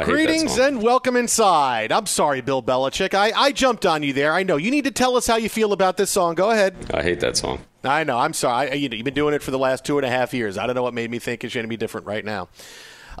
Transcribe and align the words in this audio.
Greetings 0.00 0.58
and 0.58 0.82
welcome 0.82 1.16
inside. 1.16 1.92
I'm 1.92 2.06
sorry, 2.06 2.40
Bill 2.40 2.62
Belichick. 2.62 3.12
I, 3.12 3.30
I 3.32 3.52
jumped 3.52 3.84
on 3.84 4.02
you 4.02 4.14
there. 4.14 4.32
I 4.32 4.42
know. 4.42 4.56
You 4.56 4.70
need 4.70 4.84
to 4.84 4.90
tell 4.90 5.16
us 5.16 5.26
how 5.26 5.36
you 5.36 5.50
feel 5.50 5.72
about 5.72 5.98
this 5.98 6.10
song. 6.10 6.34
Go 6.34 6.50
ahead. 6.50 6.74
I 6.94 7.02
hate 7.02 7.20
that 7.20 7.36
song. 7.36 7.60
I 7.84 8.02
know. 8.04 8.18
I'm 8.18 8.32
sorry. 8.32 8.70
I, 8.70 8.74
you 8.74 8.88
know, 8.88 8.96
you've 8.96 9.04
been 9.04 9.12
doing 9.12 9.34
it 9.34 9.42
for 9.42 9.50
the 9.50 9.58
last 9.58 9.84
two 9.84 9.98
and 9.98 10.06
a 10.06 10.08
half 10.08 10.32
years. 10.32 10.56
I 10.56 10.66
don't 10.66 10.74
know 10.74 10.82
what 10.82 10.94
made 10.94 11.10
me 11.10 11.18
think 11.18 11.44
it's 11.44 11.52
going 11.52 11.64
to 11.64 11.68
be 11.68 11.76
different 11.76 12.06
right 12.06 12.24
now. 12.24 12.48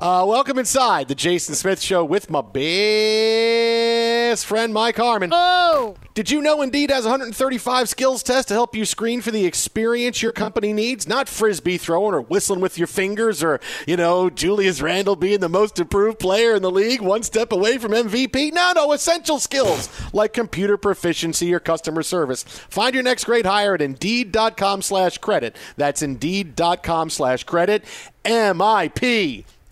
Uh, 0.02 0.24
welcome 0.26 0.58
inside 0.58 1.06
the 1.06 1.14
Jason 1.14 1.54
Smith 1.54 1.80
Show 1.80 2.04
with 2.04 2.28
my 2.28 2.40
best 2.40 4.44
friend 4.44 4.74
Mike 4.74 4.96
Harmon. 4.96 5.30
Oh! 5.32 5.94
Did 6.14 6.28
you 6.28 6.42
know 6.42 6.60
Indeed 6.60 6.90
has 6.90 7.04
135 7.04 7.88
skills 7.88 8.24
tests 8.24 8.48
to 8.48 8.54
help 8.54 8.74
you 8.74 8.84
screen 8.84 9.20
for 9.20 9.30
the 9.30 9.46
experience 9.46 10.20
your 10.20 10.32
company 10.32 10.72
needs? 10.72 11.06
Not 11.06 11.28
frisbee 11.28 11.78
throwing 11.78 12.14
or 12.14 12.20
whistling 12.20 12.58
with 12.58 12.78
your 12.78 12.88
fingers 12.88 13.44
or, 13.44 13.60
you 13.86 13.96
know, 13.96 14.28
Julius 14.28 14.82
Randle 14.82 15.14
being 15.14 15.38
the 15.38 15.48
most 15.48 15.78
improved 15.78 16.18
player 16.18 16.56
in 16.56 16.62
the 16.62 16.70
league, 16.72 17.00
one 17.00 17.22
step 17.22 17.52
away 17.52 17.78
from 17.78 17.92
MVP. 17.92 18.52
No, 18.52 18.72
no, 18.74 18.90
essential 18.90 19.38
skills 19.38 19.88
like 20.12 20.32
computer 20.32 20.76
proficiency 20.76 21.54
or 21.54 21.60
customer 21.60 22.02
service. 22.02 22.42
Find 22.42 22.92
your 22.92 23.04
next 23.04 23.22
great 23.22 23.46
hire 23.46 23.74
at 23.74 23.80
Indeed.com 23.80 24.82
slash 24.82 25.18
credit. 25.18 25.56
That's 25.76 26.02
Indeed.com 26.02 27.08
slash 27.08 27.44
credit. 27.44 27.84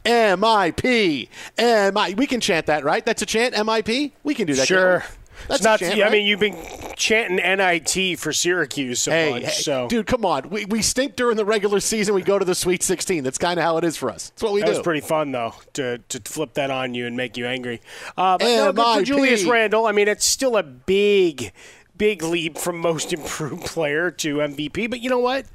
M-I-P. 0.05 1.28
M-I-P. 1.28 1.28
M-I. 1.59 2.15
We 2.16 2.27
can 2.27 2.41
chant 2.41 2.66
that, 2.66 2.84
right? 2.84 3.05
That's 3.05 3.22
a 3.22 3.27
chant, 3.27 3.56
M-I-P? 3.56 4.15
We 4.22 4.34
can 4.34 4.47
do 4.47 4.55
that. 4.55 4.66
Sure. 4.69 5.05
That's 5.49 5.61
it's 5.61 5.65
not. 5.65 5.78
chant, 5.81 5.99
I 5.99 6.03
right? 6.03 6.12
mean, 6.12 6.27
you've 6.27 6.41
been 6.41 6.56
chanting 6.97 7.37
NIT 7.37 8.19
for 8.19 8.31
Syracuse 8.31 9.00
so 9.00 9.10
Hey, 9.10 9.31
much. 9.31 9.43
hey, 9.44 9.50
so 9.50 9.89
dude, 9.89 10.06
come 10.06 10.25
on. 10.27 10.50
We, 10.50 10.66
we 10.66 10.83
stink 10.83 11.16
during 11.16 11.39
the 11.39 11.47
regular 11.47 11.81
season. 11.81 12.15
We 12.15 12.21
go 12.21 12.39
to 12.39 12.44
the 12.44 12.55
Sweet 12.55 12.83
16. 12.83 13.25
That's 13.25 13.39
kind 13.39 13.59
of 13.59 13.65
how 13.65 13.78
it 13.78 13.84
is 13.84 13.97
for 13.97 14.10
us. 14.10 14.28
That's 14.31 14.43
what 14.43 14.53
we 14.53 14.60
that 14.60 14.66
do. 14.66 14.72
was 14.72 14.81
pretty 14.81 15.00
fun 15.00 15.33
though 15.33 15.55
to 15.75 15.97
to 15.97 16.21
flip 16.31 16.53
that 16.55 16.71
on 16.71 16.93
you 16.93 17.06
and 17.06 17.16
make 17.16 17.39
you 17.39 17.47
angry. 17.47 17.80
Uh, 18.19 18.36
but 18.36 18.45
no, 18.45 18.72
good 18.72 18.98
for 18.98 19.03
Julius 19.04 19.45
Randle. 19.45 19.86
I 19.86 19.92
mean, 19.92 20.09
it's 20.09 20.27
still 20.27 20.59
a 20.59 20.63
big, 20.63 21.53
big 21.97 22.22
leap 22.22 22.59
from 22.59 22.78
most 22.78 23.10
improved 23.15 23.65
player 23.65 24.10
to 24.10 24.36
MVP. 24.36 24.91
But 24.91 25.01
you 25.01 25.09
know 25.09 25.21
what? 25.21 25.47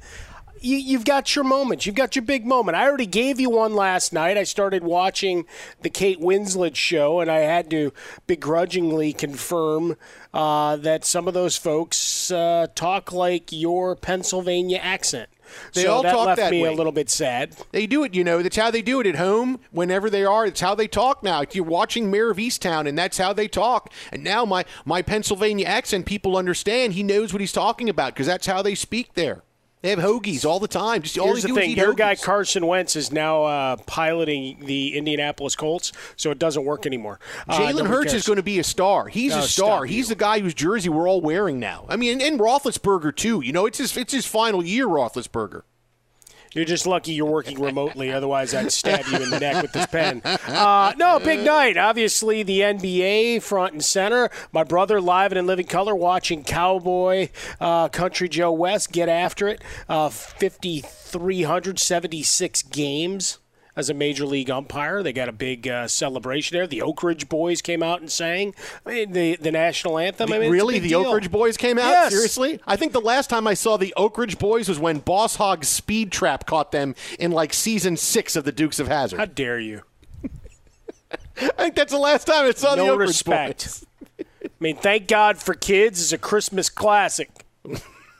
You, 0.60 0.76
you've 0.76 1.04
got 1.04 1.34
your 1.34 1.44
moments. 1.44 1.86
You've 1.86 1.94
got 1.94 2.16
your 2.16 2.24
big 2.24 2.46
moment. 2.46 2.76
I 2.76 2.86
already 2.86 3.06
gave 3.06 3.38
you 3.38 3.50
one 3.50 3.74
last 3.74 4.12
night. 4.12 4.36
I 4.36 4.44
started 4.44 4.82
watching 4.82 5.46
the 5.82 5.90
Kate 5.90 6.20
Winslet 6.20 6.74
show, 6.76 7.20
and 7.20 7.30
I 7.30 7.38
had 7.38 7.70
to 7.70 7.92
begrudgingly 8.26 9.12
confirm 9.12 9.96
uh, 10.32 10.76
that 10.76 11.04
some 11.04 11.28
of 11.28 11.34
those 11.34 11.56
folks 11.56 12.30
uh, 12.30 12.66
talk 12.74 13.12
like 13.12 13.52
your 13.52 13.96
Pennsylvania 13.96 14.78
accent. 14.78 15.28
They 15.74 15.84
so 15.84 15.94
all 15.94 16.02
that 16.02 16.12
talk 16.12 16.26
left 16.26 16.40
that 16.40 16.50
me 16.50 16.62
way. 16.62 16.68
a 16.68 16.72
little 16.72 16.92
bit 16.92 17.08
sad. 17.08 17.56
They 17.70 17.86
do 17.86 18.04
it, 18.04 18.14
you 18.14 18.24
know. 18.24 18.42
That's 18.42 18.56
how 18.56 18.70
they 18.70 18.82
do 18.82 19.00
it 19.00 19.06
at 19.06 19.16
home. 19.16 19.60
Whenever 19.70 20.10
they 20.10 20.24
are, 20.24 20.46
it's 20.46 20.60
how 20.60 20.74
they 20.74 20.88
talk 20.88 21.22
now. 21.22 21.44
You're 21.52 21.64
watching 21.64 22.10
Mare 22.10 22.30
of 22.30 22.38
Easttown, 22.38 22.88
and 22.88 22.98
that's 22.98 23.18
how 23.18 23.32
they 23.32 23.48
talk. 23.48 23.92
And 24.12 24.24
now 24.24 24.44
my 24.44 24.64
my 24.84 25.02
Pennsylvania 25.02 25.66
accent, 25.66 26.06
people 26.06 26.36
understand. 26.36 26.94
He 26.94 27.02
knows 27.02 27.32
what 27.32 27.40
he's 27.40 27.52
talking 27.52 27.88
about 27.88 28.14
because 28.14 28.26
that's 28.26 28.46
how 28.46 28.62
they 28.62 28.74
speak 28.74 29.14
there. 29.14 29.42
They 29.86 29.90
have 29.90 30.00
hoagies 30.00 30.44
all 30.44 30.58
the 30.58 30.66
time. 30.66 31.02
Just 31.02 31.16
all 31.16 31.28
Here's 31.28 31.44
the 31.44 31.54
thing: 31.54 31.76
your 31.76 31.92
hoagies. 31.92 31.96
guy 31.96 32.16
Carson 32.16 32.66
Wentz 32.66 32.96
is 32.96 33.12
now 33.12 33.44
uh, 33.44 33.76
piloting 33.86 34.58
the 34.66 34.96
Indianapolis 34.96 35.54
Colts, 35.54 35.92
so 36.16 36.32
it 36.32 36.40
doesn't 36.40 36.64
work 36.64 36.86
anymore. 36.86 37.20
Uh, 37.48 37.56
Jalen 37.60 37.86
Hurts 37.86 38.06
cares. 38.10 38.14
is 38.14 38.26
going 38.26 38.38
to 38.38 38.42
be 38.42 38.58
a 38.58 38.64
star. 38.64 39.06
He's 39.06 39.32
Oh, 39.32 39.38
a 39.38 39.42
star. 39.42 39.84
He's 39.84 40.08
the 40.08 40.16
guy 40.16 40.40
whose 40.40 40.54
jersey 40.54 40.88
we're 40.88 41.08
all 41.08 41.20
wearing 41.20 41.60
now. 41.60 41.86
I 41.88 41.94
mean, 41.94 42.14
and, 42.14 42.22
and 42.22 42.40
Roethlisberger 42.40 43.14
too. 43.14 43.42
You 43.42 43.52
know, 43.52 43.64
it's 43.66 43.78
his 43.78 43.96
it's 43.96 44.12
his 44.12 44.26
final 44.26 44.64
year, 44.64 44.88
Roethlisberger. 44.88 45.62
You're 46.56 46.64
just 46.64 46.86
lucky 46.86 47.12
you're 47.12 47.30
working 47.30 47.60
remotely. 47.60 48.10
Otherwise, 48.10 48.54
I'd 48.54 48.72
stab 48.72 49.04
you 49.08 49.18
in 49.18 49.28
the 49.28 49.38
neck 49.38 49.60
with 49.60 49.72
this 49.72 49.84
pen. 49.86 50.22
Uh, 50.24 50.94
no, 50.96 51.18
big 51.18 51.40
night. 51.40 51.76
Obviously, 51.76 52.42
the 52.42 52.60
NBA 52.60 53.42
front 53.42 53.74
and 53.74 53.84
center. 53.84 54.30
My 54.52 54.64
brother 54.64 54.98
live 54.98 55.32
and 55.32 55.38
in 55.38 55.46
living 55.46 55.66
color 55.66 55.94
watching 55.94 56.44
Cowboy 56.44 57.28
uh, 57.60 57.90
Country 57.90 58.30
Joe 58.30 58.52
West 58.52 58.90
get 58.90 59.10
after 59.10 59.48
it. 59.48 59.62
Uh, 59.86 60.08
5,376 60.08 62.62
games 62.62 63.38
as 63.76 63.90
a 63.90 63.94
major 63.94 64.24
league 64.24 64.50
umpire. 64.50 65.02
They 65.02 65.12
got 65.12 65.28
a 65.28 65.32
big 65.32 65.68
uh, 65.68 65.86
celebration 65.86 66.56
there. 66.56 66.66
The 66.66 66.82
Oak 66.82 67.02
Ridge 67.02 67.28
Boys 67.28 67.60
came 67.60 67.82
out 67.82 68.00
and 68.00 68.10
sang 68.10 68.54
I 68.84 68.90
mean, 68.90 69.12
the, 69.12 69.36
the 69.36 69.52
national 69.52 69.98
anthem. 69.98 70.32
I 70.32 70.38
mean, 70.38 70.50
really, 70.50 70.78
the 70.78 70.88
deal. 70.88 71.06
Oak 71.06 71.14
Ridge 71.14 71.30
Boys 71.30 71.56
came 71.56 71.78
out? 71.78 71.88
Yes. 71.88 72.12
Seriously? 72.12 72.60
I 72.66 72.76
think 72.76 72.92
the 72.92 73.00
last 73.00 73.28
time 73.28 73.46
I 73.46 73.54
saw 73.54 73.76
the 73.76 73.92
Oak 73.96 74.16
Ridge 74.18 74.38
Boys 74.38 74.68
was 74.68 74.78
when 74.78 74.98
Boss 74.98 75.36
Hogg's 75.36 75.68
speed 75.68 76.10
trap 76.10 76.46
caught 76.46 76.72
them 76.72 76.94
in 77.18 77.30
like 77.30 77.52
season 77.52 77.96
six 77.96 78.34
of 78.34 78.44
the 78.44 78.52
Dukes 78.52 78.78
of 78.78 78.88
Hazzard. 78.88 79.18
How 79.18 79.26
dare 79.26 79.60
you? 79.60 79.82
I 81.36 81.50
think 81.64 81.74
that's 81.74 81.92
the 81.92 81.98
last 81.98 82.26
time 82.26 82.46
I 82.46 82.52
saw 82.52 82.74
the 82.74 82.84
no 82.84 82.92
Oak 82.92 83.00
Ridge 83.00 83.08
respect. 83.08 83.64
Boys. 83.64 83.86
I 84.20 84.48
mean, 84.58 84.76
thank 84.76 85.06
God 85.06 85.36
for 85.36 85.54
kids 85.54 86.00
is 86.00 86.12
a 86.12 86.18
Christmas 86.18 86.70
classic. 86.70 87.30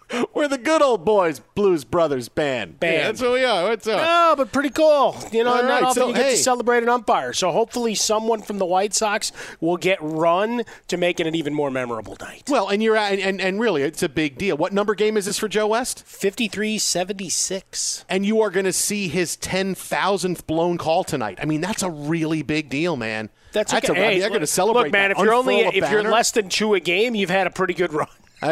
We're 0.34 0.48
the 0.48 0.58
good 0.58 0.82
old 0.82 1.04
boys, 1.04 1.40
Blues 1.54 1.84
Brothers 1.84 2.28
band. 2.28 2.78
Band. 2.78 2.94
Yeah, 2.94 3.02
that's 3.04 3.20
what 3.20 3.32
we 3.32 3.44
are. 3.44 3.68
What's 3.68 3.86
up? 3.86 4.00
No, 4.00 4.34
but 4.36 4.52
pretty 4.52 4.70
cool. 4.70 5.16
You 5.32 5.44
know, 5.44 5.50
All 5.50 5.62
not 5.62 5.68
right, 5.68 5.82
often 5.82 6.02
so, 6.02 6.08
you 6.08 6.14
get 6.14 6.24
hey. 6.26 6.30
to 6.32 6.36
celebrate 6.36 6.82
an 6.82 6.88
umpire. 6.88 7.32
So 7.32 7.50
hopefully, 7.50 7.94
someone 7.94 8.42
from 8.42 8.58
the 8.58 8.66
White 8.66 8.94
Sox 8.94 9.32
will 9.60 9.76
get 9.76 9.98
run 10.00 10.62
to 10.88 10.96
make 10.96 11.18
it 11.18 11.26
an 11.26 11.34
even 11.34 11.52
more 11.54 11.70
memorable 11.70 12.16
night. 12.20 12.44
Well, 12.48 12.68
and 12.68 12.82
you're 12.82 12.96
and, 12.96 13.20
and 13.20 13.40
and 13.40 13.60
really, 13.60 13.82
it's 13.82 14.02
a 14.02 14.08
big 14.08 14.38
deal. 14.38 14.56
What 14.56 14.72
number 14.72 14.94
game 14.94 15.16
is 15.16 15.26
this 15.26 15.38
for 15.38 15.48
Joe 15.48 15.68
West? 15.68 16.04
Fifty-three 16.04 16.78
seventy-six. 16.78 18.04
And 18.08 18.24
you 18.24 18.40
are 18.40 18.50
going 18.50 18.66
to 18.66 18.72
see 18.72 19.08
his 19.08 19.36
ten 19.36 19.74
thousandth 19.74 20.46
blown 20.46 20.78
call 20.78 21.02
tonight. 21.04 21.38
I 21.42 21.46
mean, 21.46 21.60
that's 21.60 21.82
a 21.82 21.90
really 21.90 22.42
big 22.42 22.68
deal, 22.68 22.96
man. 22.96 23.30
That's, 23.52 23.72
that's 23.72 23.88
a, 23.88 23.92
okay. 23.92 24.00
I 24.00 24.04
mean, 24.04 24.12
Hey, 24.12 24.20
they're 24.20 24.28
going 24.28 24.40
to 24.40 24.46
celebrate. 24.46 24.84
Look, 24.84 24.92
man, 24.92 25.10
if 25.10 25.18
you're 25.18 25.34
only 25.34 25.60
if 25.60 25.74
you're 25.90 26.02
banner. 26.02 26.10
less 26.10 26.30
than 26.30 26.48
two 26.48 26.74
a 26.74 26.80
game, 26.80 27.14
you've 27.14 27.30
had 27.30 27.46
a 27.46 27.50
pretty 27.50 27.74
good 27.74 27.92
run. 27.92 28.08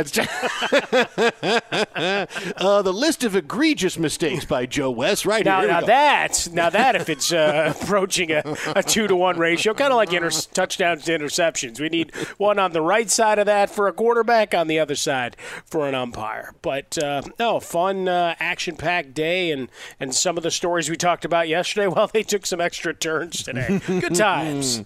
Uh, 2.56 2.82
the 2.82 2.92
list 2.92 3.24
of 3.24 3.36
egregious 3.36 3.98
mistakes 3.98 4.44
by 4.44 4.66
Joe 4.66 4.90
West, 4.90 5.26
right 5.26 5.44
Now, 5.44 5.60
here. 5.60 5.70
Here 5.70 5.80
now 5.80 5.86
that 5.86 6.48
now 6.52 6.70
that 6.70 6.96
if 6.96 7.08
it's 7.08 7.32
uh, 7.32 7.74
approaching 7.80 8.30
a, 8.32 8.42
a 8.74 8.82
two 8.82 9.06
to 9.06 9.14
one 9.16 9.38
ratio, 9.38 9.74
kind 9.74 9.92
of 9.92 9.96
like 9.96 10.12
inter- 10.12 10.30
touchdowns 10.30 11.04
to 11.04 11.16
interceptions, 11.18 11.80
we 11.80 11.88
need 11.88 12.14
one 12.38 12.58
on 12.58 12.72
the 12.72 12.80
right 12.80 13.10
side 13.10 13.38
of 13.38 13.46
that 13.46 13.70
for 13.70 13.86
a 13.88 13.92
quarterback, 13.92 14.54
on 14.54 14.66
the 14.68 14.78
other 14.78 14.94
side 14.94 15.36
for 15.66 15.86
an 15.88 15.94
umpire. 15.94 16.54
But 16.62 16.96
uh, 16.98 17.22
no, 17.38 17.60
fun, 17.60 18.08
uh, 18.08 18.34
action 18.38 18.76
packed 18.76 19.14
day, 19.14 19.50
and 19.50 19.68
and 20.00 20.14
some 20.14 20.36
of 20.36 20.42
the 20.42 20.50
stories 20.50 20.88
we 20.90 20.96
talked 20.96 21.24
about 21.24 21.48
yesterday. 21.48 21.86
Well, 21.94 22.08
they 22.12 22.24
took 22.24 22.44
some 22.44 22.60
extra 22.60 22.92
turns 22.92 23.42
today. 23.44 23.80
Good 23.86 24.16
times. 24.16 24.82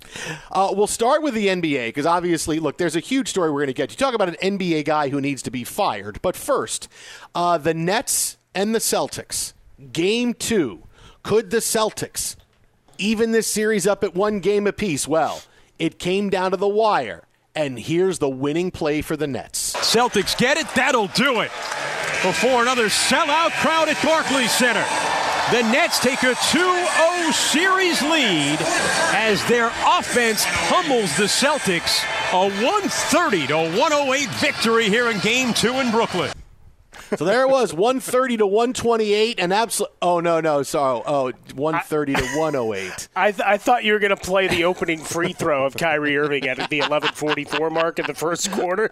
Uh, 0.50 0.74
we'll 0.76 0.86
start 0.86 1.22
with 1.22 1.32
the 1.32 1.46
NBA 1.46 1.86
because 1.88 2.04
obviously, 2.04 2.58
look, 2.58 2.76
there's 2.76 2.96
a 2.96 3.00
huge 3.00 3.28
story 3.28 3.50
we're 3.50 3.60
going 3.60 3.68
to 3.68 3.72
get. 3.72 3.90
You 3.90 3.96
talk 3.96 4.14
about 4.14 4.28
an 4.28 4.36
NBA 4.42 4.84
guy 4.88 5.10
who 5.10 5.20
needs 5.20 5.42
to 5.42 5.50
be 5.50 5.64
fired, 5.64 6.18
but 6.22 6.34
first, 6.34 6.88
uh, 7.34 7.58
the 7.58 7.74
Nets 7.74 8.38
and 8.54 8.74
the 8.74 8.78
Celtics, 8.78 9.52
game 9.92 10.32
two. 10.32 10.82
Could 11.22 11.50
the 11.50 11.58
Celtics 11.58 12.36
even 12.96 13.32
this 13.32 13.46
series 13.46 13.86
up 13.86 14.02
at 14.02 14.14
one 14.14 14.40
game 14.40 14.66
apiece? 14.66 15.06
Well, 15.06 15.42
it 15.78 15.98
came 15.98 16.30
down 16.30 16.52
to 16.52 16.56
the 16.56 16.66
wire, 16.66 17.24
and 17.54 17.78
here's 17.78 18.18
the 18.18 18.30
winning 18.30 18.70
play 18.70 19.02
for 19.02 19.14
the 19.14 19.26
Nets. 19.26 19.74
Celtics 19.76 20.34
get 20.38 20.56
it. 20.56 20.66
That'll 20.74 21.08
do 21.08 21.42
it. 21.42 21.50
Before 22.22 22.62
another 22.62 22.86
sellout 22.86 23.50
crowd 23.60 23.90
at 23.90 24.02
Barclays 24.02 24.52
Center. 24.52 24.86
The 25.52 25.62
Nets 25.70 25.98
take 25.98 26.22
a 26.22 26.34
2-0 26.34 27.32
series 27.34 28.00
lead 28.00 28.58
as 29.12 29.44
their 29.48 29.70
offense 29.86 30.46
pummels 30.68 31.14
the 31.18 31.24
Celtics. 31.24 32.04
A 32.30 32.40
130 32.40 33.46
to 33.46 33.56
108 33.56 34.28
victory 34.32 34.84
here 34.90 35.08
in 35.08 35.18
Game 35.20 35.54
2 35.54 35.80
in 35.80 35.90
Brooklyn. 35.90 36.30
So 37.16 37.24
there 37.24 37.42
it 37.42 37.48
was, 37.48 37.72
130 37.72 38.36
to 38.36 38.46
128, 38.46 39.40
and 39.40 39.50
absolute. 39.50 39.90
Oh 40.02 40.20
no, 40.20 40.38
no, 40.40 40.62
sorry. 40.62 41.02
Oh, 41.06 41.32
130 41.54 42.14
to 42.16 42.22
108. 42.38 43.08
I, 43.16 43.30
th- 43.32 43.40
I 43.46 43.56
thought 43.56 43.84
you 43.84 43.94
were 43.94 43.98
going 43.98 44.14
to 44.14 44.16
play 44.16 44.46
the 44.46 44.64
opening 44.64 44.98
free 44.98 45.32
throw 45.32 45.64
of 45.64 45.74
Kyrie 45.74 46.18
Irving 46.18 46.46
at 46.46 46.68
the 46.68 46.80
11:44 46.80 47.72
mark 47.72 47.98
in 47.98 48.04
the 48.04 48.12
first 48.14 48.52
quarter. 48.52 48.90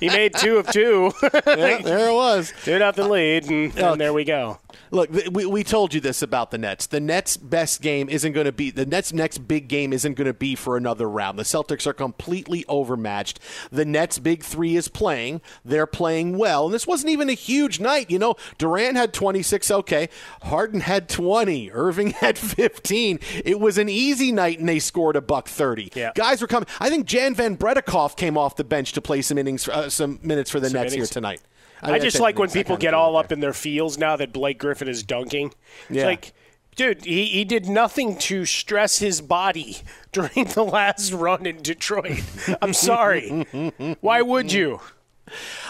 he 0.00 0.08
made 0.08 0.34
two 0.34 0.56
of 0.56 0.66
two. 0.72 1.12
Yeah, 1.22 1.82
there 1.82 2.08
it 2.08 2.14
was. 2.14 2.52
Two 2.64 2.80
nothing 2.80 3.08
lead, 3.08 3.48
and, 3.48 3.78
and 3.78 4.00
there 4.00 4.12
we 4.12 4.24
go. 4.24 4.58
Look, 4.90 5.10
we, 5.32 5.46
we 5.46 5.64
told 5.64 5.94
you 5.94 6.00
this 6.00 6.22
about 6.22 6.50
the 6.50 6.58
Nets. 6.58 6.86
The 6.86 7.00
Nets' 7.00 7.36
best 7.36 7.80
game 7.80 8.08
isn't 8.08 8.32
going 8.32 8.46
to 8.46 8.52
be 8.52 8.70
the 8.70 8.86
Nets' 8.86 9.12
next 9.12 9.38
big 9.48 9.68
game 9.68 9.92
isn't 9.92 10.14
going 10.14 10.26
to 10.26 10.34
be 10.34 10.54
for 10.54 10.76
another 10.76 11.08
round. 11.08 11.38
The 11.38 11.42
Celtics 11.42 11.86
are 11.86 11.92
completely 11.92 12.64
overmatched. 12.68 13.40
The 13.70 13.84
Nets' 13.84 14.18
big 14.18 14.42
three 14.42 14.76
is 14.76 14.88
playing. 14.88 15.40
They're 15.64 15.86
playing 15.86 16.38
well, 16.38 16.66
and 16.66 16.74
this 16.74 16.86
wasn't 16.86 17.10
even 17.10 17.28
a 17.28 17.34
huge 17.34 17.80
night. 17.80 18.10
You 18.10 18.18
know, 18.18 18.36
Durant 18.58 18.96
had 18.96 19.12
26. 19.12 19.70
Okay, 19.70 20.08
Harden 20.42 20.80
had 20.80 21.08
20. 21.08 21.70
Irving 21.72 22.10
had 22.10 22.38
15. 22.38 23.18
It 23.44 23.60
was 23.60 23.78
an 23.78 23.88
easy 23.88 24.32
night, 24.32 24.58
and 24.58 24.68
they 24.68 24.78
scored 24.78 25.16
a 25.16 25.20
buck 25.20 25.48
30. 25.48 25.90
Yeah. 25.94 26.12
Guys 26.14 26.40
were 26.40 26.46
coming. 26.46 26.68
I 26.80 26.88
think 26.90 27.06
Jan 27.06 27.34
van 27.34 27.54
Breda 27.54 27.82
Kolff 27.82 28.16
came 28.16 28.36
off 28.38 28.56
the 28.56 28.64
bench 28.64 28.92
to 28.92 29.00
play 29.00 29.22
some 29.22 29.38
innings, 29.38 29.68
uh, 29.68 29.88
some 29.88 30.18
minutes 30.22 30.50
for 30.50 30.60
the 30.60 30.68
Some 30.70 30.80
Nets 30.80 30.92
innings. 30.94 31.08
here 31.10 31.12
tonight. 31.12 31.40
I, 31.84 31.92
mean, 31.92 32.02
just 32.02 32.20
like 32.20 32.38
when 32.38 32.50
people 32.50 32.76
get 32.76 32.94
all 32.94 33.12
there. 33.12 33.20
up 33.20 33.32
in 33.32 33.40
their 33.40 33.52
feels 33.52 33.98
now 33.98 34.16
that 34.16 34.32
Blake 34.32 34.58
Griffin 34.58 34.88
is 34.88 35.02
dunking. 35.02 35.52
It's 35.88 35.98
Yeah. 35.98 36.06
like, 36.06 36.32
dude, 36.76 37.04
he, 37.04 37.26
he 37.26 37.44
did 37.44 37.66
nothing 37.66 38.16
to 38.18 38.44
stress 38.46 38.98
his 38.98 39.20
body 39.20 39.78
during 40.12 40.44
the 40.46 40.64
last 40.64 41.12
run 41.12 41.46
in 41.46 41.62
Detroit. 41.62 42.22
I'm 42.62 42.72
sorry. 42.72 43.28
Why 44.00 44.22
would 44.22 44.52
you? 44.52 44.80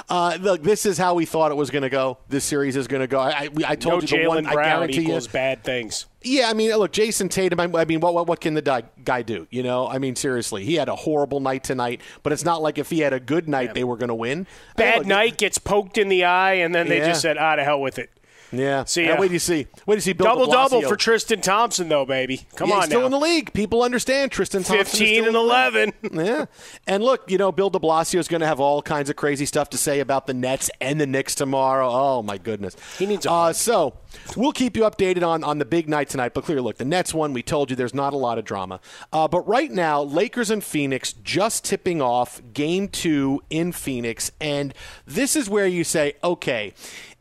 Uh, 0.09 0.37
look, 0.41 0.63
this 0.63 0.85
is 0.85 0.99
how 0.99 1.15
we 1.15 1.25
thought 1.25 1.51
it 1.51 1.55
was 1.55 1.71
going 1.71 1.83
to 1.83 1.89
go. 1.91 2.19
This 2.29 2.45
series 2.45 2.77
is 2.77 2.87
going 2.89 3.01
to 3.01 3.07
go. 3.07 3.19
I, 3.21 3.31
I, 3.31 3.49
I 3.67 3.71
No 3.71 3.75
told 3.77 4.11
you 4.11 4.23
the 4.23 4.29
one. 4.29 4.45
Jalen 4.45 4.49
I 4.49 4.55
guarantee 4.65 5.03
equals 5.03 5.27
you. 5.27 5.33
bad 5.33 5.65
things. 5.65 6.07
Yeah, 6.23 6.49
I 6.49 6.55
mean, 6.55 6.71
look, 6.77 6.93
Jayson 6.93 7.29
Tatum. 7.29 7.61
I, 7.61 7.85
mean, 7.85 8.01
what, 8.01 8.15
what 8.15 8.27
what 8.27 8.41
can 8.41 8.55
the 8.55 8.85
guy 9.05 9.23
do? 9.23 9.47
You 9.51 9.63
know, 9.63 9.87
I 9.89 9.99
mean, 9.99 10.17
seriously, 10.17 10.65
he 10.65 10.75
had 10.75 10.89
a 10.89 10.97
horrible 10.97 11.41
night 11.41 11.65
tonight. 11.65 12.01
But 12.23 12.33
it's 12.33 12.45
not 12.45 12.63
like 12.63 12.79
if 12.79 12.91
he 12.91 13.01
had 13.01 13.13
a 13.13 13.21
good 13.21 13.49
night, 13.49 13.75
they 13.75 13.85
were 13.85 13.97
going 13.97 14.09
to 14.09 14.15
win. 14.15 14.33
I 14.33 14.37
mean, 14.41 14.47
Bad 14.77 14.99
look, 14.99 15.07
night 15.07 15.37
gets 15.39 15.59
poked 15.59 15.99
in 15.99 16.09
the 16.09 16.25
eye, 16.25 16.55
and 16.55 16.75
then 16.75 16.89
they 16.89 16.99
Yeah. 16.99 17.09
just 17.09 17.23
said, 17.23 17.37
"Ah, 17.39 17.57
to 17.57 17.65
hell 17.65 17.81
with 17.81 17.99
it." 17.99 18.11
Yeah. 18.53 18.85
See 18.85 19.11
wait 19.13 19.31
you 19.31 19.39
see? 19.39 19.67
Wait 19.87 19.95
you 19.97 20.01
see? 20.01 20.13
Bill 20.13 20.27
double 20.27 20.47
double 20.47 20.83
for 20.83 20.97
Tristan 20.97 21.41
Thompson, 21.41 21.89
though, 21.89 22.05
baby. 22.05 22.47
Come 22.57 22.69
Yeah, 22.69 22.77
on 22.77 22.81
he's 22.83 22.89
still 22.91 23.01
now. 23.01 23.07
in 23.07 23.13
the 23.13 23.19
league. 23.19 23.53
People 23.53 23.83
understand 23.83 24.31
Tristan 24.33 24.63
Thompson. 24.63 24.81
is 24.81 24.91
15 24.91 25.23
still 25.23 25.27
and 25.27 25.37
11. 25.37 25.93
Yeah. 26.25 26.47
And 26.87 27.03
look, 27.03 27.31
you 27.31 27.39
know, 27.39 27.51
Bill 27.51 27.71
de 27.71 27.79
Blasio 27.79 28.19
is 28.19 28.29
going 28.29 28.41
to 28.41 28.47
have 28.47 28.61
all 28.61 28.83
kinds 28.83 29.11
of 29.11 29.17
crazy 29.17 29.47
stuff 29.47 29.69
to 29.71 29.79
say 29.79 30.01
about 30.01 30.27
the 30.27 30.35
Nets 30.35 30.71
and 30.81 31.01
the 31.01 31.07
Knicks 31.07 31.35
tomorrow. 31.35 31.89
Oh, 31.91 32.23
my 32.23 32.39
goodness. 32.39 32.77
He 32.99 33.07
needs 33.07 33.27
a 33.27 33.31
uh, 33.33 33.53
So 33.53 33.95
we'll 34.37 34.53
keep 34.53 34.77
you 34.77 34.83
updated 34.83 35.27
on, 35.27 35.43
on 35.43 35.59
the 35.59 35.65
big 35.65 35.89
night 35.89 36.09
tonight. 36.09 36.35
But 36.35 36.45
clearly, 36.45 36.63
look, 36.63 36.77
the 36.79 36.85
Nets 36.85 37.13
one. 37.13 37.33
We 37.33 37.43
told 37.43 37.71
you 37.71 37.77
there's 37.77 37.95
not 37.95 38.13
a 38.13 38.17
lot 38.17 38.39
of 38.39 38.45
drama. 38.45 38.81
Uh, 39.13 39.27
but 39.27 39.47
right 39.49 39.71
now, 39.71 40.03
Lakers 40.03 40.51
and 40.51 40.63
Phoenix 40.63 41.13
just 41.13 41.65
tipping 41.65 42.01
off 42.01 42.41
game 42.53 42.89
two 42.89 43.43
in 43.51 43.73
Phoenix. 43.73 44.31
And 44.41 44.73
this 45.07 45.35
is 45.37 45.49
where 45.51 45.67
you 45.67 45.83
say, 45.85 46.15
okay, 46.23 46.75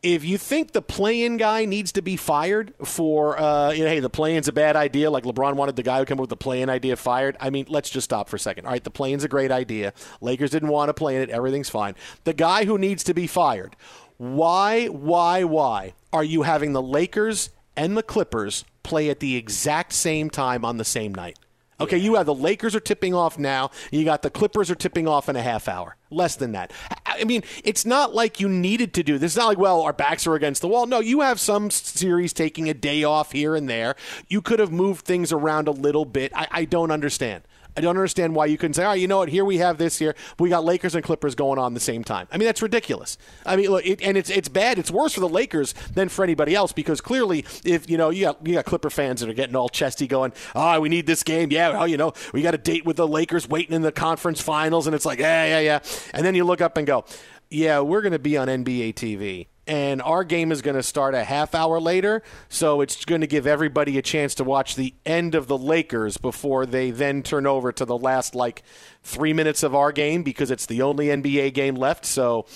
if 0.04 0.22
you 0.22 0.36
think 0.36 0.72
the 0.72 0.82
play-in 0.82 1.38
guy 1.38 1.64
needs 1.64 1.90
to 1.92 2.02
be 2.02 2.16
fired 2.16 2.74
for, 2.84 3.40
uh, 3.40 3.70
you 3.70 3.84
know, 3.84 3.88
hey, 3.88 4.00
the 4.00 4.10
play-in's 4.10 4.46
a 4.48 4.52
bad 4.52 4.76
idea, 4.76 5.10
like 5.10 5.24
LeBron 5.24 5.54
wanted 5.54 5.76
the 5.76 5.82
guy 5.82 5.98
who 5.98 6.04
came 6.04 6.18
up 6.18 6.20
with 6.20 6.30
the 6.30 6.36
play-in 6.36 6.68
idea 6.68 6.94
fired. 6.94 7.38
I 7.40 7.48
mean, 7.48 7.64
let's 7.70 7.88
just 7.88 8.04
stop 8.04 8.28
for 8.28 8.36
a 8.36 8.38
second. 8.38 8.66
All 8.66 8.72
right, 8.72 8.84
the 8.84 8.90
play-in's 8.90 9.24
a 9.24 9.28
great 9.28 9.50
idea. 9.50 9.94
Lakers 10.20 10.50
didn't 10.50 10.68
want 10.68 10.90
to 10.90 10.94
play 10.94 11.16
in 11.16 11.22
it. 11.22 11.30
Everything's 11.30 11.70
fine. 11.70 11.94
The 12.24 12.34
guy 12.34 12.66
who 12.66 12.76
needs 12.76 13.02
to 13.04 13.14
be 13.14 13.26
fired. 13.26 13.76
Why, 14.18 14.88
why, 14.88 15.42
why 15.42 15.94
are 16.12 16.22
you 16.22 16.42
having 16.42 16.74
the 16.74 16.82
Lakers 16.82 17.48
and 17.74 17.96
the 17.96 18.02
Clippers 18.02 18.66
play 18.82 19.08
at 19.08 19.20
the 19.20 19.36
exact 19.36 19.94
same 19.94 20.28
time 20.28 20.66
on 20.66 20.76
the 20.76 20.84
same 20.84 21.14
night? 21.14 21.38
Okay, 21.80 21.98
you 21.98 22.14
have 22.14 22.26
the 22.26 22.34
Lakers 22.34 22.74
are 22.74 22.80
tipping 22.80 23.14
off 23.14 23.38
now. 23.38 23.70
You 23.90 24.04
got 24.04 24.22
the 24.22 24.30
Clippers 24.30 24.70
are 24.70 24.76
tipping 24.76 25.08
off 25.08 25.28
in 25.28 25.36
a 25.36 25.42
half 25.42 25.68
hour. 25.68 25.96
Less 26.10 26.36
than 26.36 26.52
that. 26.52 26.72
I 27.04 27.24
mean, 27.24 27.42
it's 27.64 27.84
not 27.84 28.14
like 28.14 28.38
you 28.38 28.48
needed 28.48 28.94
to 28.94 29.02
do 29.02 29.18
this. 29.18 29.32
It's 29.32 29.36
not 29.36 29.48
like, 29.48 29.58
well, 29.58 29.82
our 29.82 29.92
backs 29.92 30.26
are 30.26 30.34
against 30.34 30.60
the 30.60 30.68
wall. 30.68 30.86
No, 30.86 31.00
you 31.00 31.20
have 31.22 31.40
some 31.40 31.70
series 31.70 32.32
taking 32.32 32.68
a 32.68 32.74
day 32.74 33.02
off 33.02 33.32
here 33.32 33.56
and 33.56 33.68
there. 33.68 33.96
You 34.28 34.40
could 34.40 34.60
have 34.60 34.70
moved 34.70 35.04
things 35.04 35.32
around 35.32 35.66
a 35.66 35.72
little 35.72 36.04
bit. 36.04 36.32
I, 36.34 36.46
I 36.50 36.64
don't 36.64 36.92
understand. 36.92 37.42
I 37.76 37.80
don't 37.80 37.96
understand 37.96 38.34
why 38.34 38.46
you 38.46 38.56
couldn't 38.56 38.74
say, 38.74 38.84
"Oh, 38.84 38.92
you 38.92 39.08
know 39.08 39.18
what? 39.18 39.28
Here 39.28 39.44
we 39.44 39.58
have 39.58 39.78
this 39.78 39.98
here. 39.98 40.14
We 40.38 40.48
got 40.48 40.64
Lakers 40.64 40.94
and 40.94 41.02
Clippers 41.02 41.34
going 41.34 41.58
on 41.58 41.74
the 41.74 41.80
same 41.80 42.04
time." 42.04 42.28
I 42.30 42.38
mean, 42.38 42.46
that's 42.46 42.62
ridiculous. 42.62 43.18
I 43.44 43.56
mean, 43.56 43.70
look, 43.70 43.84
it, 43.84 44.00
and 44.02 44.16
it's 44.16 44.30
it's 44.30 44.48
bad. 44.48 44.78
It's 44.78 44.90
worse 44.90 45.14
for 45.14 45.20
the 45.20 45.28
Lakers 45.28 45.72
than 45.92 46.08
for 46.08 46.22
anybody 46.22 46.54
else 46.54 46.72
because 46.72 47.00
clearly, 47.00 47.44
if 47.64 47.90
you 47.90 47.96
know, 47.96 48.10
you 48.10 48.26
got 48.26 48.46
you 48.46 48.54
got 48.54 48.64
Clipper 48.64 48.90
fans 48.90 49.20
that 49.20 49.28
are 49.28 49.34
getting 49.34 49.56
all 49.56 49.68
chesty, 49.68 50.06
going, 50.06 50.32
"Oh, 50.54 50.80
we 50.80 50.88
need 50.88 51.06
this 51.06 51.22
game. 51.22 51.50
Yeah, 51.50 51.70
well, 51.70 51.88
you 51.88 51.96
know, 51.96 52.12
we 52.32 52.42
got 52.42 52.54
a 52.54 52.58
date 52.58 52.84
with 52.84 52.96
the 52.96 53.08
Lakers 53.08 53.48
waiting 53.48 53.74
in 53.74 53.82
the 53.82 53.92
conference 53.92 54.40
finals," 54.40 54.86
and 54.86 54.94
it's 54.94 55.06
like, 55.06 55.18
yeah, 55.18 55.44
yeah, 55.46 55.60
yeah. 55.60 55.78
And 56.12 56.24
then 56.24 56.34
you 56.34 56.44
look 56.44 56.60
up 56.60 56.76
and 56.76 56.86
go, 56.86 57.04
"Yeah, 57.50 57.80
we're 57.80 58.02
going 58.02 58.12
to 58.12 58.18
be 58.18 58.36
on 58.36 58.48
NBA 58.48 58.94
TV." 58.94 59.48
And 59.66 60.02
our 60.02 60.24
game 60.24 60.52
is 60.52 60.62
going 60.62 60.76
to 60.76 60.82
start 60.82 61.14
a 61.14 61.24
half 61.24 61.54
hour 61.54 61.80
later. 61.80 62.22
So 62.48 62.80
it's 62.80 63.04
going 63.04 63.20
to 63.22 63.26
give 63.26 63.46
everybody 63.46 63.98
a 63.98 64.02
chance 64.02 64.34
to 64.36 64.44
watch 64.44 64.76
the 64.76 64.94
end 65.06 65.34
of 65.34 65.46
the 65.46 65.58
Lakers 65.58 66.16
before 66.16 66.66
they 66.66 66.90
then 66.90 67.22
turn 67.22 67.46
over 67.46 67.72
to 67.72 67.84
the 67.84 67.96
last 67.96 68.34
like 68.34 68.62
three 69.02 69.32
minutes 69.32 69.62
of 69.62 69.74
our 69.74 69.92
game 69.92 70.22
because 70.22 70.50
it's 70.50 70.66
the 70.66 70.82
only 70.82 71.06
NBA 71.06 71.54
game 71.54 71.74
left. 71.74 72.04
So. 72.04 72.46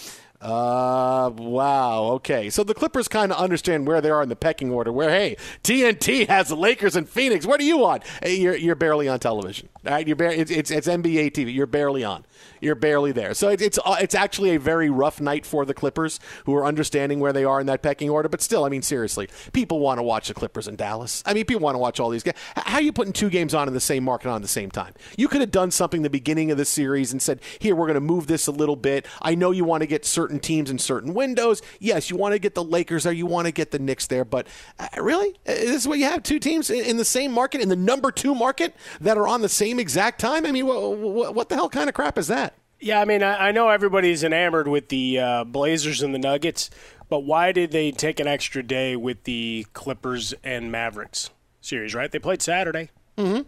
Uh, 0.40 1.32
wow. 1.36 2.02
Okay. 2.12 2.48
So 2.48 2.62
the 2.62 2.72
Clippers 2.72 3.08
kind 3.08 3.32
of 3.32 3.38
understand 3.38 3.88
where 3.88 4.00
they 4.00 4.08
are 4.08 4.22
in 4.22 4.28
the 4.28 4.36
pecking 4.36 4.70
order. 4.70 4.92
Where 4.92 5.10
hey, 5.10 5.36
TNT 5.64 6.28
has 6.28 6.48
the 6.48 6.54
Lakers 6.54 6.94
and 6.94 7.08
Phoenix. 7.08 7.44
What 7.44 7.58
do 7.58 7.66
you 7.66 7.76
want? 7.76 8.04
Hey, 8.22 8.36
you're 8.36 8.54
you're 8.54 8.76
barely 8.76 9.08
on 9.08 9.18
television. 9.18 9.68
All 9.88 9.94
right. 9.94 10.06
You're 10.06 10.16
bar- 10.16 10.28
it's, 10.28 10.50
it's 10.50 10.70
it's 10.70 10.86
NBA 10.86 11.32
TV. 11.32 11.54
You're 11.54 11.66
barely 11.66 12.04
on 12.04 12.24
you're 12.60 12.74
barely 12.74 13.12
there. 13.12 13.34
So 13.34 13.48
it, 13.48 13.60
it's 13.60 13.78
uh, 13.84 13.96
it's 14.00 14.14
actually 14.14 14.54
a 14.54 14.58
very 14.58 14.90
rough 14.90 15.20
night 15.20 15.46
for 15.46 15.64
the 15.64 15.74
Clippers, 15.74 16.20
who 16.44 16.54
are 16.54 16.64
understanding 16.64 17.20
where 17.20 17.32
they 17.32 17.44
are 17.44 17.60
in 17.60 17.66
that 17.66 17.82
pecking 17.82 18.10
order. 18.10 18.28
But 18.28 18.42
still, 18.42 18.64
I 18.64 18.68
mean, 18.68 18.82
seriously, 18.82 19.28
people 19.52 19.80
want 19.80 19.98
to 19.98 20.02
watch 20.02 20.28
the 20.28 20.34
Clippers 20.34 20.68
in 20.68 20.76
Dallas. 20.76 21.22
I 21.26 21.34
mean, 21.34 21.44
people 21.44 21.62
want 21.62 21.74
to 21.74 21.78
watch 21.78 22.00
all 22.00 22.10
these 22.10 22.22
games. 22.22 22.36
How 22.56 22.76
are 22.76 22.82
you 22.82 22.92
putting 22.92 23.12
two 23.12 23.30
games 23.30 23.54
on 23.54 23.68
in 23.68 23.74
the 23.74 23.80
same 23.80 24.04
market 24.04 24.28
on 24.28 24.36
at 24.36 24.42
the 24.42 24.48
same 24.48 24.70
time? 24.70 24.94
You 25.16 25.28
could 25.28 25.40
have 25.40 25.50
done 25.50 25.70
something 25.70 26.02
the 26.02 26.10
beginning 26.10 26.50
of 26.50 26.58
the 26.58 26.64
series 26.64 27.12
and 27.12 27.20
said, 27.20 27.40
"Here, 27.58 27.74
we're 27.74 27.86
going 27.86 27.94
to 27.94 28.00
move 28.00 28.26
this 28.26 28.46
a 28.46 28.52
little 28.52 28.76
bit." 28.76 29.06
I 29.22 29.34
know 29.34 29.50
you 29.50 29.64
want 29.64 29.82
to 29.82 29.86
get 29.86 30.04
certain 30.04 30.40
teams 30.40 30.70
in 30.70 30.78
certain 30.78 31.14
windows. 31.14 31.62
Yes, 31.80 32.10
you 32.10 32.16
want 32.16 32.32
to 32.34 32.38
get 32.38 32.54
the 32.54 32.64
Lakers 32.64 33.04
there, 33.04 33.12
you 33.12 33.26
want 33.26 33.46
to 33.46 33.52
get 33.52 33.70
the 33.70 33.78
Knicks 33.78 34.06
there, 34.06 34.24
but 34.24 34.46
uh, 34.78 34.88
really, 34.98 35.30
uh, 35.46 35.54
this 35.54 35.76
is 35.76 35.88
what 35.88 35.98
you 35.98 36.04
have: 36.04 36.22
two 36.22 36.38
teams 36.38 36.70
in, 36.70 36.84
in, 36.84 36.96
the 36.96 37.04
same 37.04 37.32
market, 37.32 37.60
in 37.60 37.68
the 37.68 37.76
number 37.76 38.10
two 38.10 38.34
market, 38.34 38.74
that 39.00 39.16
are 39.16 39.28
on 39.28 39.40
the 39.42 39.48
same 39.48 39.77
exact 39.80 40.20
time. 40.20 40.46
I 40.46 40.52
mean, 40.52 40.66
what, 40.66 41.34
what 41.34 41.48
the 41.48 41.54
hell 41.54 41.68
kind 41.68 41.88
of 41.88 41.94
crap 41.94 42.18
is 42.18 42.28
that? 42.28 42.54
Yeah, 42.80 43.00
I 43.00 43.04
mean, 43.04 43.22
I, 43.22 43.48
I 43.48 43.52
know 43.52 43.68
everybody's 43.68 44.22
enamored 44.22 44.68
with 44.68 44.88
the 44.88 45.18
uh, 45.18 45.44
Blazers 45.44 46.02
and 46.02 46.14
the 46.14 46.18
Nuggets, 46.18 46.70
but 47.08 47.20
why 47.20 47.52
did 47.52 47.72
they 47.72 47.90
take 47.90 48.20
an 48.20 48.28
extra 48.28 48.62
day 48.62 48.94
with 48.94 49.24
the 49.24 49.66
Clippers 49.72 50.32
and 50.44 50.70
Mavericks 50.70 51.30
series? 51.60 51.94
Right? 51.94 52.10
They 52.10 52.18
played 52.18 52.42
Saturday. 52.42 52.90
Mm-hmm. 53.16 53.42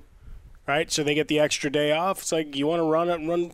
Right, 0.67 0.93
so 0.93 1.03
they 1.03 1.15
get 1.15 1.27
the 1.27 1.41
extra 1.41 1.69
day 1.69 1.91
off. 1.91 2.21
It's 2.21 2.31
like 2.31 2.55
you 2.55 2.67
want 2.69 2.79
to 2.79 2.85
run 2.85 3.09
it, 3.09 3.27
run 3.27 3.53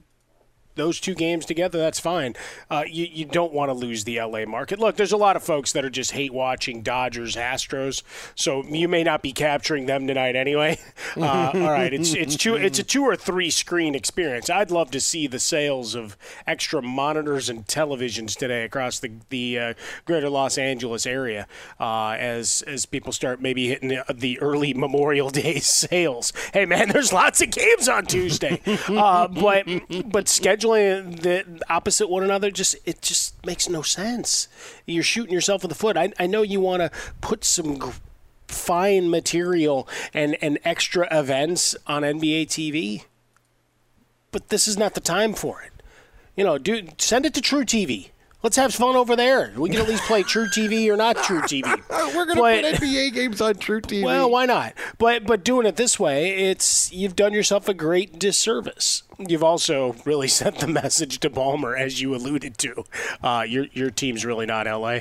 those 0.76 1.00
two 1.00 1.14
games 1.14 1.44
together, 1.44 1.78
that's 1.78 2.00
fine. 2.00 2.34
Uh, 2.70 2.84
you, 2.86 3.06
you 3.10 3.24
don't 3.24 3.52
want 3.52 3.70
to 3.70 3.74
lose 3.74 4.04
the 4.04 4.20
LA 4.20 4.44
market. 4.44 4.78
Look, 4.78 4.96
there's 4.96 5.12
a 5.12 5.16
lot 5.16 5.36
of 5.36 5.42
folks 5.42 5.72
that 5.72 5.84
are 5.84 5.90
just 5.90 6.12
hate 6.12 6.32
watching 6.32 6.82
Dodgers, 6.82 7.34
Astros, 7.36 8.02
so 8.34 8.62
you 8.64 8.88
may 8.88 9.02
not 9.02 9.22
be 9.22 9.32
capturing 9.32 9.86
them 9.86 10.06
tonight 10.06 10.36
anyway. 10.36 10.78
Uh, 11.16 11.50
all 11.54 11.70
right, 11.70 11.94
it's 11.94 12.12
it's 12.14 12.36
two 12.36 12.56
it's 12.56 12.78
a 12.78 12.82
two 12.82 13.02
or 13.02 13.16
three 13.16 13.48
screen 13.48 13.94
experience. 13.94 14.50
I'd 14.50 14.70
love 14.70 14.90
to 14.90 15.00
see 15.00 15.26
the 15.26 15.38
sales 15.38 15.94
of 15.94 16.16
extra 16.46 16.82
monitors 16.82 17.48
and 17.48 17.66
televisions 17.66 18.36
today 18.36 18.64
across 18.64 18.98
the 18.98 19.12
the 19.30 19.58
uh, 19.58 19.74
greater 20.04 20.28
Los 20.28 20.58
Angeles 20.58 21.06
area 21.06 21.46
uh, 21.80 22.16
as 22.18 22.62
as 22.66 22.84
people 22.86 23.12
start 23.12 23.40
maybe 23.40 23.68
hitting 23.68 23.88
the, 23.88 24.04
the, 24.12 24.38
early 24.40 24.74
Memorial 24.86 25.30
Day 25.30 25.58
sales. 25.60 26.32
Hey 26.52 26.66
man, 26.66 26.88
there's 26.88 27.12
lots 27.12 27.40
of 27.40 27.50
games 27.50 27.88
on 27.88 28.04
Tuesday, 28.04 28.60
uh, 28.88 29.28
but 29.28 29.66
but 30.06 30.28
schedule 30.28 30.65
the 30.74 31.62
opposite 31.68 32.08
one 32.08 32.22
another 32.22 32.50
just 32.50 32.76
it 32.84 33.02
just 33.02 33.44
makes 33.46 33.68
no 33.68 33.82
sense. 33.82 34.48
You're 34.86 35.02
shooting 35.02 35.32
yourself 35.32 35.64
in 35.64 35.68
the 35.68 35.74
foot. 35.74 35.96
I, 35.96 36.12
I 36.18 36.26
know 36.26 36.42
you 36.42 36.60
want 36.60 36.82
to 36.82 36.90
put 37.20 37.44
some 37.44 37.92
fine 38.48 39.10
material 39.10 39.88
and, 40.14 40.36
and 40.40 40.58
extra 40.64 41.08
events 41.16 41.74
on 41.86 42.02
NBA 42.02 42.46
TV, 42.46 43.04
but 44.30 44.48
this 44.48 44.68
is 44.68 44.76
not 44.76 44.94
the 44.94 45.00
time 45.00 45.34
for 45.34 45.62
it. 45.62 45.72
You 46.36 46.44
know, 46.44 46.58
dude, 46.58 47.00
send 47.00 47.26
it 47.26 47.34
to 47.34 47.40
truTV. 47.40 48.10
Let's 48.42 48.56
have 48.56 48.74
fun 48.74 48.96
over 48.96 49.16
there. 49.16 49.52
We 49.56 49.70
can 49.70 49.80
at 49.80 49.88
least 49.88 50.04
play 50.04 50.22
True 50.22 50.46
TV 50.46 50.88
or 50.88 50.96
not 50.96 51.16
True 51.16 51.40
TV. 51.40 51.64
We're 52.14 52.26
going 52.26 52.36
to 52.36 52.70
put 52.70 52.82
NBA 52.82 53.14
games 53.14 53.40
on 53.40 53.54
True 53.54 53.80
TV. 53.80 54.04
Well, 54.04 54.30
why 54.30 54.46
not? 54.46 54.74
But 54.98 55.26
but 55.26 55.42
doing 55.42 55.66
it 55.66 55.76
this 55.76 55.98
way, 55.98 56.50
it's 56.50 56.92
you've 56.92 57.16
done 57.16 57.32
yourself 57.32 57.68
a 57.68 57.74
great 57.74 58.18
disservice. 58.18 59.02
You've 59.18 59.42
also 59.42 59.96
really 60.04 60.28
sent 60.28 60.58
the 60.58 60.66
message 60.68 61.18
to 61.20 61.30
Ballmer, 61.30 61.78
as 61.78 62.00
you 62.00 62.14
alluded 62.14 62.58
to. 62.58 62.84
Uh, 63.22 63.44
your 63.48 63.66
your 63.72 63.90
team's 63.90 64.24
really 64.24 64.46
not 64.46 64.66
LA. 64.66 65.00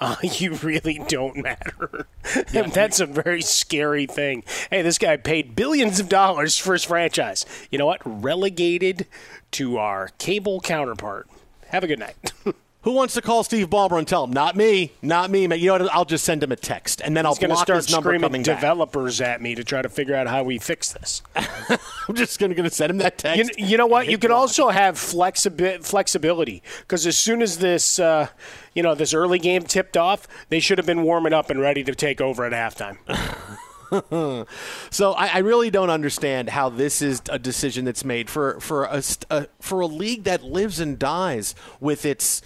Uh, 0.00 0.16
you 0.22 0.54
really 0.54 1.00
don't 1.08 1.36
matter. 1.36 2.06
Yeah. 2.52 2.62
that's 2.62 3.00
a 3.00 3.06
very 3.06 3.42
scary 3.42 4.06
thing. 4.06 4.44
Hey, 4.70 4.82
this 4.82 4.98
guy 4.98 5.16
paid 5.16 5.54
billions 5.54 6.00
of 6.00 6.08
dollars 6.08 6.56
for 6.56 6.72
his 6.72 6.84
franchise. 6.84 7.44
You 7.70 7.78
know 7.78 7.86
what? 7.86 8.00
Relegated 8.04 9.06
to 9.52 9.78
our 9.78 10.08
cable 10.18 10.60
counterpart. 10.60 11.28
Have 11.70 11.84
a 11.84 11.86
good 11.86 11.98
night. 11.98 12.16
Who 12.82 12.92
wants 12.92 13.12
to 13.12 13.20
call 13.20 13.44
Steve 13.44 13.68
Ballmer 13.68 13.98
and 13.98 14.08
tell 14.08 14.24
him? 14.24 14.32
Not 14.32 14.56
me, 14.56 14.92
not 15.02 15.30
me. 15.30 15.46
Man. 15.46 15.58
You 15.58 15.66
know 15.66 15.84
what? 15.84 15.94
I'll 15.94 16.06
just 16.06 16.24
send 16.24 16.42
him 16.42 16.50
a 16.50 16.56
text, 16.56 17.02
and 17.02 17.14
then 17.14 17.26
He's 17.26 17.38
I'll 17.38 17.48
block 17.48 17.66
start 17.66 17.76
his 17.76 17.92
number 17.92 18.18
coming 18.18 18.42
developers 18.42 19.18
back. 19.18 19.28
at 19.28 19.42
me 19.42 19.54
to 19.54 19.62
try 19.62 19.82
to 19.82 19.90
figure 19.90 20.14
out 20.14 20.26
how 20.28 20.44
we 20.44 20.58
fix 20.58 20.90
this. 20.94 21.22
I'm 21.36 22.14
just 22.14 22.38
going 22.38 22.54
to 22.54 22.70
send 22.70 22.90
him 22.92 22.96
that 22.98 23.18
text. 23.18 23.58
You, 23.58 23.66
you 23.66 23.76
know 23.76 23.86
what? 23.86 24.08
You 24.08 24.16
can 24.16 24.32
also 24.32 24.70
have 24.70 24.94
flexibi- 24.94 25.84
flexibility 25.84 26.62
because 26.80 27.06
as 27.06 27.18
soon 27.18 27.42
as 27.42 27.58
this, 27.58 27.98
uh, 27.98 28.28
you 28.74 28.82
know, 28.82 28.94
this 28.94 29.12
early 29.12 29.38
game 29.38 29.62
tipped 29.64 29.98
off, 29.98 30.26
they 30.48 30.58
should 30.58 30.78
have 30.78 30.86
been 30.86 31.02
warming 31.02 31.34
up 31.34 31.50
and 31.50 31.60
ready 31.60 31.84
to 31.84 31.94
take 31.94 32.22
over 32.22 32.46
at 32.46 32.52
halftime. 32.52 32.96
so 34.90 35.12
I, 35.12 35.26
I, 35.26 35.38
really 35.38 35.70
don't 35.70 35.90
understand 35.90 36.50
how 36.50 36.68
this 36.68 37.02
is 37.02 37.22
a 37.28 37.38
decision 37.38 37.84
that's 37.84 38.04
made 38.04 38.30
for 38.30 38.60
for 38.60 38.84
a, 38.84 39.02
a 39.30 39.48
for 39.60 39.80
a 39.80 39.86
league 39.86 40.24
that 40.24 40.44
lives 40.44 40.78
and 40.78 40.98
dies 40.98 41.56
with 41.80 42.04
its 42.04 42.40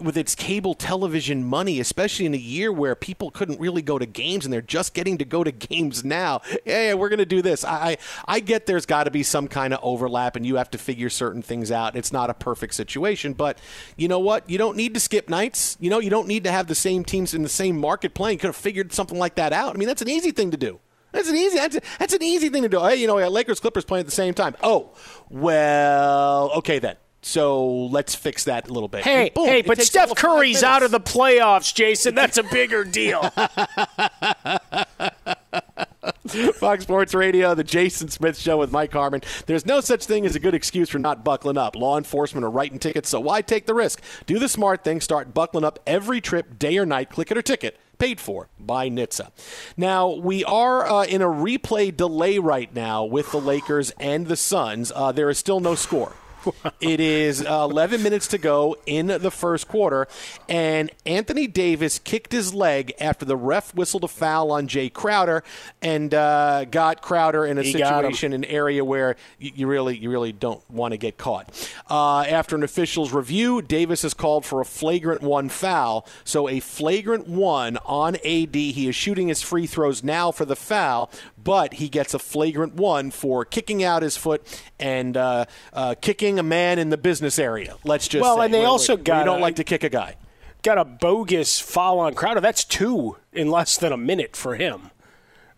with 0.00 0.16
its 0.16 0.34
cable 0.34 0.74
television 0.74 1.44
money, 1.44 1.80
especially 1.80 2.26
in 2.26 2.34
a 2.34 2.38
year 2.38 2.72
where 2.72 2.94
people 2.94 3.30
couldn't 3.30 3.60
really 3.60 3.82
go 3.82 3.98
to 3.98 4.06
games 4.06 4.44
and 4.44 4.52
they're 4.52 4.62
just 4.62 4.94
getting 4.94 5.18
to 5.18 5.24
go 5.24 5.44
to 5.44 5.52
games 5.52 6.04
now. 6.04 6.40
Hey, 6.64 6.94
we're 6.94 7.08
going 7.08 7.18
to 7.18 7.26
do 7.26 7.42
this. 7.42 7.64
I, 7.64 7.98
I, 8.26 8.40
get 8.40 8.66
there's 8.66 8.86
got 8.86 9.04
to 9.04 9.10
be 9.10 9.22
some 9.22 9.48
kind 9.48 9.74
of 9.74 9.80
overlap 9.82 10.36
and 10.36 10.46
you 10.46 10.56
have 10.56 10.70
to 10.70 10.78
figure 10.78 11.10
certain 11.10 11.42
things 11.42 11.70
out. 11.70 11.96
It's 11.96 12.12
not 12.12 12.30
a 12.30 12.34
perfect 12.34 12.74
situation, 12.74 13.32
but 13.32 13.58
you 13.96 14.08
know 14.08 14.18
what? 14.18 14.48
You 14.48 14.58
don't 14.58 14.76
need 14.76 14.94
to 14.94 15.00
skip 15.00 15.28
nights. 15.28 15.76
You 15.80 15.90
know, 15.90 15.98
you 15.98 16.10
don't 16.10 16.28
need 16.28 16.44
to 16.44 16.52
have 16.52 16.66
the 16.66 16.74
same 16.74 17.04
teams 17.04 17.34
in 17.34 17.42
the 17.42 17.48
same 17.48 17.78
market 17.78 18.14
playing. 18.14 18.36
You 18.36 18.40
could 18.40 18.48
have 18.48 18.56
figured 18.56 18.92
something 18.92 19.18
like 19.18 19.34
that 19.36 19.52
out. 19.52 19.74
I 19.74 19.78
mean, 19.78 19.88
that's 19.88 20.02
an 20.02 20.08
easy 20.08 20.30
thing 20.30 20.50
to 20.50 20.56
do. 20.56 20.80
That's 21.12 21.28
an 21.28 21.36
easy. 21.36 21.56
That's, 21.56 21.76
a, 21.76 21.80
that's 21.98 22.12
an 22.12 22.22
easy 22.22 22.48
thing 22.48 22.62
to 22.62 22.68
do. 22.68 22.80
Hey, 22.80 22.96
you 22.96 23.06
know, 23.06 23.16
Lakers 23.28 23.60
Clippers 23.60 23.84
playing 23.84 24.00
at 24.00 24.06
the 24.06 24.12
same 24.12 24.34
time. 24.34 24.56
Oh, 24.62 24.94
well, 25.30 26.50
okay 26.56 26.78
then. 26.78 26.96
So 27.20 27.86
let's 27.86 28.14
fix 28.14 28.44
that 28.44 28.68
a 28.68 28.72
little 28.72 28.88
bit. 28.88 29.04
Hey, 29.04 29.30
boom, 29.34 29.46
hey, 29.46 29.62
but 29.62 29.80
Steph 29.82 30.14
Curry's 30.14 30.62
out 30.62 30.82
of 30.82 30.90
the 30.90 31.00
playoffs, 31.00 31.74
Jason. 31.74 32.14
That's 32.14 32.38
a 32.38 32.42
bigger 32.44 32.84
deal. 32.84 33.22
Fox 36.54 36.84
Sports 36.84 37.14
Radio, 37.14 37.54
the 37.54 37.64
Jason 37.64 38.08
Smith 38.08 38.38
Show 38.38 38.58
with 38.58 38.70
Mike 38.70 38.92
Harmon. 38.92 39.22
There's 39.46 39.66
no 39.66 39.80
such 39.80 40.04
thing 40.04 40.26
as 40.26 40.36
a 40.36 40.40
good 40.40 40.54
excuse 40.54 40.90
for 40.90 40.98
not 40.98 41.24
buckling 41.24 41.58
up. 41.58 41.74
Law 41.74 41.98
enforcement 41.98 42.44
are 42.44 42.50
writing 42.50 42.78
tickets, 42.78 43.08
so 43.08 43.20
why 43.20 43.42
take 43.42 43.66
the 43.66 43.74
risk? 43.74 44.02
Do 44.26 44.38
the 44.38 44.48
smart 44.48 44.84
thing. 44.84 45.00
Start 45.00 45.34
buckling 45.34 45.64
up 45.64 45.78
every 45.86 46.20
trip, 46.20 46.58
day 46.58 46.78
or 46.78 46.86
night. 46.86 47.10
Click 47.10 47.30
it 47.30 47.38
or 47.38 47.42
ticket 47.42 47.78
paid 47.98 48.20
for 48.20 48.48
by 48.60 48.88
NHTSA. 48.88 49.30
Now, 49.76 50.08
we 50.10 50.44
are 50.44 50.88
uh, 50.88 51.04
in 51.04 51.20
a 51.20 51.26
replay 51.26 51.94
delay 51.94 52.38
right 52.38 52.72
now 52.72 53.04
with 53.04 53.32
the 53.32 53.40
Lakers 53.40 53.90
and 53.98 54.28
the 54.28 54.36
Suns. 54.36 54.92
Uh, 54.94 55.10
there 55.10 55.28
is 55.28 55.36
still 55.36 55.58
no 55.58 55.74
score 55.74 56.12
it 56.80 57.00
is 57.00 57.44
uh, 57.44 57.66
11 57.70 58.02
minutes 58.02 58.28
to 58.28 58.38
go 58.38 58.76
in 58.86 59.06
the 59.06 59.30
first 59.30 59.68
quarter, 59.68 60.08
and 60.48 60.90
Anthony 61.06 61.46
Davis 61.46 61.98
kicked 61.98 62.32
his 62.32 62.54
leg 62.54 62.92
after 63.00 63.24
the 63.24 63.36
ref 63.36 63.74
whistled 63.74 64.04
a 64.04 64.08
foul 64.08 64.50
on 64.50 64.68
Jae 64.68 64.92
Crowder 64.92 65.42
and 65.82 66.12
uh, 66.14 66.64
got 66.66 67.02
Crowder 67.02 67.44
in 67.46 67.58
a 67.58 67.62
he 67.62 67.72
situation, 67.72 68.32
an 68.32 68.44
area 68.44 68.84
where 68.84 69.16
you, 69.38 69.66
really, 69.66 69.96
you 69.96 70.10
really 70.10 70.32
don't 70.32 70.62
want 70.70 70.92
to 70.92 70.98
get 70.98 71.16
caught. 71.16 71.70
Uh, 71.88 72.20
after 72.20 72.56
an 72.56 72.62
official's 72.62 73.12
review, 73.12 73.62
Davis 73.62 74.02
has 74.02 74.14
called 74.14 74.44
for 74.44 74.60
a 74.60 74.64
flagrant 74.64 75.22
one 75.22 75.48
foul. 75.48 76.06
So 76.24 76.48
a 76.48 76.60
flagrant 76.60 77.28
one 77.28 77.78
on 77.78 78.16
AD. 78.16 78.54
He 78.54 78.88
is 78.88 78.94
shooting 78.94 79.28
his 79.28 79.42
free 79.42 79.66
throws 79.66 80.02
now 80.02 80.30
for 80.30 80.44
the 80.44 80.56
foul, 80.56 81.10
but 81.48 81.72
he 81.72 81.88
gets 81.88 82.12
a 82.12 82.18
flagrant 82.18 82.74
one 82.74 83.10
for 83.10 83.42
kicking 83.42 83.82
out 83.82 84.02
his 84.02 84.18
foot 84.18 84.46
and 84.78 85.16
uh, 85.16 85.46
uh, 85.72 85.94
kicking 85.98 86.38
a 86.38 86.42
man 86.42 86.78
in 86.78 86.90
the 86.90 86.98
business 86.98 87.38
area. 87.38 87.74
Let's 87.84 88.06
just 88.06 88.20
well, 88.20 88.36
say. 88.36 88.44
and 88.44 88.52
they 88.52 88.66
also 88.66 88.98
got 88.98 89.20
you 89.20 89.24
don't 89.24 89.38
a, 89.38 89.42
like 89.42 89.56
to 89.56 89.64
kick 89.64 89.82
a 89.82 89.88
guy. 89.88 90.16
Got 90.62 90.76
a 90.76 90.84
bogus 90.84 91.58
foul 91.58 92.00
on 92.00 92.12
Crowder. 92.12 92.42
That's 92.42 92.64
two 92.64 93.16
in 93.32 93.50
less 93.50 93.78
than 93.78 93.92
a 93.92 93.96
minute 93.96 94.36
for 94.36 94.56
him. 94.56 94.90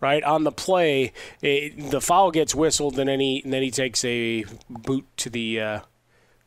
right 0.00 0.23
on 0.23 0.44
the 0.44 0.52
play. 0.52 1.12
It, 1.42 1.90
the 1.90 2.00
foul 2.00 2.30
gets 2.30 2.54
whistled, 2.54 2.97
and 2.97 3.09
then 3.09 3.18
he 3.18 3.40
and 3.42 3.52
then 3.52 3.62
he 3.62 3.73
takes 3.73 4.04
a 4.04 4.44
boot 4.68 5.06
to 5.16 5.28
the 5.28 5.61
uh, 5.61 5.80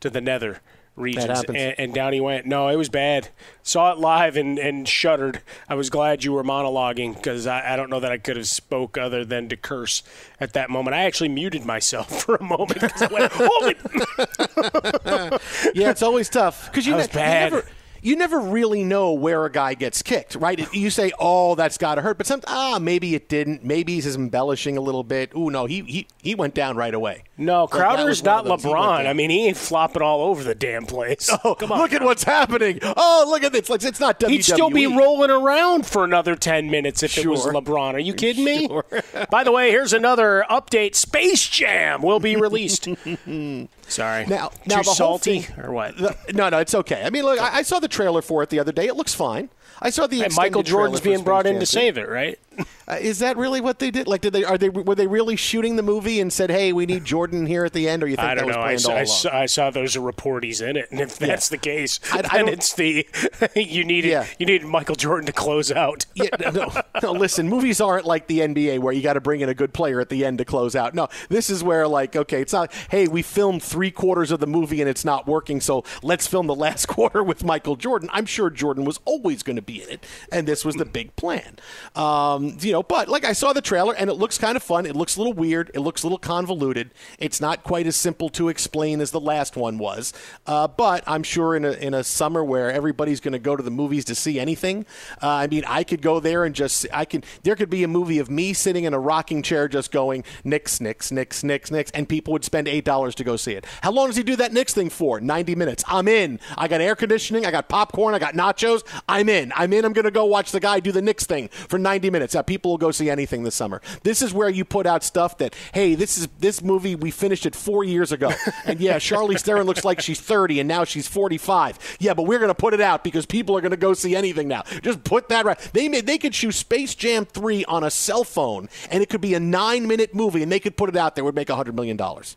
to 0.00 0.08
the 0.08 0.22
nether 0.22 0.62
regions, 0.96 1.44
and, 1.48 1.58
and, 1.58 1.94
down 1.94 2.12
he 2.12 2.20
went. 2.20 2.46
No, 2.46 2.68
it 2.68 2.76
was 2.76 2.88
bad. 2.88 3.28
Saw 3.62 3.92
it 3.92 3.98
live 3.98 4.36
and, 4.36 4.58
and 4.58 4.88
shuddered. 4.88 5.42
I 5.68 5.74
was 5.74 5.90
glad 5.90 6.24
you 6.24 6.32
were 6.32 6.44
monologuing 6.44 7.14
because 7.14 7.46
I, 7.46 7.72
I 7.72 7.76
don't 7.76 7.90
know 7.90 8.00
that 8.00 8.12
I 8.12 8.18
could 8.18 8.36
have 8.36 8.46
spoke 8.46 8.96
other 8.96 9.24
than 9.24 9.48
to 9.48 9.56
curse 9.56 10.02
at 10.40 10.52
that 10.52 10.70
moment. 10.70 10.94
I 10.94 11.04
actually 11.04 11.30
muted 11.30 11.64
myself 11.64 12.22
for 12.24 12.36
a 12.36 12.42
moment 12.42 12.80
because 12.80 13.02
I 13.02 13.12
went, 13.12 13.32
yeah, 15.74 15.90
it's 15.90 16.02
always 16.02 16.28
tough 16.28 16.66
because 16.70 16.86
you, 16.86 16.94
ne- 16.94 17.02
you 17.02 17.08
never 17.14 17.66
you 18.04 18.16
never 18.16 18.38
really 18.38 18.84
know 18.84 19.14
where 19.14 19.46
a 19.46 19.50
guy 19.50 19.72
gets 19.72 20.02
kicked, 20.02 20.34
right? 20.34 20.72
You 20.74 20.90
say, 20.90 21.10
"Oh, 21.18 21.54
that's 21.54 21.78
got 21.78 21.94
to 21.94 22.02
hurt," 22.02 22.18
but 22.18 22.26
some 22.26 22.42
ah, 22.46 22.78
maybe 22.80 23.14
it 23.14 23.30
didn't. 23.30 23.64
Maybe 23.64 23.94
he's 23.94 24.14
embellishing 24.14 24.76
a 24.76 24.82
little 24.82 25.02
bit. 25.02 25.34
Ooh, 25.34 25.50
no, 25.50 25.64
he 25.64 25.80
he, 25.82 26.06
he 26.22 26.34
went 26.34 26.54
down 26.54 26.76
right 26.76 26.92
away. 26.92 27.24
No, 27.38 27.66
Crowder's 27.66 28.22
not 28.22 28.44
LeBron. 28.44 29.06
I 29.06 29.14
mean, 29.14 29.30
he 29.30 29.48
ain't 29.48 29.56
flopping 29.56 30.02
all 30.02 30.20
over 30.20 30.44
the 30.44 30.54
damn 30.54 30.84
place. 30.84 31.30
Oh, 31.44 31.54
come 31.58 31.72
on! 31.72 31.78
Look 31.78 31.94
at 31.94 32.02
what's 32.02 32.24
happening. 32.24 32.78
Oh, 32.82 33.24
look 33.26 33.42
at 33.42 33.52
this. 33.52 33.70
Like 33.70 33.82
it's 33.82 34.00
not 34.00 34.20
WWE. 34.20 34.30
He'd 34.30 34.44
still 34.44 34.70
be 34.70 34.86
rolling 34.86 35.30
around 35.30 35.86
for 35.86 36.04
another 36.04 36.36
ten 36.36 36.70
minutes 36.70 37.02
if 37.02 37.12
sure. 37.12 37.24
it 37.24 37.28
was 37.28 37.46
LeBron. 37.46 37.94
Are 37.94 37.98
you 37.98 38.12
kidding 38.24 38.44
me? 38.44 38.68
Sure. 38.68 38.84
By 39.30 39.44
the 39.44 39.50
way, 39.50 39.70
here's 39.70 39.94
another 39.94 40.44
update. 40.50 40.94
Space 40.94 41.48
Jam 41.48 42.02
will 42.02 42.20
be 42.20 42.36
released. 42.36 42.86
Sorry. 43.88 44.26
Now, 44.26 44.50
now 44.66 44.76
Too 44.76 44.82
the 44.84 44.94
salty 44.94 45.40
thing, 45.40 45.64
or 45.64 45.72
what? 45.72 45.96
The, 45.96 46.16
no, 46.32 46.48
no, 46.48 46.58
it's 46.58 46.74
okay. 46.74 47.02
I 47.04 47.10
mean, 47.10 47.24
look, 47.24 47.40
I, 47.40 47.58
I, 47.58 47.62
saw 47.62 47.78
the 47.78 47.88
trailer 47.88 48.22
for 48.22 48.42
it 48.42 48.50
the 48.50 48.58
other 48.58 48.72
day. 48.72 48.86
It 48.86 48.96
looks 48.96 49.14
fine. 49.14 49.50
I 49.80 49.90
saw 49.90 50.06
the 50.06 50.22
and 50.24 50.34
Michael 50.34 50.62
Jordan's 50.62 51.00
being 51.00 51.22
brought 51.22 51.46
in 51.46 51.60
to 51.60 51.66
save 51.66 51.98
it, 51.98 52.08
right? 52.08 52.38
Uh, 52.86 52.98
is 53.00 53.20
that 53.20 53.38
really 53.38 53.62
what 53.62 53.78
they 53.78 53.90
did? 53.90 54.06
Like, 54.06 54.20
did 54.20 54.34
they 54.34 54.44
are 54.44 54.58
they 54.58 54.68
were 54.68 54.94
they 54.94 55.06
really 55.06 55.36
shooting 55.36 55.76
the 55.76 55.82
movie 55.82 56.20
and 56.20 56.30
said, 56.30 56.50
"Hey, 56.50 56.70
we 56.70 56.84
need 56.84 57.02
Jordan 57.06 57.46
here 57.46 57.64
at 57.64 57.72
the 57.72 57.88
end"? 57.88 58.02
Or 58.02 58.06
you 58.06 58.16
think 58.16 58.28
I 58.28 58.34
don't 58.34 58.48
know. 58.48 58.60
I 58.60 58.76
saw, 58.76 58.94
I, 58.94 59.04
saw, 59.04 59.34
I 59.34 59.46
saw, 59.46 59.70
those 59.70 59.96
reporties 59.96 60.60
in 60.60 60.76
it, 60.76 60.90
and 60.90 61.00
if 61.00 61.16
that's 61.18 61.50
yeah. 61.50 61.56
the 61.56 61.58
case, 61.58 61.98
I, 62.12 62.20
then 62.20 62.48
it's 62.48 62.74
the 62.74 63.06
you 63.56 63.84
needed 63.84 64.10
yeah. 64.10 64.26
you 64.38 64.44
needed 64.44 64.66
Michael 64.66 64.96
Jordan 64.96 65.24
to 65.24 65.32
close 65.32 65.72
out. 65.72 66.04
yeah, 66.14 66.28
no, 66.52 66.70
no, 67.02 67.12
listen, 67.12 67.48
movies 67.48 67.80
aren't 67.80 68.04
like 68.04 68.26
the 68.26 68.40
NBA 68.40 68.80
where 68.80 68.92
you 68.92 69.00
got 69.00 69.14
to 69.14 69.20
bring 69.22 69.40
in 69.40 69.48
a 69.48 69.54
good 69.54 69.72
player 69.72 69.98
at 69.98 70.10
the 70.10 70.22
end 70.22 70.36
to 70.36 70.44
close 70.44 70.76
out. 70.76 70.94
No, 70.94 71.08
this 71.30 71.48
is 71.48 71.64
where 71.64 71.88
like, 71.88 72.14
okay, 72.14 72.42
it's 72.42 72.52
not. 72.52 72.70
Hey, 72.90 73.08
we 73.08 73.22
filmed 73.22 73.62
three 73.62 73.90
quarters 73.90 74.30
of 74.30 74.40
the 74.40 74.46
movie 74.46 74.82
and 74.82 74.90
it's 74.90 75.06
not 75.06 75.26
working, 75.26 75.62
so 75.62 75.84
let's 76.02 76.26
film 76.26 76.48
the 76.48 76.54
last 76.54 76.84
quarter 76.86 77.24
with 77.24 77.44
Michael 77.44 77.76
Jordan. 77.76 78.10
I'm 78.12 78.26
sure 78.26 78.50
Jordan 78.50 78.84
was 78.84 79.00
always 79.06 79.42
going 79.42 79.56
to 79.56 79.62
be 79.64 79.82
in 79.82 79.88
it, 79.88 80.06
and 80.30 80.46
this 80.46 80.64
was 80.64 80.76
the 80.76 80.84
big 80.84 81.14
plan. 81.16 81.56
Um, 81.94 82.56
you 82.60 82.72
know, 82.72 82.82
but 82.82 83.08
like 83.08 83.24
I 83.24 83.32
saw 83.32 83.52
the 83.52 83.62
trailer 83.62 83.94
and 83.94 84.10
it 84.10 84.14
looks 84.14 84.38
kind 84.38 84.56
of 84.56 84.62
fun. 84.62 84.86
It 84.86 84.96
looks 84.96 85.16
a 85.16 85.20
little 85.20 85.32
weird. 85.32 85.70
It 85.74 85.80
looks 85.80 86.02
a 86.02 86.06
little 86.06 86.18
convoluted. 86.18 86.90
It's 87.18 87.40
not 87.40 87.62
quite 87.62 87.86
as 87.86 87.96
simple 87.96 88.28
to 88.30 88.48
explain 88.48 89.00
as 89.00 89.10
the 89.10 89.20
last 89.20 89.56
one 89.56 89.78
was. 89.78 90.12
Uh, 90.46 90.68
but 90.68 91.04
I'm 91.06 91.22
sure 91.22 91.56
in 91.56 91.64
a, 91.64 91.72
in 91.72 91.94
a 91.94 92.04
summer 92.04 92.44
where 92.44 92.70
everybody's 92.70 93.20
going 93.20 93.32
to 93.32 93.38
go 93.38 93.56
to 93.56 93.62
the 93.62 93.70
movies 93.70 94.04
to 94.06 94.14
see 94.14 94.38
anything, 94.38 94.86
uh, 95.22 95.28
I 95.28 95.46
mean, 95.46 95.64
I 95.66 95.84
could 95.84 96.02
go 96.02 96.20
there 96.20 96.44
and 96.44 96.54
just, 96.54 96.86
I 96.92 97.04
can, 97.04 97.24
there 97.42 97.56
could 97.56 97.70
be 97.70 97.82
a 97.82 97.88
movie 97.88 98.18
of 98.18 98.30
me 98.30 98.52
sitting 98.52 98.84
in 98.84 98.94
a 98.94 98.98
rocking 98.98 99.42
chair 99.42 99.68
just 99.68 99.90
going, 99.90 100.24
Knicks, 100.44 100.80
Knicks, 100.80 101.10
Knicks, 101.10 101.42
Knicks, 101.42 101.70
Knicks, 101.70 101.90
and 101.92 102.08
people 102.08 102.32
would 102.32 102.44
spend 102.44 102.66
$8 102.66 103.14
to 103.14 103.24
go 103.24 103.36
see 103.36 103.52
it. 103.52 103.66
How 103.82 103.92
long 103.92 104.08
does 104.08 104.16
he 104.16 104.22
do 104.22 104.36
that 104.36 104.52
Knicks 104.52 104.74
thing 104.74 104.90
for? 104.90 105.20
90 105.20 105.54
minutes. 105.54 105.84
I'm 105.86 106.08
in. 106.08 106.40
I 106.58 106.68
got 106.68 106.80
air 106.80 106.96
conditioning. 106.96 107.46
I 107.46 107.50
got 107.50 107.68
popcorn. 107.68 108.14
I 108.14 108.18
got 108.18 108.34
nachos. 108.34 108.82
I'm 109.08 109.28
in. 109.28 109.52
I'm 109.54 109.72
in. 109.72 109.84
I'm 109.84 109.92
going 109.92 110.04
to 110.04 110.10
go 110.10 110.24
watch 110.24 110.52
the 110.52 110.60
guy 110.60 110.80
do 110.80 110.92
the 110.92 111.02
Knicks 111.02 111.24
thing 111.24 111.48
for 111.48 111.78
90 111.78 112.10
minutes. 112.10 112.34
Now, 112.34 112.42
people 112.42 112.72
will 112.72 112.78
go 112.78 112.90
see 112.90 113.10
anything 113.10 113.42
this 113.42 113.54
summer. 113.54 113.80
This 114.02 114.22
is 114.22 114.32
where 114.32 114.48
you 114.48 114.64
put 114.64 114.86
out 114.86 115.04
stuff 115.04 115.38
that, 115.38 115.54
hey, 115.72 115.94
this 115.94 116.18
is 116.18 116.28
this 116.38 116.62
movie 116.62 116.94
we 116.94 117.10
finished 117.10 117.46
it 117.46 117.54
four 117.54 117.84
years 117.84 118.12
ago, 118.12 118.32
and 118.64 118.80
yeah, 118.80 118.96
Charlize 118.96 119.42
Theron 119.42 119.66
looks 119.66 119.84
like 119.84 120.00
she's 120.00 120.20
30 120.20 120.60
and 120.60 120.68
now 120.68 120.84
she's 120.84 121.08
45. 121.08 121.96
Yeah, 122.00 122.14
but 122.14 122.24
we're 122.24 122.38
going 122.38 122.48
to 122.48 122.54
put 122.54 122.74
it 122.74 122.80
out 122.80 123.04
because 123.04 123.26
people 123.26 123.56
are 123.56 123.60
going 123.60 123.70
to 123.70 123.76
go 123.76 123.94
see 123.94 124.14
anything 124.16 124.48
now. 124.48 124.62
Just 124.82 125.04
put 125.04 125.28
that 125.28 125.44
right. 125.44 125.58
They 125.72 125.88
made 125.88 126.06
they 126.06 126.18
could 126.18 126.34
shoot 126.34 126.52
Space 126.52 126.94
Jam 126.94 127.24
3 127.24 127.64
on 127.66 127.84
a 127.84 127.90
cell 127.90 128.24
phone, 128.24 128.68
and 128.90 129.02
it 129.02 129.08
could 129.08 129.20
be 129.20 129.34
a 129.34 129.40
nine 129.40 129.86
minute 129.86 130.14
movie, 130.14 130.42
and 130.42 130.50
they 130.50 130.60
could 130.60 130.76
put 130.76 130.88
it 130.88 130.96
out 130.96 131.14
there. 131.14 131.24
Would 131.24 131.34
make 131.34 131.48
a 131.48 131.56
hundred 131.56 131.74
million 131.74 131.96
dollars. 131.96 132.36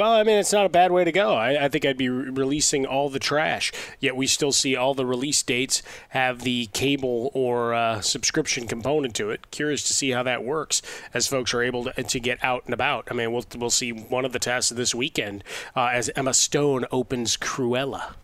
Well, 0.00 0.12
I 0.12 0.22
mean, 0.22 0.38
it's 0.38 0.54
not 0.54 0.64
a 0.64 0.70
bad 0.70 0.92
way 0.92 1.04
to 1.04 1.12
go. 1.12 1.34
I, 1.34 1.66
I 1.66 1.68
think 1.68 1.84
I'd 1.84 1.98
be 1.98 2.08
re- 2.08 2.30
releasing 2.30 2.86
all 2.86 3.10
the 3.10 3.18
trash, 3.18 3.70
yet 3.98 4.16
we 4.16 4.26
still 4.26 4.50
see 4.50 4.74
all 4.74 4.94
the 4.94 5.04
release 5.04 5.42
dates 5.42 5.82
have 6.08 6.40
the 6.40 6.70
cable 6.72 7.30
or 7.34 7.74
uh, 7.74 8.00
subscription 8.00 8.66
component 8.66 9.14
to 9.16 9.28
it. 9.28 9.50
Curious 9.50 9.82
to 9.88 9.92
see 9.92 10.12
how 10.12 10.22
that 10.22 10.42
works 10.42 10.80
as 11.12 11.26
folks 11.26 11.52
are 11.52 11.60
able 11.60 11.84
to, 11.84 12.02
to 12.02 12.18
get 12.18 12.42
out 12.42 12.64
and 12.64 12.72
about. 12.72 13.08
I 13.10 13.14
mean, 13.14 13.30
we'll, 13.30 13.44
we'll 13.58 13.68
see 13.68 13.92
one 13.92 14.24
of 14.24 14.32
the 14.32 14.38
tests 14.38 14.70
this 14.70 14.94
weekend 14.94 15.44
uh, 15.76 15.90
as 15.92 16.10
Emma 16.16 16.32
Stone 16.32 16.86
opens 16.90 17.36
Cruella. 17.36 18.14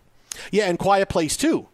Yeah, 0.51 0.70
and 0.70 0.79
Quiet 0.79 1.11
Place 1.11 1.37
too. 1.37 1.68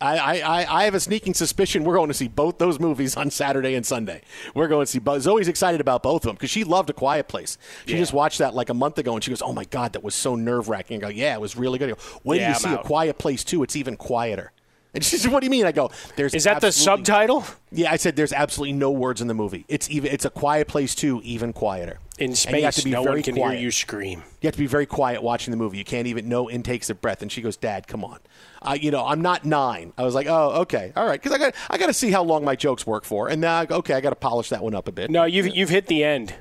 I, 0.00 0.40
I, 0.40 0.80
I 0.80 0.84
have 0.84 0.94
a 0.94 1.00
sneaking 1.00 1.34
suspicion 1.34 1.84
we're 1.84 1.96
going 1.96 2.08
to 2.08 2.14
see 2.14 2.28
both 2.28 2.58
those 2.58 2.80
movies 2.80 3.16
on 3.16 3.30
Saturday 3.30 3.74
and 3.74 3.84
Sunday. 3.84 4.22
We're 4.54 4.68
going 4.68 4.86
to 4.86 4.90
see 4.90 4.98
both. 4.98 5.22
Zoe's 5.22 5.48
excited 5.48 5.80
about 5.80 6.02
both 6.02 6.22
of 6.22 6.28
them 6.28 6.36
because 6.36 6.50
she 6.50 6.64
loved 6.64 6.88
A 6.88 6.94
Quiet 6.94 7.28
Place. 7.28 7.58
She 7.86 7.92
yeah. 7.92 7.98
just 7.98 8.12
watched 8.12 8.38
that 8.38 8.54
like 8.54 8.70
a 8.70 8.74
month 8.74 8.96
ago 8.98 9.14
and 9.14 9.22
she 9.22 9.30
goes, 9.30 9.42
"Oh 9.42 9.52
my 9.52 9.64
god, 9.64 9.92
that 9.92 10.02
was 10.02 10.14
so 10.14 10.34
nerve 10.36 10.68
wracking." 10.68 10.96
I 10.98 11.00
go, 11.00 11.08
"Yeah, 11.08 11.34
it 11.34 11.40
was 11.40 11.56
really 11.56 11.78
good." 11.78 11.90
Go, 11.90 11.96
When 12.22 12.38
yeah, 12.38 12.48
you 12.48 12.54
I'm 12.54 12.60
see 12.60 12.68
out. 12.70 12.80
A 12.80 12.84
Quiet 12.84 13.18
Place 13.18 13.44
too? 13.44 13.62
It's 13.62 13.76
even 13.76 13.96
quieter. 13.96 14.52
And 14.92 15.04
she 15.04 15.18
said, 15.18 15.30
"What 15.30 15.38
do 15.38 15.46
you 15.46 15.50
mean?" 15.50 15.66
I 15.66 15.72
go, 15.72 15.92
"There's 16.16 16.34
is 16.34 16.42
that 16.44 16.60
the 16.60 16.72
subtitle?" 16.72 17.44
Yeah, 17.70 17.92
I 17.92 17.96
said, 17.96 18.16
"There's 18.16 18.32
absolutely 18.32 18.72
no 18.72 18.90
words 18.90 19.20
in 19.20 19.28
the 19.28 19.34
movie. 19.34 19.64
It's 19.68 19.88
even 19.88 20.10
it's 20.10 20.24
a 20.24 20.30
quiet 20.30 20.66
place 20.66 20.96
too, 20.96 21.20
even 21.22 21.52
quieter." 21.52 22.00
In 22.20 22.34
space, 22.34 22.84
no 22.84 23.02
one 23.02 23.22
can 23.22 23.34
quiet. 23.34 23.54
hear 23.54 23.62
you 23.62 23.70
scream. 23.70 24.22
You 24.40 24.46
have 24.46 24.54
to 24.54 24.58
be 24.58 24.66
very 24.66 24.86
quiet 24.86 25.22
watching 25.22 25.50
the 25.50 25.56
movie. 25.56 25.78
You 25.78 25.84
can't 25.84 26.06
even 26.06 26.28
know 26.28 26.50
intakes 26.50 26.90
of 26.90 27.00
breath. 27.00 27.22
And 27.22 27.32
she 27.32 27.40
goes, 27.40 27.56
"Dad, 27.56 27.86
come 27.86 28.04
on." 28.04 28.20
Uh, 28.62 28.76
you 28.80 28.90
know, 28.90 29.06
I'm 29.06 29.22
not 29.22 29.44
nine. 29.44 29.92
I 29.96 30.02
was 30.02 30.14
like, 30.14 30.26
"Oh, 30.26 30.60
okay, 30.62 30.92
all 30.96 31.06
right," 31.06 31.20
because 31.20 31.32
I 31.32 31.38
got 31.38 31.54
I 31.70 31.78
got 31.78 31.86
to 31.86 31.94
see 31.94 32.10
how 32.10 32.22
long 32.22 32.44
my 32.44 32.54
jokes 32.54 32.86
work 32.86 33.04
for, 33.04 33.28
and 33.28 33.40
now 33.40 33.62
okay, 33.62 33.94
I 33.94 34.00
got 34.00 34.10
to 34.10 34.16
polish 34.16 34.50
that 34.50 34.62
one 34.62 34.74
up 34.74 34.86
a 34.86 34.92
bit. 34.92 35.10
No, 35.10 35.24
you've 35.24 35.48
you've 35.48 35.70
hit 35.70 35.86
the 35.86 36.04
end. 36.04 36.34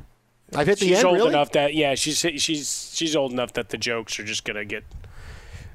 I've 0.53 0.67
hit 0.67 0.79
the 0.79 0.87
she's 0.87 0.97
end. 0.97 1.07
old 1.07 1.17
really? 1.17 1.29
enough 1.29 1.51
that 1.53 1.73
yeah, 1.73 1.95
she's 1.95 2.19
she's 2.19 2.91
she's 2.93 3.15
old 3.15 3.31
enough 3.31 3.53
that 3.53 3.69
the 3.69 3.77
jokes 3.77 4.19
are 4.19 4.25
just 4.25 4.43
gonna 4.43 4.65
get 4.65 4.83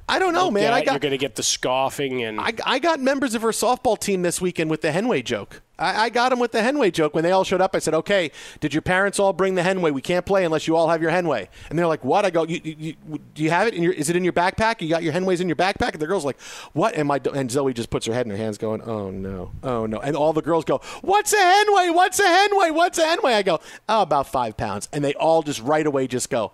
I 0.07 0.19
don't 0.19 0.33
know, 0.33 0.51
man. 0.51 0.65
At, 0.65 0.73
I 0.73 0.83
got, 0.83 0.91
you're 0.91 0.99
going 0.99 1.11
to 1.13 1.17
get 1.17 1.35
the 1.35 1.43
scoffing 1.43 2.23
and. 2.23 2.39
I, 2.39 2.53
I 2.63 2.79
got 2.79 2.99
members 2.99 3.33
of 3.33 3.41
her 3.41 3.49
softball 3.49 3.99
team 3.99 4.21
this 4.21 4.39
weekend 4.39 4.69
with 4.69 4.81
the 4.81 4.89
Henway 4.89 5.23
joke. 5.23 5.61
I, 5.77 6.05
I 6.05 6.09
got 6.09 6.29
them 6.29 6.39
with 6.39 6.51
the 6.51 6.59
Henway 6.59 6.91
joke 6.91 7.13
when 7.13 7.23
they 7.23 7.31
all 7.31 7.43
showed 7.43 7.61
up. 7.61 7.75
I 7.75 7.79
said, 7.79 7.93
"Okay, 7.93 8.31
did 8.59 8.73
your 8.73 8.81
parents 8.81 9.19
all 9.19 9.33
bring 9.33 9.55
the 9.55 9.61
Henway? 9.61 9.93
We 9.93 10.01
can't 10.01 10.25
play 10.25 10.45
unless 10.45 10.67
you 10.67 10.75
all 10.75 10.89
have 10.89 11.01
your 11.01 11.11
Henway." 11.11 11.47
And 11.69 11.77
they're 11.77 11.87
like, 11.87 12.03
"What?" 12.03 12.25
I 12.25 12.29
go, 12.29 12.45
you, 12.45 12.61
you, 12.63 12.75
you, 12.77 13.19
"Do 13.33 13.43
you 13.43 13.49
have 13.49 13.67
it? 13.67 13.73
In 13.73 13.83
your, 13.83 13.93
is 13.93 14.09
it 14.09 14.15
in 14.15 14.23
your 14.23 14.33
backpack? 14.33 14.81
You 14.81 14.89
got 14.89 15.03
your 15.03 15.13
Henways 15.13 15.41
in 15.41 15.47
your 15.47 15.55
backpack?" 15.55 15.93
And 15.93 16.01
the 16.01 16.07
girls 16.07 16.23
like, 16.25 16.39
"What?" 16.73 16.95
And 16.95 17.07
my 17.07 17.19
and 17.33 17.51
Zoe 17.51 17.73
just 17.73 17.89
puts 17.89 18.05
her 18.05 18.13
head 18.13 18.25
in 18.25 18.31
her 18.31 18.37
hands, 18.37 18.57
going, 18.57 18.81
"Oh 18.81 19.09
no, 19.09 19.51
oh 19.63 19.85
no!" 19.85 19.99
And 19.99 20.15
all 20.15 20.33
the 20.33 20.41
girls 20.41 20.65
go, 20.65 20.79
"What's 21.01 21.33
a 21.33 21.37
Henway? 21.37 21.93
What's 21.93 22.19
a 22.19 22.23
Henway? 22.23 22.73
What's 22.73 22.97
a 22.97 23.03
Henway?" 23.03 23.33
I 23.33 23.43
go, 23.43 23.59
"Oh, 23.89 24.01
about 24.01 24.27
five 24.27 24.57
pounds." 24.57 24.87
And 24.93 25.03
they 25.03 25.13
all 25.15 25.41
just 25.43 25.61
right 25.61 25.85
away 25.85 26.07
just 26.07 26.29
go, 26.29 26.51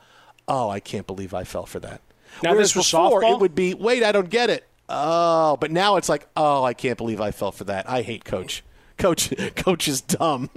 "Oh, 0.47 0.69
I 0.69 0.79
can't 0.79 1.07
believe 1.07 1.34
I 1.34 1.43
fell 1.43 1.65
for 1.65 1.79
that." 1.79 2.01
Now 2.43 2.51
Whereas 2.51 2.69
this 2.69 2.75
was 2.75 2.91
before, 2.91 3.21
softball? 3.21 3.34
it 3.36 3.39
would 3.41 3.55
be, 3.55 3.73
wait, 3.73 4.03
I 4.03 4.12
don't 4.12 4.29
get 4.29 4.49
it. 4.49 4.67
Oh, 4.89 5.57
but 5.60 5.71
now 5.71 5.95
it's 5.95 6.10
like, 6.10 6.27
oh, 6.36 6.63
I 6.63 6.73
can't 6.73 6.97
believe 6.97 7.21
I 7.21 7.31
fell 7.31 7.51
for 7.51 7.63
that. 7.65 7.89
I 7.89 8.01
hate 8.01 8.25
coach. 8.25 8.63
Coach, 9.01 9.33
coach 9.55 9.87
is 9.87 10.01
dumb. 10.01 10.51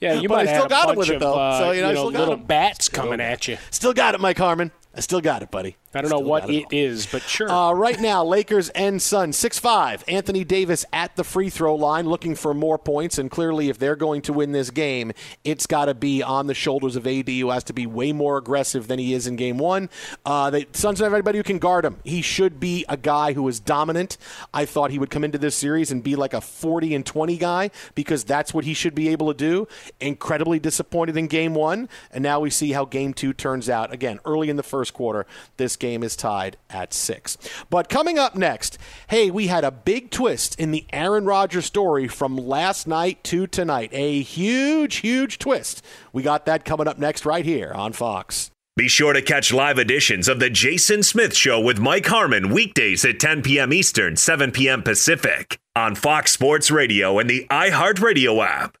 Yeah, 0.00 0.14
you 0.14 0.26
but 0.28 0.36
might 0.36 0.48
I 0.48 0.52
still 0.52 0.62
have 0.62 0.70
got 0.70 0.88
a 0.88 0.92
it 0.92 0.96
with 0.96 1.08
bunch 1.08 1.16
it 1.16 1.20
though. 1.20 1.34
Uh, 1.34 1.58
so 1.58 1.70
you 1.72 1.82
know, 1.82 1.88
you 1.88 1.94
know 1.94 2.06
little 2.06 2.36
bats 2.38 2.88
coming 2.88 3.20
at 3.20 3.46
you. 3.46 3.58
Still 3.70 3.92
got 3.92 4.14
it, 4.14 4.22
Mike 4.22 4.38
Harmon. 4.38 4.70
I 4.94 5.00
still 5.00 5.20
got 5.20 5.42
it, 5.42 5.50
buddy. 5.50 5.76
I 5.94 6.00
don't 6.00 6.10
know 6.10 6.18
what 6.18 6.50
it 6.50 6.66
is, 6.72 7.06
but 7.06 7.22
sure. 7.22 7.50
Uh, 7.50 7.72
right 7.72 8.00
now, 8.00 8.24
Lakers 8.24 8.68
and 8.70 9.00
Suns, 9.00 9.36
6 9.36 9.58
5. 9.58 10.04
Anthony 10.08 10.44
Davis 10.44 10.84
at 10.92 11.14
the 11.16 11.24
free 11.24 11.50
throw 11.50 11.74
line 11.74 12.06
looking 12.06 12.34
for 12.34 12.52
more 12.52 12.78
points. 12.78 13.18
And 13.18 13.30
clearly, 13.30 13.68
if 13.68 13.78
they're 13.78 13.96
going 13.96 14.22
to 14.22 14.32
win 14.32 14.52
this 14.52 14.70
game, 14.70 15.12
it's 15.44 15.66
got 15.66 15.84
to 15.86 15.94
be 15.94 16.22
on 16.22 16.46
the 16.46 16.54
shoulders 16.54 16.96
of 16.96 17.06
AD, 17.06 17.28
who 17.28 17.50
has 17.50 17.64
to 17.64 17.72
be 17.72 17.86
way 17.86 18.12
more 18.12 18.38
aggressive 18.38 18.88
than 18.88 18.98
he 18.98 19.14
is 19.14 19.26
in 19.26 19.36
game 19.36 19.58
one. 19.58 19.88
Uh, 20.26 20.50
the 20.50 20.66
Suns 20.72 20.98
have 20.98 21.06
everybody 21.06 21.38
who 21.38 21.44
can 21.44 21.58
guard 21.58 21.84
him. 21.84 21.98
He 22.04 22.22
should 22.22 22.58
be 22.58 22.84
a 22.88 22.96
guy 22.96 23.32
who 23.32 23.46
is 23.48 23.60
dominant. 23.60 24.18
I 24.52 24.64
thought 24.64 24.90
he 24.90 24.98
would 24.98 25.10
come 25.10 25.24
into 25.24 25.38
this 25.38 25.54
series 25.54 25.92
and 25.92 26.02
be 26.02 26.16
like 26.16 26.34
a 26.34 26.40
40 26.40 26.94
and 26.94 27.06
20 27.06 27.36
guy 27.36 27.70
because 27.94 28.24
that's 28.24 28.52
what 28.52 28.64
he 28.64 28.74
should 28.74 28.94
be 28.94 29.08
able 29.08 29.32
to 29.32 29.34
do. 29.34 29.68
Incredibly 30.00 30.58
disappointed 30.58 31.16
in 31.16 31.28
game 31.28 31.54
one. 31.54 31.88
And 32.10 32.22
now 32.22 32.40
we 32.40 32.50
see 32.50 32.72
how 32.72 32.84
game 32.84 33.14
two 33.14 33.32
turns 33.32 33.68
out. 33.68 33.92
Again, 33.92 34.18
early 34.24 34.48
in 34.48 34.56
the 34.56 34.62
first 34.62 34.92
quarter, 34.92 35.26
this 35.56 35.76
game 35.76 35.83
is 35.84 36.16
tied 36.16 36.56
at 36.70 36.94
six. 36.94 37.36
But 37.70 37.88
coming 37.88 38.18
up 38.18 38.34
next, 38.34 38.78
hey, 39.08 39.30
we 39.30 39.48
had 39.48 39.64
a 39.64 39.70
big 39.70 40.10
twist 40.10 40.58
in 40.58 40.70
the 40.70 40.86
Aaron 40.92 41.24
Rodgers 41.26 41.66
story 41.66 42.08
from 42.08 42.36
last 42.36 42.86
night 42.86 43.22
to 43.24 43.46
tonight. 43.46 43.90
A 43.92 44.22
huge, 44.22 44.96
huge 44.96 45.38
twist. 45.38 45.84
We 46.12 46.22
got 46.22 46.46
that 46.46 46.64
coming 46.64 46.88
up 46.88 46.98
next 46.98 47.26
right 47.26 47.44
here 47.44 47.72
on 47.74 47.92
Fox. 47.92 48.50
Be 48.76 48.88
sure 48.88 49.12
to 49.12 49.22
catch 49.22 49.52
live 49.52 49.78
editions 49.78 50.26
of 50.26 50.40
The 50.40 50.50
Jason 50.50 51.04
Smith 51.04 51.36
Show 51.36 51.60
with 51.60 51.78
Mike 51.78 52.06
Harmon 52.06 52.48
weekdays 52.48 53.04
at 53.04 53.20
10 53.20 53.42
p.m. 53.42 53.72
Eastern, 53.72 54.16
7 54.16 54.50
p.m. 54.50 54.82
Pacific 54.82 55.58
on 55.76 55.94
Fox 55.94 56.32
Sports 56.32 56.72
Radio 56.72 57.20
and 57.20 57.30
the 57.30 57.46
iHeartRadio 57.50 58.44
app. 58.44 58.76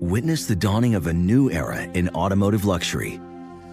Witness 0.00 0.46
the 0.46 0.56
dawning 0.56 0.96
of 0.96 1.06
a 1.06 1.12
new 1.12 1.50
era 1.50 1.82
in 1.82 2.08
automotive 2.10 2.64
luxury 2.64 3.20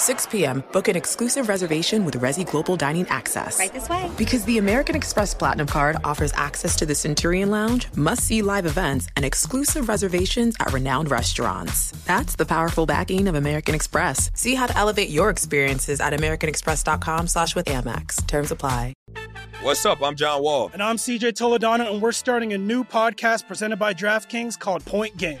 6 0.00 0.26
p.m., 0.28 0.64
book 0.72 0.88
an 0.88 0.96
exclusive 0.96 1.48
reservation 1.48 2.04
with 2.04 2.14
Resy 2.14 2.50
Global 2.50 2.74
Dining 2.74 3.06
Access. 3.08 3.58
Right 3.58 3.72
this 3.72 3.88
way. 3.88 4.10
Because 4.16 4.44
the 4.46 4.56
American 4.56 4.96
Express 4.96 5.34
Platinum 5.34 5.66
Card 5.66 5.96
offers 6.04 6.32
access 6.34 6.74
to 6.76 6.86
the 6.86 6.94
Centurion 6.94 7.50
Lounge, 7.50 7.86
must 7.94 8.24
see 8.24 8.40
live 8.40 8.64
events, 8.64 9.08
and 9.14 9.24
exclusive 9.24 9.88
reservations 9.88 10.56
at 10.58 10.72
renowned 10.72 11.10
restaurants. 11.10 11.90
That's 12.06 12.34
the 12.34 12.46
powerful 12.46 12.86
backing 12.86 13.28
of 13.28 13.34
American 13.34 13.74
Express. 13.74 14.30
See 14.34 14.54
how 14.54 14.66
to 14.66 14.76
elevate 14.76 15.10
your 15.10 15.28
experiences 15.28 16.00
at 16.00 16.14
AmericanExpress.com 16.14 17.26
slash 17.28 17.54
with 17.54 17.66
Amex. 17.66 18.26
Terms 18.26 18.50
apply. 18.50 18.94
What's 19.62 19.84
up? 19.84 20.02
I'm 20.02 20.16
John 20.16 20.42
Wall. 20.42 20.70
And 20.72 20.82
I'm 20.82 20.96
CJ 20.96 21.32
Toledano, 21.32 21.92
and 21.92 22.00
we're 22.00 22.12
starting 22.12 22.54
a 22.54 22.58
new 22.58 22.82
podcast 22.84 23.46
presented 23.46 23.76
by 23.76 23.92
DraftKings 23.92 24.58
called 24.58 24.82
Point 24.86 25.18
Game. 25.18 25.40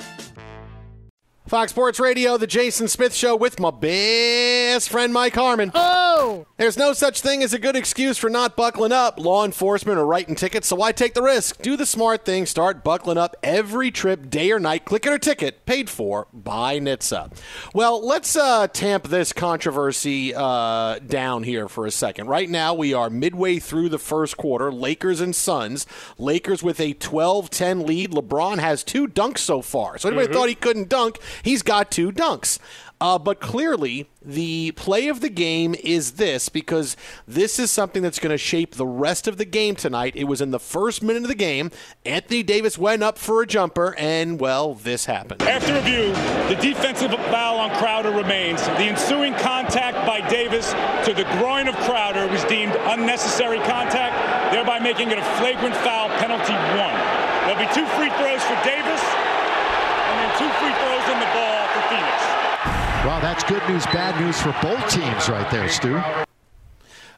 Fox 1.51 1.71
Sports 1.73 1.99
Radio, 1.99 2.37
the 2.37 2.47
Jason 2.47 2.87
Smith 2.87 3.13
Show 3.13 3.35
with 3.35 3.59
my 3.59 3.71
best 3.71 4.87
friend 4.87 5.11
Mike 5.11 5.35
Harmon. 5.35 5.69
Oh! 5.75 6.45
There's 6.55 6.77
no 6.77 6.93
such 6.93 7.19
thing 7.19 7.43
as 7.43 7.53
a 7.53 7.59
good 7.59 7.75
excuse 7.75 8.17
for 8.17 8.29
not 8.29 8.55
buckling 8.55 8.93
up. 8.93 9.19
Law 9.19 9.43
enforcement 9.43 9.97
are 9.99 10.05
writing 10.05 10.35
tickets, 10.35 10.69
so 10.69 10.77
why 10.77 10.93
take 10.93 11.13
the 11.13 11.21
risk? 11.21 11.61
Do 11.61 11.75
the 11.75 11.85
smart 11.85 12.23
thing. 12.23 12.45
Start 12.45 12.85
buckling 12.85 13.17
up 13.17 13.35
every 13.43 13.91
trip, 13.91 14.29
day 14.29 14.49
or 14.51 14.61
night. 14.61 14.85
Click 14.85 15.05
it 15.05 15.11
or 15.11 15.17
ticket, 15.19 15.65
paid 15.65 15.89
for 15.89 16.27
by 16.31 16.79
NHTSA. 16.79 17.33
Well, 17.73 18.05
let's 18.05 18.33
uh, 18.37 18.67
tamp 18.67 19.09
this 19.09 19.33
controversy 19.33 20.33
uh, 20.33 20.99
down 20.99 21.43
here 21.43 21.67
for 21.67 21.85
a 21.85 21.91
second. 21.91 22.27
Right 22.27 22.49
now, 22.49 22.73
we 22.73 22.93
are 22.93 23.09
midway 23.09 23.59
through 23.59 23.89
the 23.89 23.99
first 23.99 24.37
quarter. 24.37 24.71
Lakers 24.71 25.19
and 25.19 25.35
Suns. 25.35 25.85
Lakers 26.17 26.63
with 26.63 26.79
a 26.79 26.93
12-10 26.93 27.85
lead. 27.85 28.11
LeBron 28.11 28.59
has 28.59 28.85
two 28.85 29.05
dunks 29.05 29.39
so 29.39 29.61
far. 29.61 29.97
So 29.97 30.07
anybody 30.07 30.27
Mm-hmm. 30.27 30.33
thought 30.37 30.49
he 30.49 30.55
couldn't 30.55 30.87
dunk, 30.87 31.17
he's 31.43 31.61
got 31.61 31.91
two 31.91 32.11
dunks. 32.11 32.59
Uh, 33.01 33.17
but 33.17 33.41
clearly, 33.41 34.07
the 34.21 34.71
play 34.73 35.07
of 35.07 35.21
the 35.21 35.29
game 35.29 35.73
is 35.83 36.11
this 36.11 36.49
because 36.49 36.95
this 37.27 37.57
is 37.57 37.71
something 37.71 38.03
that's 38.03 38.19
going 38.19 38.29
to 38.29 38.37
shape 38.37 38.75
the 38.75 38.85
rest 38.85 39.27
of 39.27 39.37
the 39.37 39.45
game 39.45 39.75
tonight. 39.75 40.13
It 40.15 40.25
was 40.25 40.39
in 40.39 40.51
the 40.51 40.59
first 40.59 41.01
minute 41.01 41.23
of 41.23 41.27
the 41.27 41.33
game. 41.33 41.71
Anthony 42.05 42.43
Davis 42.43 42.77
went 42.77 43.01
up 43.01 43.17
for 43.17 43.41
a 43.41 43.47
jumper, 43.47 43.95
and, 43.97 44.39
well, 44.39 44.75
this 44.75 45.05
happened. 45.05 45.41
After 45.41 45.73
review, 45.73 46.13
the 46.47 46.61
defensive 46.61 47.09
foul 47.33 47.57
on 47.57 47.71
Crowder 47.77 48.11
remains. 48.11 48.61
The 48.61 48.93
ensuing 48.93 49.33
contact 49.33 49.97
by 50.05 50.21
Davis 50.29 50.69
to 51.05 51.15
the 51.15 51.25
groin 51.39 51.67
of 51.67 51.75
Crowder 51.77 52.27
was 52.27 52.43
deemed 52.43 52.75
unnecessary 52.81 53.57
contact, 53.65 54.53
thereby 54.53 54.77
making 54.77 55.09
it 55.09 55.17
a 55.17 55.25
flagrant 55.41 55.75
foul, 55.77 56.09
penalty 56.21 56.53
one. 56.77 56.93
There'll 57.49 57.57
be 57.57 57.73
two 57.73 57.87
free 57.97 58.13
throws 58.21 58.43
for 58.45 58.53
Davis, 58.63 59.01
and 60.21 60.31
two 60.37 60.49
free 60.61 60.73
throws 60.77 61.07
in 61.09 61.19
the 61.19 61.29
ball 61.33 61.67
for 61.73 61.81
Phoenix. 61.89 62.17
Well, 63.05 63.19
that's 63.19 63.43
good 63.43 63.67
news, 63.67 63.85
bad 63.87 64.19
news 64.21 64.39
for 64.39 64.55
both 64.61 64.87
teams 64.89 65.27
right 65.27 65.49
there, 65.49 65.67
Stu. 65.67 65.99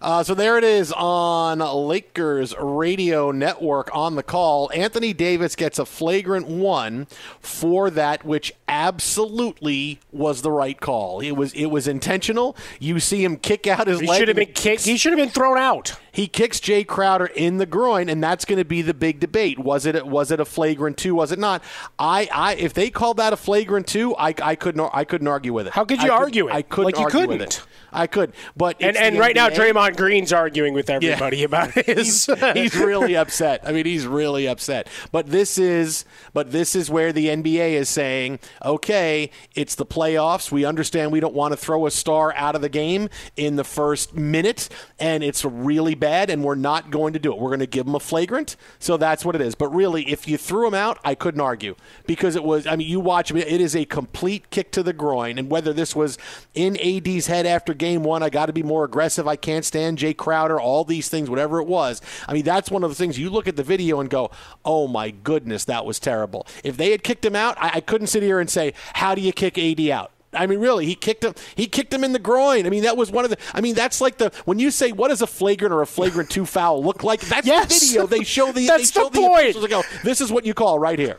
Uh, 0.03 0.21
so 0.21 0.33
there 0.33 0.57
it 0.57 0.65
is 0.65 0.91
on 0.91 1.59
Lakers 1.59 2.53
radio 2.59 3.31
network 3.31 3.89
on 3.95 4.15
the 4.17 4.21
call. 4.23 4.69
Anthony 4.73 5.13
Davis 5.13 5.55
gets 5.55 5.79
a 5.79 5.85
flagrant 5.85 6.45
one 6.45 7.07
for 7.39 7.89
that, 7.89 8.25
which 8.25 8.53
absolutely 8.67 10.01
was 10.11 10.41
the 10.41 10.51
right 10.51 10.77
call. 10.77 11.21
It 11.21 11.31
was 11.31 11.53
it 11.53 11.67
was 11.67 11.87
intentional. 11.87 12.57
You 12.81 12.99
see 12.99 13.23
him 13.23 13.37
kick 13.37 13.65
out 13.65 13.87
his 13.87 14.01
He 14.01 14.07
leg. 14.07 14.19
should 14.19 14.27
have 14.27 14.35
been 14.35 14.51
kicked. 14.51 14.83
He 14.83 14.97
should 14.97 15.13
have 15.13 15.19
been 15.19 15.29
thrown 15.29 15.57
out. 15.57 15.95
He 16.11 16.27
kicks 16.27 16.59
Jae 16.59 16.85
Crowder 16.85 17.25
in 17.25 17.57
the 17.57 17.65
groin, 17.65 18.07
and 18.09 18.21
that's 18.23 18.45
going 18.45 18.59
to 18.59 18.65
be 18.65 18.81
the 18.83 18.93
big 18.93 19.19
debate. 19.19 19.57
Was 19.57 19.85
it 19.85 20.05
was 20.05 20.31
it 20.31 20.39
a 20.41 20.45
flagrant 20.45 20.97
two? 20.97 21.15
Was 21.15 21.31
it 21.31 21.39
not? 21.39 21.63
I, 21.97 22.27
I 22.33 22.55
if 22.55 22.73
they 22.73 22.89
called 22.89 23.17
that 23.17 23.31
a 23.33 23.37
flagrant 23.37 23.87
two, 23.87 24.15
I, 24.17 24.35
I 24.41 24.55
couldn't 24.55 24.89
I 24.93 25.05
couldn't 25.05 25.27
argue 25.29 25.53
with 25.53 25.67
it. 25.67 25.73
How 25.73 25.85
could 25.85 26.03
you 26.03 26.11
I 26.11 26.15
argue 26.15 26.49
it? 26.49 26.53
I 26.53 26.61
couldn't 26.61 26.97
Like, 26.97 26.99
you 26.99 27.07
couldn't. 27.07 27.41
it. 27.41 27.63
I 27.91 28.07
could, 28.07 28.33
but 28.57 28.77
And 28.81 28.97
and 28.97 29.17
right 29.19 29.35
now, 29.35 29.49
NBA. 29.49 29.55
Green's 29.93 30.34
arguing 30.34 30.73
with 30.73 30.89
everybody 30.89 31.43
about 31.43 31.71
his. 31.86 32.27
Uh, 32.27 32.53
he's 32.56 32.75
really 32.75 33.15
upset. 33.15 33.62
I 33.65 33.71
mean, 33.71 33.86
he's 33.86 34.06
really 34.06 34.47
upset. 34.47 34.88
But 35.12 35.27
this 35.27 35.58
is 35.58 36.06
but 36.34 36.51
this 36.51 36.75
is 36.75 36.89
where 36.89 37.13
the 37.13 37.27
NBA 37.27 37.71
is 37.71 37.89
saying, 37.89 38.39
okay, 38.63 39.29
it's 39.56 39.75
the 39.75 39.86
playoffs. 39.86 40.51
We 40.51 40.65
understand 40.65 41.12
we 41.12 41.19
don't 41.19 41.34
want 41.34 41.53
to 41.53 41.58
throw 41.58 41.86
a 41.86 41.91
star 41.91 42.34
out 42.36 42.56
of 42.56 42.62
the 42.62 42.69
game 42.69 43.10
in 43.36 43.56
the 43.56 43.63
first 43.63 44.15
minute, 44.15 44.69
and 44.99 45.23
it's 45.23 45.45
really 45.45 45.95
bad, 45.95 46.29
and 46.29 46.43
we're 46.43 46.56
not 46.56 46.91
going 46.91 47.13
to 47.13 47.19
do 47.19 47.32
it. 47.32 47.39
We're 47.39 47.49
going 47.49 47.60
to 47.60 47.67
give 47.67 47.88
him 47.88 47.95
a 47.95 47.99
flagrant. 47.99 48.56
So 48.79 48.97
that's 48.97 49.23
what 49.25 49.36
it 49.36 49.41
is. 49.41 49.56
But 49.56 49.69
really, 49.69 50.10
if 50.10 50.27
you 50.27 50.38
threw 50.38 50.67
him 50.67 50.73
out, 50.73 50.99
I 51.03 51.15
couldn't 51.15 51.41
argue 51.41 51.75
because 52.06 52.36
it 52.36 52.43
was. 52.43 52.67
I 52.67 52.75
mean, 52.75 52.88
you 52.88 52.99
watch 52.99 53.32
him; 53.32 53.38
it 53.38 53.62
is 53.62 53.75
a 53.75 53.86
complete 53.86 54.49
kick 54.49 54.71
to 54.71 54.84
the 54.84 54.93
groin, 54.93 55.38
and 55.38 55.49
whether 55.49 55.73
this 55.73 55.95
was 55.95 56.17
in 56.53 56.77
AD's 56.79 57.27
head 57.27 57.45
after 57.45 57.73
game 57.73 58.03
one, 58.03 58.23
I 58.23 58.29
got 58.29 58.47
to 58.47 58.53
be 58.53 58.63
more 58.63 58.84
aggressive. 58.84 59.27
I 59.27 59.36
can't 59.36 59.65
stand 59.65 59.82
Jae 59.97 60.15
Crowder. 60.15 60.59
All 60.59 60.83
these 60.83 61.09
things, 61.09 61.29
whatever 61.29 61.59
it 61.59 61.67
was. 61.67 62.01
I 62.27 62.33
mean, 62.33 62.43
that's 62.43 62.71
one 62.71 62.83
of 62.83 62.89
the 62.89 62.95
things 62.95 63.19
you 63.19 63.29
look 63.29 63.47
at 63.47 63.55
the 63.55 63.63
video 63.63 63.99
and 63.99 64.09
go, 64.09 64.31
"Oh 64.65 64.87
my 64.87 65.11
goodness, 65.11 65.65
that 65.65 65.85
was 65.85 65.99
terrible." 65.99 66.47
If 66.63 66.77
they 66.77 66.91
had 66.91 67.03
kicked 67.03 67.23
him 67.25 67.35
out, 67.35 67.57
I, 67.59 67.71
I 67.75 67.79
couldn't 67.81 68.07
sit 68.07 68.23
here 68.23 68.39
and 68.39 68.49
say, 68.49 68.73
"How 68.93 69.15
do 69.15 69.21
you 69.21 69.31
kick 69.33 69.57
AD 69.57 69.79
out?" 69.89 70.11
I 70.35 70.47
mean, 70.47 70.59
really, 70.59 70.87
he 70.87 70.95
kicked 70.95 71.23
him. 71.23 71.35
He 71.55 71.67
kicked 71.67 71.93
him 71.93 72.03
in 72.03 72.11
the 72.11 72.17
groin. 72.17 72.65
I 72.65 72.69
mean, 72.71 72.83
that 72.83 72.97
was 72.97 73.11
one 73.11 73.23
of 73.23 73.29
the. 73.29 73.37
I 73.53 73.61
mean, 73.61 73.75
that's 73.75 74.01
like 74.01 74.17
the 74.17 74.31
when 74.45 74.57
you 74.57 74.71
say 74.71 74.91
what 74.91 75.09
does 75.09 75.21
a 75.21 75.27
flagrant 75.27 75.73
or 75.73 75.81
a 75.83 75.87
flagrant 75.87 76.29
two 76.31 76.45
foul 76.45 76.83
look 76.83 77.03
like? 77.03 77.21
That's 77.21 77.45
Yes. 77.45 77.79
the 77.79 77.85
video. 77.85 78.07
They 78.07 78.23
show 78.23 78.51
the. 78.51 78.65
That's 78.73 78.89
they 78.89 78.99
show 79.01 79.09
the 79.09 79.19
point. 79.19 79.69
go, 79.69 79.83
this 80.03 80.21
is 80.21 80.31
what 80.31 80.45
you 80.45 80.53
call 80.55 80.79
right 80.79 80.97
here. 80.97 81.17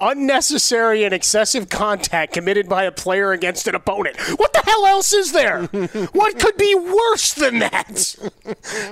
Unnecessary 0.00 1.04
and 1.04 1.12
excessive 1.14 1.68
contact 1.68 2.32
committed 2.32 2.68
by 2.68 2.84
a 2.84 2.92
player 2.92 3.32
against 3.32 3.66
an 3.66 3.74
opponent. 3.74 4.18
What 4.36 4.52
the 4.52 4.62
hell 4.64 4.86
else 4.86 5.12
is 5.12 5.32
there? 5.32 5.64
what 6.12 6.38
could 6.38 6.56
be 6.56 6.74
worse 6.74 7.34
than 7.34 7.58
that? 7.60 8.16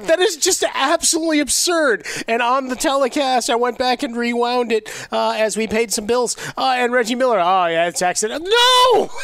that 0.07 0.19
is 0.21 0.37
just 0.37 0.65
absolutely 0.75 1.41
absurd. 1.41 2.07
And 2.27 2.43
on 2.43 2.69
the 2.69 2.77
telecast, 2.77 3.51
I 3.51 3.57
went 3.57 3.79
back 3.79 4.03
and 4.03 4.17
rewound 4.17 4.73
it 4.73 4.89
uh, 5.13 5.35
as 5.37 5.57
we 5.57 5.67
paid 5.67 5.93
some 5.93 6.07
bills. 6.07 6.37
Uh, 6.57 6.75
and 6.77 6.93
Reggie 6.93 7.15
Miller, 7.15 7.41
oh 7.41 7.67
yeah, 7.67 7.89
it's 7.89 8.03
accident. 8.03 8.45
No. 8.49 9.11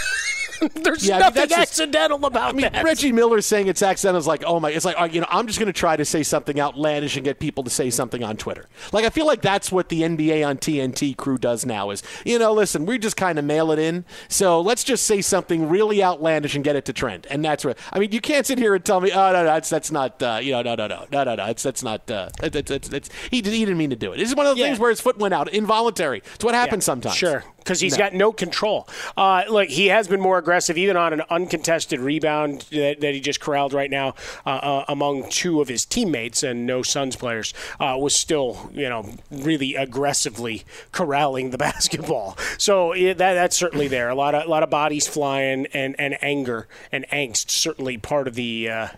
There's 0.75 1.07
Yeah, 1.07 1.15
I 1.15 1.19
mean, 1.19 1.25
nothing 1.27 1.49
just- 1.49 1.61
accidental 1.61 2.25
about 2.25 2.51
I 2.51 2.53
mean, 2.57 2.73
that. 2.73 2.85
Reggie 2.85 3.13
Miller 3.13 3.41
saying 3.41 3.69
it's 3.69 3.83
accidental 3.83 4.19
is 4.19 4.27
like, 4.27 4.43
oh 4.47 4.61
my, 4.61 4.71
it's 4.71 4.85
like, 4.85 5.13
you 5.15 5.21
know, 5.21 5.27
I'm 5.31 5.47
just 5.47 5.59
going 5.59 5.67
to 5.67 5.73
try 5.73 5.97
to 5.97 6.05
say 6.05 6.23
something 6.23 6.61
outlandish 6.61 7.17
and 7.17 7.25
get 7.25 7.39
people 7.39 7.65
to 7.65 7.71
say 7.71 7.91
something 7.91 8.23
on 8.23 8.37
Twitter. 8.37 8.67
Like, 8.93 9.05
I 9.05 9.11
feel 9.11 9.27
like 9.27 9.43
that's 9.43 9.71
what 9.73 9.89
the 9.89 10.03
NBA 10.03 10.47
on 10.47 10.59
TNT 10.59 11.17
crew 11.17 11.39
does 11.39 11.65
now 11.67 11.91
is, 11.91 12.03
you 12.25 12.39
know, 12.39 12.53
listen, 12.53 12.87
we 12.87 12.99
just 12.99 13.17
kind 13.17 13.39
of 13.39 13.45
mail 13.45 13.71
it 13.73 13.79
in. 13.79 14.05
So 14.29 14.61
let's 14.61 14.85
just 14.85 15.05
say 15.05 15.21
something 15.21 15.69
really 15.69 16.03
outlandish 16.03 16.55
and 16.55 16.65
get 16.65 16.77
it 16.77 16.85
to 16.87 16.93
trend. 16.93 17.27
And 17.31 17.45
that's 17.45 17.65
what, 17.65 17.79
I 17.93 17.99
mean, 17.99 18.13
you 18.13 18.21
can't 18.21 18.47
sit 18.47 18.59
here 18.59 18.75
and 18.75 18.85
tell 18.85 19.01
me, 19.01 19.11
oh, 19.13 19.33
no, 19.33 19.41
no, 19.41 19.45
that's, 19.45 19.69
that's 19.71 19.91
not, 19.91 20.23
uh, 20.23 20.39
you 20.43 20.53
know, 20.53 20.63
no, 20.63 20.75
no, 20.75 20.87
no, 20.87 21.07
no, 21.11 21.25
no, 21.25 21.35
no, 21.35 21.45
it's, 21.47 21.63
that's 21.63 21.83
not, 21.83 22.11
uh, 22.11 22.29
it's, 22.43 22.71
it's, 22.71 22.89
it's, 22.91 23.11
he, 23.31 23.37
he 23.37 23.43
didn't 23.43 23.79
mean 23.79 23.91
to 23.91 23.97
do 23.97 24.13
it. 24.13 24.19
This 24.19 24.29
is 24.29 24.37
one 24.37 24.47
of 24.47 24.55
the 24.57 24.61
Yeah. 24.61 24.67
things 24.69 24.79
where 24.79 24.91
his 24.91 25.01
foot 25.01 25.19
went 25.19 25.35
out, 25.35 25.49
involuntary. 25.53 26.23
It's 26.35 26.45
what 26.45 26.55
happens 26.55 26.85
sometimes. 26.85 27.17
Sure, 27.17 27.45
because 27.65 27.81
he's 27.81 27.93
No. 27.93 27.99
got 27.99 28.13
no 28.15 28.31
control. 28.31 28.87
Uh, 29.17 29.43
look, 29.49 29.69
he 29.71 29.87
has 29.87 30.07
been 30.07 30.21
more 30.21 30.37
aggressive, 30.39 30.77
even 30.77 30.97
on 30.97 31.13
an 31.15 31.23
uncontested 31.31 31.99
rebound 31.99 32.67
that, 32.71 33.01
that 33.01 33.15
he 33.15 33.21
just 33.21 33.41
corralled 33.41 33.73
right 33.73 33.91
now 33.91 34.15
uh, 34.45 34.51
uh, 34.51 34.85
among 34.89 35.29
two 35.31 35.61
of 35.63 35.69
his 35.69 35.85
teammates 35.87 36.43
and 36.43 36.67
no 36.67 36.83
Suns 36.83 37.17
players. 37.17 37.55
Uh, 37.81 37.97
was 37.99 38.15
still, 38.15 38.71
you 38.75 38.89
know, 38.89 39.09
really 39.31 39.75
aggressively 39.75 40.65
corralling 40.93 41.51
the 41.51 41.59
basketball. 41.71 42.37
So 42.59 42.93
yeah, 42.95 43.15
that 43.15 43.35
that's 43.35 43.57
certainly 43.57 43.89
there. 43.89 44.11
A 44.11 44.15
lot 44.15 44.35
of 44.35 44.45
a 44.45 44.49
lot 44.49 44.63
of 44.63 44.71
bodies 44.71 45.09
flying 45.09 45.67
and 45.73 45.97
and 45.99 46.17
anger 46.23 46.69
and 46.93 47.07
angst 47.11 47.51
certainly 47.51 47.97
part 47.99 48.29
of 48.29 48.35
the. 48.35 48.69
Uh, 48.69 48.89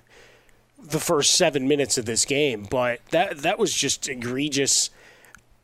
the 0.78 1.00
first 1.00 1.34
seven 1.34 1.66
minutes 1.66 1.98
of 1.98 2.04
this 2.04 2.24
game, 2.24 2.64
but 2.70 3.00
that 3.10 3.38
that 3.38 3.58
was 3.58 3.74
just 3.74 4.08
egregious 4.08 4.90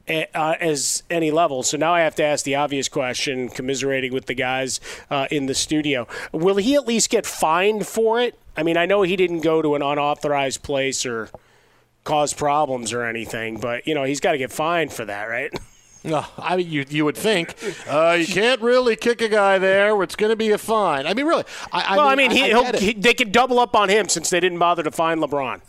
uh, 0.08 0.54
as 0.60 1.02
any 1.10 1.30
level. 1.30 1.62
So 1.62 1.76
now 1.76 1.94
I 1.94 2.00
have 2.00 2.14
to 2.16 2.24
ask 2.24 2.44
the 2.44 2.54
obvious 2.54 2.88
question, 2.88 3.48
commiserating 3.48 4.12
with 4.12 4.26
the 4.26 4.34
guys 4.34 4.80
uh, 5.10 5.26
in 5.30 5.46
the 5.46 5.54
studio. 5.54 6.06
Will 6.32 6.56
he 6.56 6.74
at 6.74 6.86
least 6.86 7.10
get 7.10 7.26
fined 7.26 7.86
for 7.86 8.20
it? 8.20 8.38
I 8.56 8.62
mean, 8.62 8.76
I 8.76 8.86
know 8.86 9.02
he 9.02 9.16
didn't 9.16 9.40
go 9.40 9.62
to 9.62 9.74
an 9.74 9.82
unauthorized 9.82 10.62
place 10.62 11.06
or 11.06 11.30
cause 12.04 12.34
problems 12.34 12.92
or 12.92 13.04
anything, 13.04 13.58
but 13.58 13.86
you 13.86 13.94
know 13.94 14.04
he's 14.04 14.20
got 14.20 14.32
to 14.32 14.38
get 14.38 14.52
fined 14.52 14.92
for 14.92 15.04
that, 15.04 15.24
right? 15.24 15.52
No, 16.04 16.24
I 16.38 16.56
mean, 16.56 16.70
you 16.70 16.84
you 16.88 17.04
would 17.04 17.16
think 17.16 17.54
uh, 17.88 18.16
you 18.18 18.26
can't 18.26 18.60
really 18.60 18.96
kick 18.96 19.20
a 19.20 19.28
guy 19.28 19.58
there. 19.58 20.00
It's 20.02 20.16
going 20.16 20.30
to 20.30 20.36
be 20.36 20.50
a 20.50 20.58
fine. 20.58 21.06
I 21.06 21.14
mean, 21.14 21.26
really. 21.26 21.44
I, 21.72 21.94
I 21.94 21.96
well, 21.96 22.16
mean, 22.16 22.30
I 22.30 22.34
mean, 22.34 22.36
he, 22.36 22.42
I 22.42 22.46
he'll, 22.48 22.72
he, 22.78 22.92
they 22.94 23.14
could 23.14 23.32
double 23.32 23.58
up 23.58 23.76
on 23.76 23.88
him 23.88 24.08
since 24.08 24.30
they 24.30 24.40
didn't 24.40 24.58
bother 24.58 24.82
to 24.82 24.90
find 24.90 25.20
LeBron. 25.20 25.60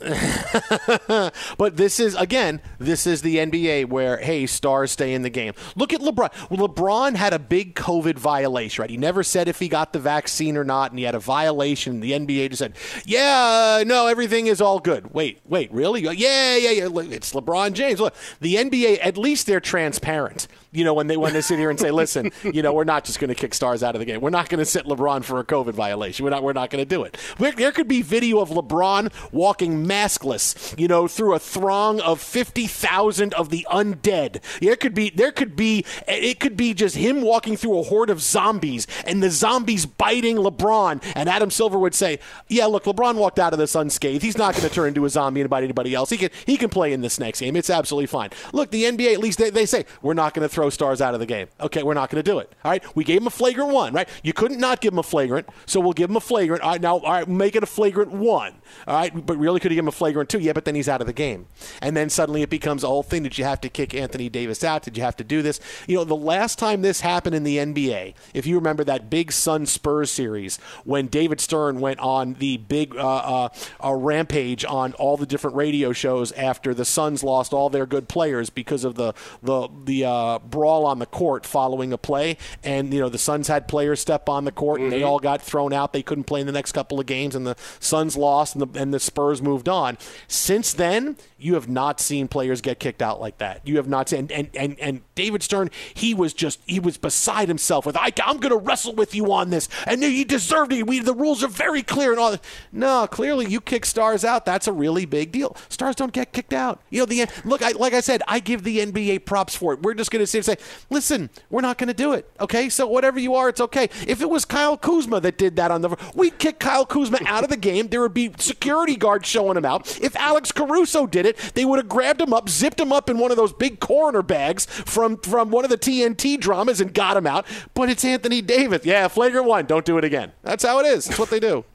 but 1.58 1.78
this 1.78 2.00
is 2.00 2.16
again, 2.16 2.62
this 2.80 3.06
is 3.06 3.22
the 3.22 3.38
NBA 3.38 3.90
where 3.90 4.18
hey, 4.18 4.46
stars 4.46 4.92
stay 4.92 5.14
in 5.14 5.22
the 5.22 5.30
game. 5.30 5.54
Look 5.76 5.94
at 5.94 6.02
LeBron. 6.02 6.32
Well, 6.50 6.68
LeBron 6.68 7.16
had 7.16 7.34
a 7.34 7.40
big 7.40 7.76
COVID 7.76 8.16
violation, 8.16 8.82
right? 8.82 8.90
He 8.90 8.98
never 8.98 9.24
said 9.24 9.48
if 9.48 9.60
he 9.60 9.68
got 9.68 9.94
the 9.94 10.00
vaccine 10.00 10.58
or 10.58 10.64
not, 10.64 10.92
and 10.92 11.00
he 11.00 11.06
had 11.06 11.16
a 11.16 11.20
violation. 11.20 12.00
The 12.00 12.12
NBA 12.12 12.50
just 12.50 12.60
said, 12.60 12.76
"Yeah, 13.06 13.80
uh, 13.80 13.84
no, 13.86 14.08
everything 14.08 14.48
is 14.48 14.62
all 14.62 14.80
good." 14.80 15.14
Wait, 15.14 15.42
wait, 15.48 15.72
really? 15.72 16.02
Yeah, 16.02 16.56
yeah, 16.56 16.72
yeah. 16.72 16.90
It's 17.12 17.34
LeBron 17.34 17.74
James. 17.74 18.00
Look, 18.00 18.16
the 18.42 18.56
NBA. 18.56 19.00
At 19.02 19.18
least 19.18 19.46
they're 19.46 19.60
transparent 19.60 20.23
parent. 20.24 20.48
You 20.74 20.84
know, 20.84 20.94
when 20.94 21.08
they 21.08 21.18
when 21.18 21.34
they 21.34 21.42
sit 21.42 21.60
here 21.60 21.70
and 21.70 21.80
say, 21.80 21.92
"Listen, 21.92 22.32
you 22.44 22.62
know, 22.62 22.74
we're 22.74 22.84
not 22.84 23.06
just 23.06 23.20
going 23.20 23.30
to 23.30 23.36
kick 23.36 23.54
stars 23.54 23.84
out 23.84 23.96
of 23.96 24.00
the 24.00 24.06
game. 24.06 24.22
We're 24.22 24.32
not 24.32 24.50
going 24.50 24.60
to 24.60 24.66
sit 24.66 24.86
LeBron 24.86 25.24
for 25.24 25.40
a 25.40 25.44
COVID 25.44 25.74
violation. 25.74 26.24
We're 26.24 26.32
not. 26.32 26.44
We're 26.44 26.54
not 26.54 26.70
going 26.70 26.82
to 26.82 26.90
do 26.90 27.04
it." 27.04 27.18
There, 27.38 27.52
there 27.52 27.72
could 27.72 27.88
be 27.88 28.02
video 28.02 28.40
of 28.40 28.50
LeBron 28.50 29.12
walking 29.32 29.86
maskless, 29.86 30.78
you 30.80 30.88
know, 30.88 31.08
through 31.08 31.36
a 31.36 31.40
throng 31.40 32.00
of 32.02 32.20
fifty 32.20 32.66
thousand 32.66 33.34
of 33.36 33.50
the 33.50 33.68
undead. 33.70 34.42
There 34.62 34.76
could 34.76 34.94
be. 34.94 35.10
There 35.12 35.32
could 35.32 35.56
be. 35.56 35.86
It 36.08 36.40
could 36.40 36.58
be 36.58 36.74
just 36.74 36.96
him 36.96 37.22
walking 37.22 37.56
through 37.56 37.80
a 37.80 37.84
horde 37.84 38.10
of 38.10 38.22
zombies, 38.22 38.88
and 39.06 39.22
the 39.22 39.30
zombies 39.30 39.86
biting 39.86 40.38
LeBron. 40.38 41.04
And 41.16 41.30
Adam 41.30 41.52
Silver 41.52 41.78
would 41.78 41.94
say, 41.94 42.20
"Yeah, 42.48 42.66
look, 42.66 42.86
LeBron 42.86 43.16
walked 43.16 43.40
out 43.40 43.54
of 43.54 43.60
this 43.60 43.76
unscathed. 43.76 44.24
He's 44.24 44.38
not 44.38 44.56
going 44.56 44.68
to 44.68 44.74
turn 44.74 44.88
into 44.90 45.06
a 45.06 45.10
zombie 45.10 45.42
and 45.42 45.50
bite 45.50 45.64
anybody 45.64 45.94
else. 45.94 46.10
He 46.10 46.18
can. 46.18 46.30
He 46.46 46.58
can 46.58 46.70
play 46.70 46.94
in 46.94 47.02
this 47.02 47.20
next 47.20 47.40
game. 47.42 47.56
It's 47.56 47.70
absolutely 47.70 48.08
fine. 48.08 48.32
Look, 48.54 48.72
the 48.72 48.86
NBA 48.86 49.14
at 49.14 49.20
least 49.20 49.38
they, 49.38 49.50
they 49.50 49.66
say 49.66 49.86
we're 50.02 50.14
not 50.14 50.34
going 50.34 50.48
to 50.48 50.54
throw 50.54 50.63
stars 50.70 51.02
out 51.02 51.14
of 51.14 51.20
the 51.20 51.26
game. 51.26 51.48
Okay, 51.60 51.84
we're 51.84 51.94
not 51.94 52.10
going 52.10 52.24
to 52.24 52.32
do 52.32 52.40
it. 52.40 52.52
All 52.64 52.72
right, 52.72 52.84
we 52.96 53.04
gave 53.04 53.22
him 53.22 53.28
a 53.28 53.32
flagrant 53.32 53.72
one. 53.72 53.94
Right, 53.94 54.10
you 54.24 54.34
couldn't 54.34 54.60
not 54.60 54.82
give 54.82 54.94
him 54.94 55.00
a 55.00 55.04
flagrant, 55.04 55.50
so 55.66 55.80
we'll 55.80 55.94
give 55.94 56.10
him 56.10 56.16
a 56.16 56.22
flagrant. 56.22 56.62
All 56.64 56.72
right, 56.72 56.82
now 56.82 56.98
all 56.98 57.12
right, 57.12 57.28
make 57.28 57.56
it 57.56 57.64
a 57.64 57.68
flagrant 57.68 58.12
one. 58.12 58.56
All 58.88 58.96
right, 58.96 59.26
but 59.26 59.38
really 59.38 59.60
could 59.60 59.72
have 59.72 59.76
given 59.76 59.86
him 59.86 59.90
a 59.90 59.92
flagrant 59.92 60.30
two. 60.30 60.40
Yeah, 60.40 60.54
but 60.54 60.66
then 60.66 60.76
he's 60.76 60.90
out 60.90 61.02
of 61.02 61.08
the 61.08 61.14
game, 61.14 61.48
and 61.82 61.96
then 61.96 62.10
suddenly 62.10 62.42
it 62.42 62.50
becomes 62.50 62.84
a 62.84 62.88
whole 62.88 63.04
thing. 63.04 63.24
Did 63.24 63.38
you 63.38 63.44
have 63.44 63.62
to 63.62 63.70
kick 63.70 63.94
Anthony 63.94 64.30
Davis 64.30 64.64
out? 64.64 64.84
Did 64.84 64.98
you 64.98 65.04
have 65.04 65.16
to 65.18 65.24
do 65.24 65.42
this? 65.42 65.60
You 65.88 65.98
know, 65.98 66.04
the 66.04 66.16
last 66.16 66.60
time 66.60 66.82
this 66.82 67.02
happened 67.02 67.36
in 67.36 67.44
the 67.44 67.58
NBA, 67.58 68.14
if 68.34 68.46
you 68.46 68.56
remember 68.56 68.84
that 68.84 69.10
big 69.10 69.32
Sun 69.32 69.66
Spurs 69.68 70.12
series 70.12 70.58
when 70.84 71.08
David 71.08 71.42
Stern 71.42 71.80
went 71.80 72.00
on 72.00 72.36
the 72.36 72.58
big 72.58 72.96
uh, 72.96 73.50
uh, 73.84 73.94
rampage 73.94 74.66
on 74.66 74.94
all 74.94 75.18
the 75.18 75.26
different 75.26 75.56
radio 75.56 75.92
shows 75.92 76.32
after 76.34 76.74
the 76.74 76.86
Suns 76.86 77.24
lost 77.24 77.54
all 77.54 77.70
their 77.70 77.86
good 77.86 78.08
players 78.08 78.50
because 78.50 78.84
of 78.84 78.96
the 78.96 79.14
the 79.42 79.68
the 79.86 80.06
uh, 80.06 80.40
brawl 80.54 80.86
on 80.86 81.00
the 81.00 81.06
court 81.08 81.46
following 81.48 81.92
a 81.92 81.98
play, 81.98 82.38
and 82.64 82.94
you 82.94 83.00
know 83.00 83.10
the 83.10 83.18
Suns 83.18 83.48
had 83.48 83.68
players 83.68 84.00
step 84.00 84.30
on 84.30 84.46
the 84.46 84.52
court, 84.52 84.80
and 84.80 84.92
they 84.92 84.98
Mm-hmm. 85.00 85.08
all 85.08 85.20
got 85.20 85.42
thrown 85.42 85.74
out. 85.74 85.92
They 85.94 86.04
couldn't 86.04 86.26
play 86.26 86.40
in 86.42 86.46
the 86.46 86.54
next 86.54 86.72
couple 86.74 87.00
of 87.00 87.06
games, 87.08 87.34
and 87.36 87.46
the 87.48 87.56
Suns 87.80 88.16
lost, 88.16 88.56
and 88.56 88.62
the, 88.62 88.80
and 88.80 88.94
the 88.94 89.00
Spurs 89.00 89.42
moved 89.42 89.68
on. 89.68 89.98
Since 90.28 90.74
then, 90.74 91.18
you 91.40 91.56
have 91.56 91.68
not 91.68 92.00
seen 92.00 92.28
players 92.28 92.62
get 92.62 92.80
kicked 92.80 93.02
out 93.02 93.20
like 93.20 93.40
that. 93.40 93.62
You 93.68 93.78
have 93.78 93.88
not 93.88 94.10
seen, 94.10 94.20
and 94.20 94.32
and 94.32 94.50
and, 94.56 94.80
and 94.80 95.02
David 95.16 95.42
Stern, 95.44 95.72
he 95.94 96.14
was 96.14 96.34
just 96.34 96.60
he 96.68 96.80
was 96.80 96.98
beside 96.98 97.48
himself 97.48 97.86
with 97.86 97.98
I, 97.98 98.12
I'm 98.24 98.38
going 98.38 98.52
to 98.52 98.58
wrestle 98.58 98.94
with 98.94 99.16
you 99.16 99.32
on 99.34 99.50
this, 99.50 99.68
and 99.88 100.02
you 100.04 100.24
deserved 100.24 100.72
it. 100.72 100.86
We 100.86 101.00
the 101.00 101.14
rules 101.16 101.44
are 101.44 101.48
very 101.48 101.82
clear 101.82 102.12
and 102.12 102.20
all. 102.20 102.32
that. 102.32 102.44
No, 102.72 103.08
clearly 103.08 103.48
you 103.48 103.60
kick 103.60 103.86
stars 103.86 104.24
out. 104.24 104.46
That's 104.46 104.68
a 104.68 104.74
really 104.74 105.06
big 105.06 105.32
deal. 105.32 105.58
Stars 105.70 105.96
don't 105.96 106.14
get 106.14 106.32
kicked 106.32 106.54
out. 106.54 106.80
You 106.92 107.00
know 107.00 107.06
the 107.06 107.26
look. 107.44 107.62
I, 107.64 107.72
like 107.72 107.94
I 107.94 108.02
said, 108.02 108.22
I 108.28 108.40
give 108.40 108.64
the 108.64 108.80
NBA 108.80 109.26
props 109.26 109.56
for 109.56 109.74
it. 109.74 109.82
We're 109.82 109.94
just 109.96 110.12
going 110.12 110.22
to 110.24 110.28
sit 110.28 110.43
and 110.48 110.60
say, 110.60 110.66
listen, 110.90 111.30
we're 111.50 111.62
not 111.62 111.78
going 111.78 111.88
to 111.88 111.94
do 111.94 112.14
it. 112.14 112.30
Okay, 112.40 112.70
so 112.70 112.88
whatever 112.88 113.20
you 113.20 113.36
are, 113.36 113.50
it's 113.50 113.62
okay. 113.62 113.90
If 114.08 114.22
it 114.22 114.30
was 114.30 114.46
Kyle 114.46 114.78
Kuzma 114.78 115.20
that 115.22 115.38
did 115.38 115.56
that 115.56 115.72
on 115.72 115.82
the, 115.82 115.98
we'd 116.14 116.38
kick 116.40 116.60
Kyle 116.60 116.86
Kuzma 116.86 117.20
out 117.26 117.44
of 117.44 117.50
the 117.50 117.58
game. 117.58 117.88
There 117.88 118.02
would 118.02 118.14
be 118.14 118.32
security 118.38 118.96
guards 118.96 119.28
showing 119.28 119.58
him 119.58 119.66
out. 119.66 120.00
If 120.02 120.16
Alex 120.16 120.52
Caruso 120.52 121.08
did 121.08 121.26
it, 121.26 121.38
they 121.56 121.66
would 121.66 121.80
have 121.80 121.90
grabbed 121.90 122.22
him 122.22 122.34
up, 122.34 122.50
zipped 122.50 122.80
him 122.80 122.92
up 122.92 123.10
in 123.10 123.18
one 123.18 123.32
of 123.32 123.38
those 123.38 123.54
big 123.54 123.80
coroner 123.80 124.22
bags 124.22 124.66
from 124.66 125.18
from 125.18 125.52
one 125.52 125.64
of 125.64 125.70
the 125.70 125.78
TNT 125.78 126.40
dramas 126.40 126.82
and 126.82 126.94
got 126.94 127.18
him 127.18 127.28
out. 127.28 127.46
But 127.74 127.90
it's 127.90 128.04
Anthony 128.06 128.42
Davis. 128.42 128.86
Yeah, 128.86 129.08
flagrant 129.08 129.48
one. 129.48 129.66
Don't 129.66 129.86
do 129.86 129.98
it 129.98 130.04
again. 130.04 130.32
That's 130.44 130.64
how 130.64 130.80
it 130.80 130.86
is. 130.86 131.06
That's 131.06 131.20
what 131.20 131.30
they 131.30 131.40
do. 131.40 131.66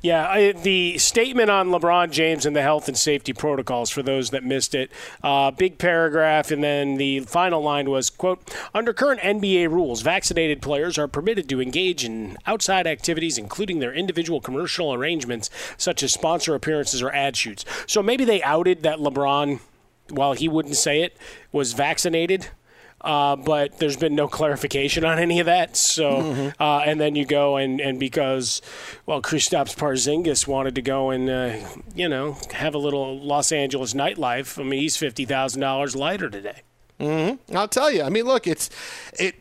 Yeah, 0.00 0.28
I, 0.28 0.52
the 0.52 0.98
statement 0.98 1.50
on 1.50 1.68
LeBron 1.68 2.10
James 2.10 2.46
and 2.46 2.56
the 2.56 2.62
health 2.62 2.88
and 2.88 2.96
safety 2.96 3.32
protocols 3.32 3.90
for 3.90 4.02
those 4.02 4.30
that 4.30 4.44
missed 4.44 4.74
it, 4.74 4.90
uh, 5.22 5.50
big 5.50 5.78
paragraph, 5.78 6.50
and 6.50 6.62
then 6.62 6.96
the 6.96 7.20
final 7.20 7.62
line 7.62 7.90
was, 7.90 8.10
"quote 8.10 8.40
Under 8.74 8.92
current 8.92 9.20
NBA 9.22 9.68
rules, 9.70 10.02
vaccinated 10.02 10.62
players 10.62 10.98
are 10.98 11.08
permitted 11.08 11.48
to 11.48 11.60
engage 11.60 12.04
in 12.04 12.36
outside 12.46 12.86
activities, 12.86 13.38
including 13.38 13.78
their 13.78 13.92
individual 13.92 14.40
commercial 14.40 14.92
arrangements, 14.92 15.50
such 15.76 16.02
as 16.02 16.12
sponsor 16.12 16.54
appearances 16.54 17.02
or 17.02 17.12
ad 17.14 17.36
shoots." 17.36 17.64
So 17.86 18.02
maybe 18.02 18.24
they 18.24 18.42
outed 18.42 18.82
that 18.82 18.98
LeBron, 18.98 19.60
while 20.10 20.32
he 20.32 20.48
wouldn't 20.48 20.76
say 20.76 21.02
it, 21.02 21.16
was 21.52 21.72
vaccinated. 21.72 22.48
Uh, 23.02 23.34
but 23.34 23.78
there's 23.78 23.96
been 23.96 24.14
no 24.14 24.28
clarification 24.28 25.04
on 25.04 25.18
any 25.18 25.40
of 25.40 25.46
that. 25.46 25.76
So, 25.76 26.52
uh, 26.60 26.82
and 26.86 27.00
then 27.00 27.16
you 27.16 27.24
go 27.24 27.56
and, 27.56 27.80
and 27.80 27.98
because, 27.98 28.62
well, 29.06 29.20
Kristaps 29.20 29.74
Porzingis 29.76 30.46
wanted 30.46 30.76
to 30.76 30.82
go 30.82 31.10
and, 31.10 31.28
uh, 31.28 31.56
you 31.94 32.08
know, 32.08 32.38
have 32.52 32.74
a 32.74 32.78
little 32.78 33.18
Los 33.18 33.50
Angeles 33.50 33.92
nightlife. 33.92 34.58
I 34.58 34.62
mean, 34.62 34.80
he's 34.80 34.96
fifty 34.96 35.24
thousand 35.24 35.60
dollars 35.60 35.96
lighter 35.96 36.30
today. 36.30 36.62
Mm-hmm. 37.00 37.56
I'll 37.56 37.66
tell 37.66 37.90
you. 37.90 38.04
I 38.04 38.08
mean, 38.08 38.24
look, 38.24 38.46
it's 38.46 38.70
it. 39.18 39.34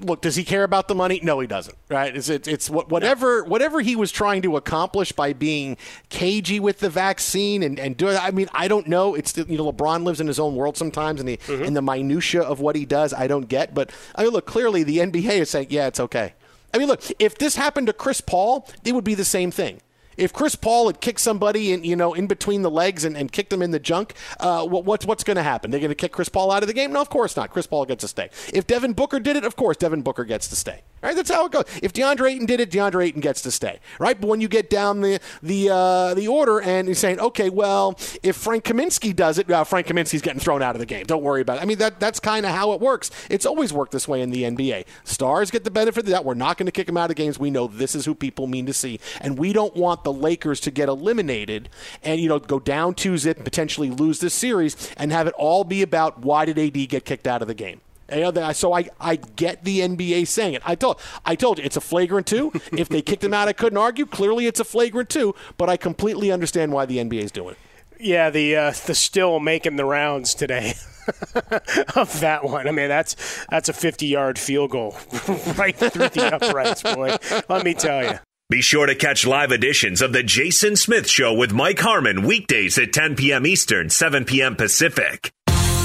Look, 0.00 0.22
does 0.22 0.36
he 0.36 0.44
care 0.44 0.64
about 0.64 0.88
the 0.88 0.94
money? 0.94 1.20
No, 1.22 1.40
he 1.40 1.46
doesn't. 1.46 1.76
Right? 1.88 2.14
It's 2.14 2.28
it's, 2.28 2.48
it's 2.48 2.70
what, 2.70 2.88
whatever 2.88 3.44
whatever 3.44 3.80
he 3.80 3.96
was 3.96 4.12
trying 4.12 4.42
to 4.42 4.56
accomplish 4.56 5.12
by 5.12 5.32
being 5.32 5.76
cagey 6.08 6.60
with 6.60 6.80
the 6.80 6.90
vaccine 6.90 7.62
and 7.62 7.78
and 7.78 7.96
doing. 7.96 8.16
I 8.16 8.30
mean, 8.30 8.48
I 8.52 8.68
don't 8.68 8.86
know. 8.86 9.14
It's 9.14 9.36
you 9.36 9.58
know 9.58 9.72
LeBron 9.72 10.04
lives 10.04 10.20
in 10.20 10.26
his 10.26 10.38
own 10.38 10.56
world 10.56 10.76
sometimes, 10.76 11.20
and 11.20 11.28
the 11.28 11.36
mm-hmm. 11.36 11.64
and 11.64 11.76
the 11.76 11.82
minutia 11.82 12.42
of 12.42 12.60
what 12.60 12.76
he 12.76 12.84
does, 12.84 13.12
I 13.12 13.26
don't 13.26 13.48
get. 13.48 13.74
But 13.74 13.92
I 14.14 14.24
mean, 14.24 14.32
look, 14.32 14.46
clearly 14.46 14.82
the 14.82 14.98
NBA 14.98 15.40
is 15.40 15.50
saying, 15.50 15.68
yeah, 15.70 15.86
it's 15.86 16.00
okay. 16.00 16.34
I 16.72 16.78
mean, 16.78 16.88
look, 16.88 17.02
if 17.20 17.38
this 17.38 17.54
happened 17.54 17.86
to 17.86 17.92
Chris 17.92 18.20
Paul, 18.20 18.68
it 18.84 18.94
would 18.94 19.04
be 19.04 19.14
the 19.14 19.24
same 19.24 19.52
thing. 19.52 19.80
If 20.16 20.32
Chris 20.32 20.54
Paul 20.54 20.86
had 20.86 21.00
kicked 21.00 21.20
somebody 21.20 21.72
in, 21.72 21.84
you 21.84 21.96
know, 21.96 22.14
in 22.14 22.26
between 22.26 22.62
the 22.62 22.70
legs 22.70 23.04
and, 23.04 23.16
and 23.16 23.30
kicked 23.30 23.50
them 23.50 23.62
in 23.62 23.70
the 23.70 23.78
junk, 23.78 24.14
uh, 24.40 24.66
what, 24.66 24.84
what's 24.84 25.06
what's 25.06 25.24
going 25.24 25.36
to 25.36 25.42
happen? 25.42 25.70
They're 25.70 25.80
going 25.80 25.90
to 25.90 25.94
kick 25.94 26.12
Chris 26.12 26.28
Paul 26.28 26.50
out 26.50 26.62
of 26.62 26.66
the 26.66 26.74
game? 26.74 26.92
No, 26.92 27.00
of 27.00 27.10
course 27.10 27.36
not. 27.36 27.50
Chris 27.50 27.66
Paul 27.66 27.84
gets 27.86 28.02
to 28.02 28.08
stay. 28.08 28.30
If 28.52 28.66
Devin 28.66 28.92
Booker 28.92 29.20
did 29.20 29.36
it, 29.36 29.44
of 29.44 29.56
course 29.56 29.76
Devin 29.76 30.02
Booker 30.02 30.24
gets 30.24 30.48
to 30.48 30.56
stay. 30.56 30.82
Right? 31.04 31.14
That's 31.14 31.30
how 31.30 31.44
it 31.44 31.52
goes. 31.52 31.64
If 31.82 31.92
DeAndre 31.92 32.32
Ayton 32.32 32.46
did 32.46 32.60
it, 32.60 32.70
DeAndre 32.70 33.04
Ayton 33.04 33.20
gets 33.20 33.42
to 33.42 33.50
stay. 33.50 33.78
Right? 33.98 34.18
But 34.18 34.26
when 34.26 34.40
you 34.40 34.48
get 34.48 34.70
down 34.70 35.02
the 35.02 35.20
the 35.42 35.68
uh, 35.70 36.14
the 36.14 36.28
order 36.28 36.62
and 36.62 36.88
you're 36.88 36.94
saying, 36.94 37.20
okay, 37.20 37.50
well, 37.50 37.98
if 38.22 38.36
Frank 38.36 38.64
Kaminsky 38.64 39.14
does 39.14 39.36
it, 39.36 39.46
well, 39.46 39.66
Frank 39.66 39.86
Kaminsky's 39.86 40.22
getting 40.22 40.40
thrown 40.40 40.62
out 40.62 40.74
of 40.74 40.80
the 40.80 40.86
game. 40.86 41.04
Don't 41.04 41.22
worry 41.22 41.42
about 41.42 41.58
it. 41.58 41.62
I 41.62 41.66
mean, 41.66 41.76
that 41.76 42.00
that's 42.00 42.20
kind 42.20 42.46
of 42.46 42.52
how 42.52 42.72
it 42.72 42.80
works. 42.80 43.10
It's 43.28 43.44
always 43.44 43.70
worked 43.70 43.92
this 43.92 44.08
way 44.08 44.22
in 44.22 44.30
the 44.30 44.44
NBA. 44.44 44.86
Stars 45.04 45.50
get 45.50 45.64
the 45.64 45.70
benefit 45.70 46.04
of 46.04 46.10
that. 46.10 46.24
We're 46.24 46.32
not 46.32 46.56
going 46.56 46.66
to 46.66 46.72
kick 46.72 46.86
them 46.86 46.96
out 46.96 47.10
of 47.10 47.16
games. 47.16 47.38
We 47.38 47.50
know 47.50 47.66
this 47.66 47.94
is 47.94 48.06
who 48.06 48.14
people 48.14 48.46
mean 48.46 48.64
to 48.64 48.72
see, 48.72 48.98
and 49.20 49.38
we 49.38 49.52
don't 49.52 49.76
want 49.76 50.04
the 50.04 50.12
Lakers 50.12 50.58
to 50.60 50.70
get 50.70 50.88
eliminated 50.88 51.68
and 52.02 52.18
you 52.18 52.30
know 52.30 52.38
go 52.38 52.58
down 52.58 52.94
two 52.94 53.18
zip, 53.18 53.36
and 53.36 53.44
potentially 53.44 53.90
lose 53.90 54.20
this 54.20 54.32
series, 54.32 54.90
and 54.96 55.12
have 55.12 55.26
it 55.26 55.34
all 55.36 55.64
be 55.64 55.82
about 55.82 56.20
why 56.20 56.46
did 56.46 56.58
AD 56.58 56.88
get 56.88 57.04
kicked 57.04 57.26
out 57.26 57.42
of 57.42 57.48
the 57.48 57.54
game. 57.54 57.82
You 58.14 58.20
know, 58.22 58.30
that- 58.32 58.56
so 58.56 58.72
I, 58.72 58.88
I 59.00 59.16
get 59.16 59.64
the 59.64 59.80
NBA 59.80 60.26
saying 60.26 60.54
it. 60.54 60.62
I 60.64 60.74
told 60.74 61.00
I 61.24 61.34
told 61.34 61.58
you 61.58 61.64
it's 61.64 61.76
a 61.76 61.80
flagrant 61.80 62.26
two. 62.26 62.52
if 62.72 62.88
they 62.88 63.02
kicked 63.02 63.24
him 63.24 63.34
out, 63.34 63.48
I 63.48 63.52
couldn't 63.52 63.78
argue. 63.78 64.06
Clearly, 64.06 64.46
it's 64.46 64.60
a 64.60 64.64
flagrant 64.64 65.08
two. 65.08 65.34
But 65.56 65.68
I 65.68 65.76
completely 65.76 66.30
understand 66.32 66.72
why 66.72 66.86
the 66.86 66.98
NBA 66.98 67.22
is 67.24 67.32
doing 67.32 67.50
it. 67.52 67.58
Yeah, 68.00 68.30
the 68.30 68.56
uh, 68.56 68.72
the 68.86 68.94
still 68.94 69.40
making 69.40 69.76
the 69.76 69.84
rounds 69.84 70.34
today. 70.34 70.74
of 71.96 72.20
that 72.20 72.40
one. 72.44 72.66
I 72.66 72.70
mean, 72.72 72.88
that's 72.88 73.44
that's 73.50 73.68
a 73.68 73.72
50-yard 73.74 74.38
field 74.38 74.70
goal 74.70 74.92
right 75.58 75.76
through 75.76 76.08
the 76.08 76.30
uprights, 76.32 76.82
boy. 76.82 77.16
Let 77.48 77.62
me 77.64 77.74
tell 77.74 78.02
you. 78.04 78.18
Be 78.50 78.62
sure 78.62 78.86
to 78.86 78.94
catch 78.94 79.26
live 79.26 79.52
editions 79.52 80.00
of 80.02 80.12
The 80.12 80.22
Jason 80.22 80.76
Smith 80.76 81.08
Show 81.08 81.34
with 81.34 81.52
Mike 81.52 81.80
Harmon 81.80 82.26
weekdays 82.26 82.78
at 82.78 82.92
10 82.92 83.16
p.m. 83.16 83.46
Eastern, 83.46 83.90
7 83.90 84.24
p.m. 84.24 84.54
Pacific. 84.56 85.30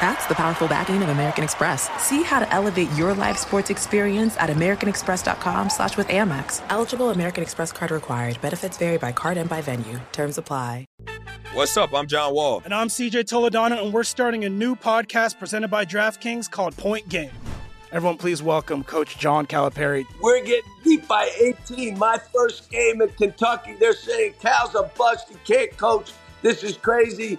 That's 0.00 0.26
the 0.26 0.34
powerful 0.34 0.68
backing 0.68 1.02
of 1.02 1.08
American 1.08 1.44
Express. 1.44 1.88
See 2.02 2.22
how 2.22 2.40
to 2.40 2.52
elevate 2.52 2.90
your 2.92 3.14
live 3.14 3.38
sports 3.38 3.70
experience 3.70 4.36
at 4.38 4.50
americanexpress.com 4.50 5.70
slash 5.70 5.96
with 5.96 6.08
Amex. 6.08 6.62
Eligible 6.68 7.10
American 7.10 7.42
Express 7.42 7.72
card 7.72 7.90
required. 7.90 8.40
Benefits 8.40 8.76
vary 8.76 8.98
by 8.98 9.12
card 9.12 9.36
and 9.36 9.48
by 9.48 9.60
venue. 9.62 10.00
Terms 10.12 10.36
apply. 10.38 10.86
What's 11.54 11.76
up? 11.76 11.94
I'm 11.94 12.08
John 12.08 12.34
Wall. 12.34 12.62
And 12.64 12.74
I'm 12.74 12.88
CJ 12.88 13.24
Toledano, 13.24 13.80
and 13.84 13.92
we're 13.94 14.02
starting 14.02 14.44
a 14.44 14.48
new 14.48 14.74
podcast 14.74 15.38
presented 15.38 15.68
by 15.68 15.84
DraftKings 15.84 16.50
called 16.50 16.76
Point 16.76 17.08
Game. 17.08 17.30
Everyone, 17.92 18.16
please 18.16 18.42
welcome 18.42 18.82
Coach 18.82 19.18
John 19.18 19.46
Calipari. 19.46 20.04
We're 20.20 20.42
getting 20.44 20.68
beat 20.82 21.06
by 21.06 21.30
18. 21.40 21.96
My 21.96 22.18
first 22.34 22.68
game 22.70 23.00
in 23.00 23.08
Kentucky, 23.10 23.76
they're 23.78 23.92
saying 23.92 24.34
Cal's 24.40 24.74
a 24.74 24.90
bust. 24.98 25.28
He 25.28 25.36
can't 25.44 25.76
coach. 25.76 26.10
This 26.42 26.64
is 26.64 26.76
crazy. 26.76 27.38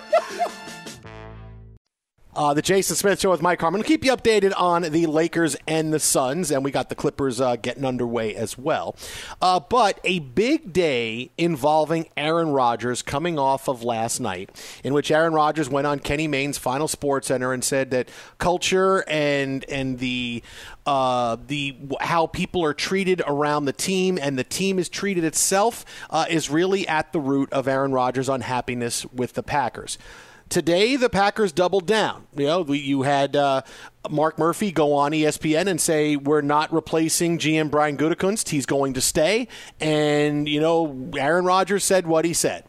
Uh, 2.33 2.53
the 2.53 2.61
Jason 2.61 2.95
Smith 2.95 3.19
Show 3.19 3.29
with 3.29 3.41
Mike 3.41 3.59
Harmon. 3.59 3.79
We'll 3.79 3.87
keep 3.87 4.05
you 4.05 4.15
updated 4.15 4.53
on 4.55 4.83
the 4.83 5.05
Lakers 5.05 5.57
and 5.67 5.93
the 5.93 5.99
Suns, 5.99 6.49
and 6.49 6.63
we 6.63 6.71
got 6.71 6.87
the 6.87 6.95
Clippers 6.95 7.41
uh, 7.41 7.57
getting 7.57 7.83
underway 7.83 8.33
as 8.33 8.57
well. 8.57 8.95
Uh, 9.41 9.59
but 9.59 9.99
a 10.05 10.19
big 10.19 10.71
day 10.71 11.31
involving 11.37 12.07
Aaron 12.15 12.51
Rodgers 12.51 13.01
coming 13.01 13.37
off 13.37 13.67
of 13.67 13.83
last 13.83 14.21
night, 14.21 14.49
in 14.81 14.93
which 14.93 15.11
Aaron 15.11 15.33
Rodgers 15.33 15.69
went 15.69 15.85
on 15.85 15.99
Kenny 15.99 16.25
Mayne's 16.25 16.57
Final 16.57 16.87
Sports 16.87 17.27
Center 17.27 17.51
and 17.51 17.65
said 17.65 17.91
that 17.91 18.07
culture 18.37 19.03
and 19.09 19.65
and 19.69 19.99
the 19.99 20.41
uh, 20.85 21.35
the 21.47 21.75
how 21.99 22.27
people 22.27 22.63
are 22.63 22.73
treated 22.73 23.21
around 23.27 23.65
the 23.65 23.73
team 23.73 24.17
and 24.21 24.39
the 24.39 24.45
team 24.45 24.79
is 24.79 24.87
treated 24.87 25.25
itself 25.25 25.83
uh, 26.09 26.25
is 26.29 26.49
really 26.49 26.87
at 26.87 27.11
the 27.11 27.19
root 27.19 27.51
of 27.51 27.67
Aaron 27.67 27.91
Rodgers' 27.91 28.29
unhappiness 28.29 29.05
with 29.07 29.33
the 29.33 29.43
Packers. 29.43 29.97
Today, 30.51 30.97
the 30.97 31.09
Packers 31.09 31.53
doubled 31.53 31.87
down. 31.87 32.27
You 32.35 32.45
know, 32.45 32.73
you 32.73 33.03
had 33.03 33.37
uh, 33.37 33.61
Mark 34.09 34.37
Murphy 34.37 34.73
go 34.73 34.91
on 34.93 35.13
ESPN 35.13 35.67
and 35.67 35.79
say 35.79 36.17
we're 36.17 36.41
not 36.41 36.73
replacing 36.73 37.39
GM 37.39 37.71
Brian 37.71 37.95
Gutekunst; 37.95 38.49
he's 38.49 38.65
going 38.65 38.93
to 38.95 39.01
stay. 39.01 39.47
And 39.79 40.49
you 40.49 40.59
know, 40.59 41.09
Aaron 41.17 41.45
Rodgers 41.45 41.85
said 41.85 42.05
what 42.05 42.25
he 42.25 42.33
said. 42.33 42.65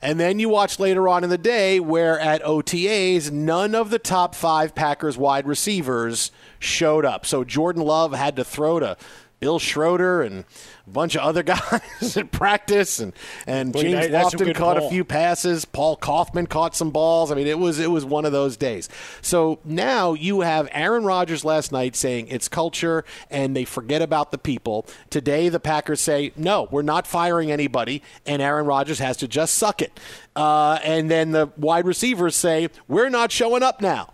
And 0.00 0.18
then 0.18 0.38
you 0.38 0.48
watch 0.48 0.78
later 0.78 1.06
on 1.06 1.22
in 1.22 1.28
the 1.28 1.36
day 1.36 1.80
where 1.80 2.18
at 2.18 2.42
OTAs, 2.44 3.30
none 3.30 3.74
of 3.74 3.90
the 3.90 3.98
top 3.98 4.34
five 4.34 4.74
Packers 4.74 5.18
wide 5.18 5.46
receivers 5.46 6.30
showed 6.58 7.04
up. 7.04 7.26
So 7.26 7.44
Jordan 7.44 7.82
Love 7.82 8.14
had 8.14 8.36
to 8.36 8.44
throw 8.44 8.80
to 8.80 8.96
Bill 9.40 9.58
Schroeder 9.58 10.22
and 10.22 10.44
a 10.86 10.90
bunch 10.90 11.14
of 11.14 11.20
other 11.22 11.42
guys 11.44 12.16
at 12.16 12.32
practice, 12.32 12.98
and 12.98 13.12
and 13.46 13.72
Boy, 13.72 13.82
James 13.82 14.08
that- 14.08 14.10
a 14.10 14.24
Lofton 14.26 14.44
good 14.46 14.56
caught 14.56 14.76
a 14.78 14.88
few 14.88 15.04
passes. 15.04 15.64
Paul 15.64 15.96
Kaufman 15.96 16.46
caught 16.46 16.74
some 16.74 16.90
balls. 16.90 17.30
I 17.30 17.34
mean, 17.34 17.46
it 17.46 17.58
was 17.58 17.78
it 17.78 17.90
was 17.90 18.04
one 18.04 18.24
of 18.24 18.32
those 18.32 18.56
days. 18.56 18.88
So 19.22 19.60
now 19.64 20.14
you 20.14 20.40
have 20.40 20.68
Aaron 20.72 21.04
Rodgers 21.04 21.44
last 21.44 21.70
night 21.72 21.94
saying 21.94 22.28
it's 22.28 22.48
culture, 22.48 23.04
and 23.30 23.54
they 23.54 23.64
forget 23.64 24.02
about 24.02 24.32
the 24.32 24.38
people. 24.38 24.86
Today, 25.10 25.48
the 25.48 25.60
Packers 25.60 26.00
say 26.00 26.32
no, 26.36 26.68
we're 26.70 26.82
not 26.82 27.06
firing 27.06 27.52
anybody, 27.52 28.02
and 28.26 28.42
Aaron 28.42 28.66
Rodgers 28.66 28.98
has 28.98 29.16
to 29.18 29.28
just 29.28 29.54
suck 29.54 29.80
it. 29.82 29.98
Uh, 30.34 30.78
and 30.84 31.10
then 31.10 31.32
the 31.32 31.48
wide 31.56 31.86
receivers 31.86 32.34
say 32.36 32.68
we're 32.86 33.08
not 33.08 33.30
showing 33.32 33.62
up 33.62 33.80
now. 33.80 34.10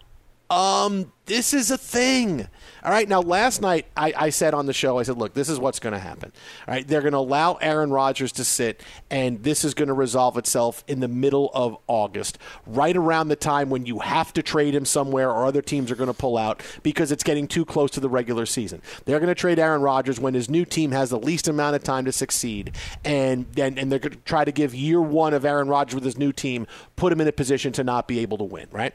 Um, 0.51 1.13
this 1.27 1.55
is 1.55 1.71
a 1.71 1.79
thing. 1.79 2.47
All 2.85 2.91
right. 2.91 3.09
Now, 3.09 3.21
last 3.21 3.63
night 3.63 3.87
I, 3.97 4.13
I 4.15 4.31
said 4.31 4.53
on 4.53 4.67
the 4.67 4.75
show, 4.75 4.99
I 4.99 5.05
said, 5.05 5.17
look, 5.17 5.33
this 5.33 5.49
is 5.49 5.59
what's 5.59 5.79
going 5.79 5.95
to 5.95 5.99
happen. 5.99 6.33
All 6.69 6.75
right. 6.75 6.87
They're 6.87 7.01
going 7.01 7.13
to 7.13 7.19
allow 7.19 7.55
Aaron 7.55 7.91
Rodgers 7.91 8.31
to 8.33 8.45
sit, 8.45 8.83
and 9.11 9.43
this 9.43 9.65
is 9.65 9.73
going 9.73 9.89
to 9.89 9.95
resolve 9.95 10.37
itself 10.37 10.85
in 10.87 11.01
the 11.01 11.09
middle 11.09 11.51
of 11.55 11.79
August, 11.87 12.39
right 12.67 12.95
around 12.95 13.29
the 13.29 13.37
time 13.37 13.71
when 13.71 13.87
you 13.87 14.01
have 14.01 14.35
to 14.35 14.43
trade 14.43 14.75
him 14.75 14.85
somewhere 14.85 15.31
or 15.31 15.47
other 15.47 15.63
teams 15.63 15.91
are 15.91 15.97
going 15.97 16.09
to 16.09 16.15
pull 16.15 16.37
out 16.37 16.63
because 16.83 17.11
it's 17.11 17.25
getting 17.25 17.49
too 17.49 17.65
close 17.65 17.91
to 17.93 18.01
the 18.01 18.11
regular 18.11 18.45
season. 18.45 18.83
They're 19.07 19.21
going 19.21 19.29
to 19.29 19.35
trade 19.35 19.59
Aaron 19.59 19.81
Rodgers 19.81 20.21
when 20.21 20.35
his 20.35 20.51
new 20.51 20.67
team 20.67 20.93
has 20.93 21.09
the 21.09 21.19
least 21.19 21.49
amount 21.49 21.75
of 21.75 21.83
time 21.83 22.05
to 22.05 22.13
succeed, 22.13 22.77
and, 23.03 23.47
and, 23.57 23.79
and 23.79 23.91
they're 23.91 23.99
going 23.99 24.13
to 24.13 24.19
try 24.19 24.45
to 24.45 24.53
give 24.53 24.75
year 24.75 25.01
one 25.01 25.33
of 25.33 25.47
Aaron 25.47 25.69
Rodgers 25.69 25.95
with 25.95 26.05
his 26.05 26.19
new 26.19 26.33
team, 26.33 26.67
put 26.97 27.13
him 27.13 27.23
in 27.23 27.29
a 27.29 27.33
position 27.33 27.73
to 27.73 27.83
not 27.83 28.07
be 28.07 28.19
able 28.19 28.37
to 28.37 28.45
win, 28.45 28.69
right? 28.71 28.93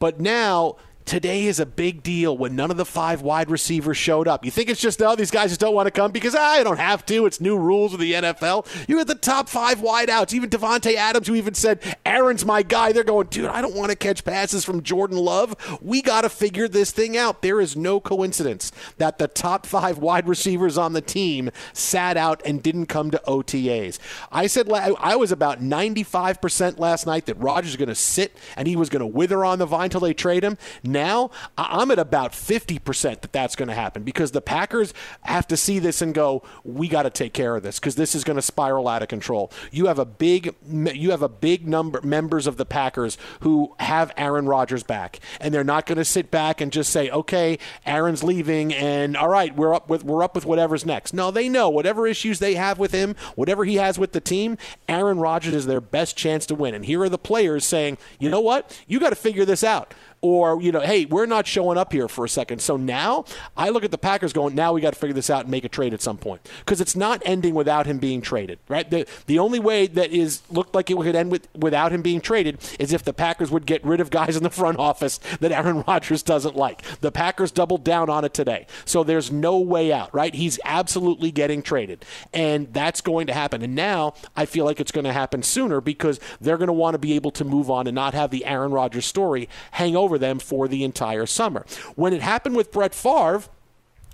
But 0.00 0.20
now 0.20 0.76
today 1.08 1.46
is 1.46 1.58
a 1.58 1.66
big 1.66 2.02
deal 2.02 2.36
when 2.36 2.54
none 2.54 2.70
of 2.70 2.76
the 2.76 2.84
five 2.84 3.22
wide 3.22 3.50
receivers 3.50 3.96
showed 3.96 4.28
up. 4.28 4.44
You 4.44 4.50
think 4.50 4.68
it's 4.68 4.80
just, 4.80 5.00
oh, 5.00 5.16
these 5.16 5.30
guys 5.30 5.50
just 5.50 5.60
don't 5.60 5.74
want 5.74 5.86
to 5.86 5.90
come 5.90 6.12
because 6.12 6.34
ah, 6.34 6.52
I 6.52 6.62
don't 6.62 6.78
have 6.78 7.06
to. 7.06 7.24
It's 7.24 7.40
new 7.40 7.56
rules 7.56 7.94
of 7.94 8.00
the 8.00 8.12
NFL. 8.12 8.66
You 8.88 8.98
had 8.98 9.06
the 9.06 9.14
top 9.14 9.48
five 9.48 9.78
wideouts, 9.78 10.34
even 10.34 10.50
Davante 10.50 10.94
Adams, 10.94 11.26
who 11.26 11.34
even 11.34 11.54
said, 11.54 11.80
Aaron's 12.04 12.44
my 12.44 12.62
guy. 12.62 12.92
They're 12.92 13.04
going, 13.04 13.28
dude, 13.28 13.46
I 13.46 13.62
don't 13.62 13.74
want 13.74 13.90
to 13.90 13.96
catch 13.96 14.22
passes 14.22 14.64
from 14.64 14.82
Jordan 14.82 15.16
Love. 15.16 15.56
We 15.80 16.02
got 16.02 16.20
to 16.20 16.28
figure 16.28 16.68
this 16.68 16.92
thing 16.92 17.16
out. 17.16 17.40
There 17.40 17.60
is 17.60 17.74
no 17.74 18.00
coincidence 18.00 18.70
that 18.98 19.18
the 19.18 19.28
top 19.28 19.64
five 19.64 19.98
wide 19.98 20.28
receivers 20.28 20.76
on 20.76 20.92
the 20.92 21.00
team 21.00 21.50
sat 21.72 22.18
out 22.18 22.42
and 22.44 22.62
didn't 22.62 22.86
come 22.86 23.10
to 23.12 23.22
OTAs. 23.26 23.98
I 24.30 24.46
said 24.46 24.70
I 24.70 25.16
was 25.16 25.32
about 25.32 25.62
95% 25.62 26.78
last 26.78 27.06
night 27.06 27.24
that 27.26 27.38
Rodgers 27.38 27.70
is 27.70 27.76
going 27.76 27.88
to 27.88 27.94
sit 27.94 28.36
and 28.56 28.68
he 28.68 28.76
was 28.76 28.90
going 28.90 29.00
to 29.00 29.06
wither 29.06 29.42
on 29.42 29.58
the 29.58 29.66
vine 29.66 29.88
till 29.88 30.00
they 30.00 30.12
trade 30.12 30.44
him. 30.44 30.58
now 30.82 30.97
I- 30.98 31.80
I'm 31.80 31.90
at 31.90 31.98
about 31.98 32.32
50% 32.32 33.20
that 33.22 33.32
that's 33.32 33.56
going 33.56 33.68
to 33.68 33.74
happen 33.74 34.02
because 34.02 34.32
the 34.32 34.40
Packers 34.40 34.92
have 35.22 35.46
to 35.48 35.56
see 35.56 35.78
this 35.78 36.02
and 36.02 36.14
go, 36.14 36.42
we 36.64 36.88
got 36.88 37.02
to 37.04 37.10
take 37.10 37.32
care 37.32 37.56
of 37.56 37.62
this 37.62 37.78
because 37.78 37.94
this 37.94 38.14
is 38.14 38.24
going 38.24 38.36
to 38.36 38.42
spiral 38.42 38.88
out 38.88 39.02
of 39.02 39.08
control. 39.08 39.50
You 39.70 39.86
have 39.86 39.98
a 39.98 40.04
big, 40.04 40.54
you 40.70 41.10
have 41.10 41.22
a 41.22 41.28
big 41.28 41.66
number 41.66 42.00
members 42.02 42.46
of 42.46 42.56
the 42.56 42.66
Packers 42.66 43.18
who 43.40 43.74
have 43.78 44.12
Aaron 44.16 44.46
Rodgers 44.46 44.82
back, 44.82 45.20
and 45.40 45.52
they're 45.54 45.64
not 45.64 45.86
going 45.86 45.98
to 45.98 46.04
sit 46.04 46.30
back 46.30 46.60
and 46.60 46.72
just 46.72 46.90
say, 46.90 47.10
okay, 47.10 47.58
Aaron's 47.86 48.22
leaving, 48.24 48.72
and 48.74 49.16
all 49.16 49.28
right, 49.28 49.54
we're 49.54 49.74
up 49.74 49.88
with 49.88 50.04
we're 50.04 50.22
up 50.22 50.34
with 50.34 50.46
whatever's 50.46 50.84
next. 50.86 51.12
No, 51.14 51.30
they 51.30 51.48
know 51.48 51.68
whatever 51.68 52.06
issues 52.06 52.38
they 52.38 52.54
have 52.54 52.78
with 52.78 52.92
him, 52.92 53.14
whatever 53.34 53.64
he 53.64 53.76
has 53.76 53.98
with 53.98 54.12
the 54.12 54.20
team, 54.20 54.56
Aaron 54.88 55.18
Rodgers 55.18 55.54
is 55.54 55.66
their 55.66 55.80
best 55.80 56.16
chance 56.16 56.46
to 56.46 56.54
win. 56.54 56.74
And 56.74 56.84
here 56.84 57.02
are 57.02 57.08
the 57.08 57.18
players 57.18 57.64
saying, 57.64 57.98
you 58.18 58.30
know 58.30 58.40
what, 58.40 58.80
you 58.86 59.00
got 59.00 59.10
to 59.10 59.16
figure 59.16 59.44
this 59.44 59.62
out 59.64 59.94
or 60.20 60.60
you 60.60 60.72
know, 60.72 60.80
hey, 60.80 61.04
we're 61.04 61.26
not 61.26 61.46
showing 61.46 61.78
up 61.78 61.92
here 61.92 62.08
for 62.08 62.24
a 62.24 62.28
second. 62.28 62.60
So 62.60 62.76
now 62.76 63.24
I 63.56 63.68
look 63.70 63.84
at 63.84 63.90
the 63.90 63.98
Packers 63.98 64.32
going, 64.32 64.54
now 64.54 64.72
we 64.72 64.80
got 64.80 64.92
to 64.92 64.98
figure 64.98 65.14
this 65.14 65.30
out 65.30 65.42
and 65.42 65.50
make 65.50 65.64
a 65.64 65.68
trade 65.68 65.94
at 65.94 66.02
some 66.02 66.18
point 66.18 66.48
because 66.60 66.80
it's 66.80 66.96
not 66.96 67.22
ending 67.24 67.54
without 67.54 67.86
him 67.86 67.98
being 67.98 68.20
traded, 68.20 68.58
right? 68.68 68.88
The 68.88 69.06
the 69.26 69.38
only 69.38 69.58
way 69.58 69.86
that 69.86 70.10
is 70.10 70.42
looked 70.50 70.74
like 70.74 70.90
it 70.90 70.98
would 70.98 71.14
end 71.14 71.30
with 71.30 71.48
without 71.54 71.92
him 71.92 72.02
being 72.02 72.20
traded 72.20 72.58
is 72.78 72.92
if 72.92 73.04
the 73.04 73.12
Packers 73.12 73.50
would 73.50 73.66
get 73.66 73.84
rid 73.84 74.00
of 74.00 74.10
guys 74.10 74.36
in 74.36 74.42
the 74.42 74.50
front 74.50 74.78
office 74.78 75.18
that 75.40 75.52
Aaron 75.52 75.82
Rodgers 75.86 76.22
doesn't 76.22 76.56
like. 76.56 76.82
The 77.00 77.12
Packers 77.12 77.50
doubled 77.50 77.84
down 77.84 78.10
on 78.10 78.24
it 78.24 78.34
today, 78.34 78.66
so 78.84 79.04
there's 79.04 79.30
no 79.30 79.58
way 79.58 79.92
out, 79.92 80.12
right? 80.14 80.34
He's 80.34 80.58
absolutely 80.64 81.30
getting 81.30 81.62
traded, 81.62 82.04
and 82.32 82.72
that's 82.72 83.00
going 83.00 83.26
to 83.28 83.32
happen. 83.32 83.62
And 83.62 83.74
now 83.74 84.14
I 84.36 84.46
feel 84.46 84.64
like 84.64 84.80
it's 84.80 84.92
going 84.92 85.04
to 85.04 85.12
happen 85.12 85.42
sooner 85.42 85.80
because 85.80 86.18
they're 86.40 86.56
going 86.56 86.68
to 86.68 86.72
want 86.72 86.94
to 86.94 86.98
be 86.98 87.14
able 87.14 87.30
to 87.32 87.44
move 87.44 87.70
on 87.70 87.86
and 87.86 87.94
not 87.94 88.14
have 88.14 88.30
the 88.30 88.44
Aaron 88.44 88.72
Rodgers 88.72 89.06
story 89.06 89.48
hang 89.72 89.96
over 89.96 90.07
over 90.08 90.18
them 90.18 90.38
for 90.38 90.68
the 90.68 90.84
entire 90.84 91.26
summer. 91.26 91.66
When 91.94 92.14
it 92.14 92.22
happened 92.22 92.56
with 92.56 92.72
Brett 92.72 92.94
Favre, 92.94 93.42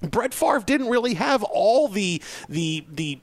Brett 0.02 0.34
Favre 0.34 0.60
didn't 0.60 0.88
really 0.88 1.14
have 1.14 1.44
all 1.44 1.86
the 1.86 2.20
the 2.48 2.84
the 2.90 3.20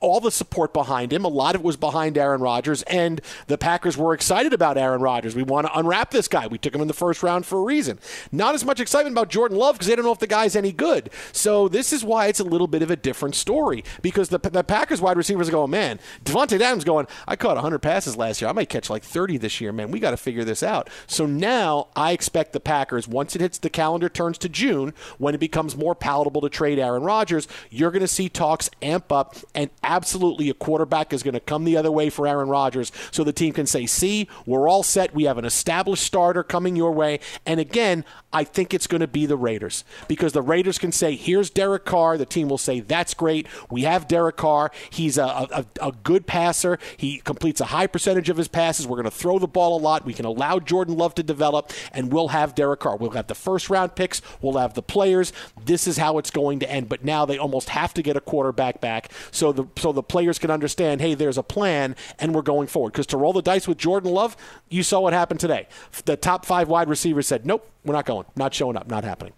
all 0.00 0.20
the 0.20 0.30
support 0.30 0.72
behind 0.72 1.12
him. 1.12 1.24
A 1.24 1.28
lot 1.28 1.54
of 1.54 1.62
it 1.62 1.64
was 1.64 1.76
behind 1.76 2.16
Aaron 2.16 2.40
Rodgers, 2.40 2.82
and 2.82 3.20
the 3.46 3.58
Packers 3.58 3.96
were 3.96 4.14
excited 4.14 4.52
about 4.52 4.78
Aaron 4.78 5.00
Rodgers. 5.00 5.34
We 5.34 5.42
want 5.42 5.66
to 5.66 5.78
unwrap 5.78 6.10
this 6.10 6.28
guy. 6.28 6.46
We 6.46 6.58
took 6.58 6.74
him 6.74 6.80
in 6.80 6.88
the 6.88 6.94
first 6.94 7.22
round 7.22 7.46
for 7.46 7.58
a 7.58 7.62
reason. 7.62 7.98
Not 8.30 8.54
as 8.54 8.64
much 8.64 8.80
excitement 8.80 9.14
about 9.14 9.28
Jordan 9.28 9.58
Love 9.58 9.74
because 9.74 9.88
they 9.88 9.96
don't 9.96 10.04
know 10.04 10.12
if 10.12 10.18
the 10.18 10.26
guy's 10.26 10.56
any 10.56 10.72
good. 10.72 11.10
So 11.32 11.68
this 11.68 11.92
is 11.92 12.04
why 12.04 12.26
it's 12.26 12.40
a 12.40 12.44
little 12.44 12.66
bit 12.66 12.82
of 12.82 12.90
a 12.90 12.96
different 12.96 13.34
story 13.34 13.84
because 14.02 14.28
the, 14.28 14.38
the 14.38 14.64
Packers 14.64 15.00
wide 15.00 15.16
receivers 15.16 15.48
are 15.48 15.52
going, 15.52 15.70
man, 15.70 15.98
Davante 16.24 16.60
Adams 16.60 16.84
going, 16.84 17.06
I 17.26 17.36
caught 17.36 17.56
100 17.56 17.78
passes 17.80 18.16
last 18.16 18.40
year. 18.40 18.48
I 18.48 18.52
might 18.52 18.68
catch 18.68 18.90
like 18.90 19.02
30 19.02 19.38
this 19.38 19.60
year, 19.60 19.72
man. 19.72 19.90
We 19.90 20.00
got 20.00 20.12
to 20.12 20.16
figure 20.16 20.44
this 20.44 20.62
out. 20.62 20.90
So 21.06 21.26
now 21.26 21.88
I 21.96 22.12
expect 22.12 22.52
the 22.52 22.60
Packers, 22.60 23.08
once 23.08 23.34
it 23.34 23.40
hits 23.40 23.58
the 23.58 23.70
calendar 23.70 24.08
turns 24.08 24.38
to 24.38 24.48
June, 24.48 24.92
when 25.18 25.34
it 25.34 25.38
becomes 25.38 25.76
more 25.76 25.94
palatable 25.94 26.40
to 26.42 26.48
trade 26.48 26.78
Aaron 26.78 27.02
Rodgers, 27.02 27.48
you're 27.70 27.90
going 27.90 28.00
to 28.00 28.08
see 28.08 28.28
talks 28.28 28.70
amp 28.82 29.10
up 29.12 29.36
and 29.54 29.70
absolutely 29.88 30.50
a 30.50 30.54
quarterback 30.54 31.12
is 31.12 31.22
going 31.22 31.34
to 31.34 31.40
come 31.40 31.64
the 31.64 31.76
other 31.76 31.90
way 31.90 32.10
for 32.10 32.26
Aaron 32.26 32.48
Rodgers 32.48 32.92
so 33.10 33.24
the 33.24 33.32
team 33.32 33.54
can 33.54 33.66
say, 33.66 33.86
see, 33.86 34.28
we're 34.46 34.68
all 34.68 34.82
set. 34.82 35.14
We 35.14 35.24
have 35.24 35.38
an 35.38 35.44
established 35.44 36.04
starter 36.04 36.42
coming 36.42 36.76
your 36.76 36.92
way. 36.92 37.20
And 37.46 37.58
again, 37.58 38.04
I 38.32 38.44
think 38.44 38.74
it's 38.74 38.86
going 38.86 39.00
to 39.00 39.08
be 39.08 39.24
the 39.24 39.36
Raiders 39.36 39.84
because 40.06 40.34
the 40.34 40.42
Raiders 40.42 40.78
can 40.78 40.92
say, 40.92 41.16
here's 41.16 41.48
Derek 41.48 41.86
Carr. 41.86 42.18
The 42.18 42.26
team 42.26 42.50
will 42.50 42.58
say, 42.58 42.80
that's 42.80 43.14
great. 43.14 43.46
We 43.70 43.82
have 43.82 44.06
Derek 44.06 44.36
Carr. 44.36 44.70
He's 44.90 45.16
a, 45.16 45.24
a, 45.24 45.64
a 45.80 45.92
good 46.02 46.26
passer. 46.26 46.78
He 46.98 47.18
completes 47.18 47.62
a 47.62 47.66
high 47.66 47.86
percentage 47.86 48.28
of 48.28 48.36
his 48.36 48.48
passes. 48.48 48.86
We're 48.86 48.96
going 48.96 49.04
to 49.04 49.10
throw 49.10 49.38
the 49.38 49.48
ball 49.48 49.78
a 49.78 49.80
lot. 49.80 50.04
We 50.04 50.12
can 50.12 50.26
allow 50.26 50.58
Jordan 50.58 50.96
Love 50.98 51.14
to 51.14 51.22
develop, 51.22 51.72
and 51.92 52.12
we'll 52.12 52.28
have 52.28 52.54
Derek 52.54 52.80
Carr. 52.80 52.96
We'll 52.96 53.12
have 53.12 53.28
the 53.28 53.34
first 53.34 53.70
round 53.70 53.94
picks. 53.94 54.20
We'll 54.42 54.58
have 54.58 54.74
the 54.74 54.82
players. 54.82 55.32
This 55.64 55.86
is 55.86 55.96
how 55.96 56.18
it's 56.18 56.30
going 56.30 56.60
to 56.60 56.70
end. 56.70 56.90
But 56.90 57.04
now 57.04 57.24
they 57.24 57.38
almost 57.38 57.70
have 57.70 57.94
to 57.94 58.02
get 58.02 58.16
a 58.16 58.20
quarterback 58.20 58.82
back 58.82 59.10
so 59.30 59.52
the 59.52 59.64
so 59.78 59.92
the 59.92 60.02
players 60.02 60.38
can 60.38 60.50
understand, 60.50 61.00
hey, 61.00 61.14
there's 61.14 61.38
a 61.38 61.42
plan, 61.42 61.96
and 62.18 62.34
we're 62.34 62.42
going 62.42 62.68
forward. 62.68 62.92
Because 62.92 63.06
to 63.06 63.16
roll 63.16 63.32
the 63.32 63.42
dice 63.42 63.66
with 63.66 63.78
Jordan 63.78 64.10
Love, 64.10 64.36
you 64.68 64.82
saw 64.82 65.00
what 65.00 65.12
happened 65.12 65.40
today. 65.40 65.68
The 66.04 66.16
top 66.16 66.44
five 66.44 66.68
wide 66.68 66.88
receivers 66.88 67.26
said, 67.26 67.46
nope, 67.46 67.68
we're 67.84 67.94
not 67.94 68.06
going, 68.06 68.26
not 68.36 68.54
showing 68.54 68.76
up, 68.76 68.88
not 68.88 69.04
happening. 69.04 69.32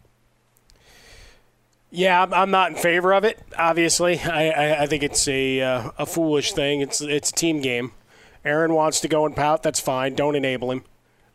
Yeah, 1.93 2.25
I'm 2.31 2.51
not 2.51 2.71
in 2.71 2.77
favor 2.77 3.13
of 3.13 3.25
it. 3.25 3.41
Obviously, 3.59 4.21
I, 4.21 4.83
I, 4.83 4.87
think 4.87 5.03
it's 5.03 5.27
a 5.27 5.61
uh, 5.61 5.91
a 5.99 6.07
foolish 6.07 6.53
thing. 6.53 6.83
It's 6.83 7.01
it's 7.01 7.31
a 7.31 7.33
team 7.33 7.61
game. 7.61 7.91
Aaron 8.45 8.75
wants 8.75 9.01
to 9.01 9.09
go 9.09 9.27
and 9.27 9.35
pout. 9.35 9.65
That's 9.65 9.81
fine. 9.81 10.15
Don't 10.15 10.37
enable 10.37 10.71
him. 10.71 10.85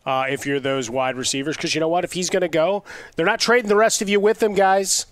Uh, 0.05 0.25
if 0.29 0.45
you're 0.45 0.59
those 0.59 0.89
wide 0.89 1.17
receivers, 1.17 1.57
because 1.57 1.73
you 1.75 1.81
know 1.81 1.87
what? 1.87 2.03
If 2.03 2.13
he's 2.13 2.29
going 2.29 2.41
to 2.41 2.47
go, 2.47 2.83
they're 3.15 3.25
not 3.25 3.39
trading 3.39 3.69
the 3.69 3.75
rest 3.75 4.01
of 4.01 4.07
you 4.07 4.19
with 4.19 4.41
him, 4.41 4.53
guys. 4.53 5.07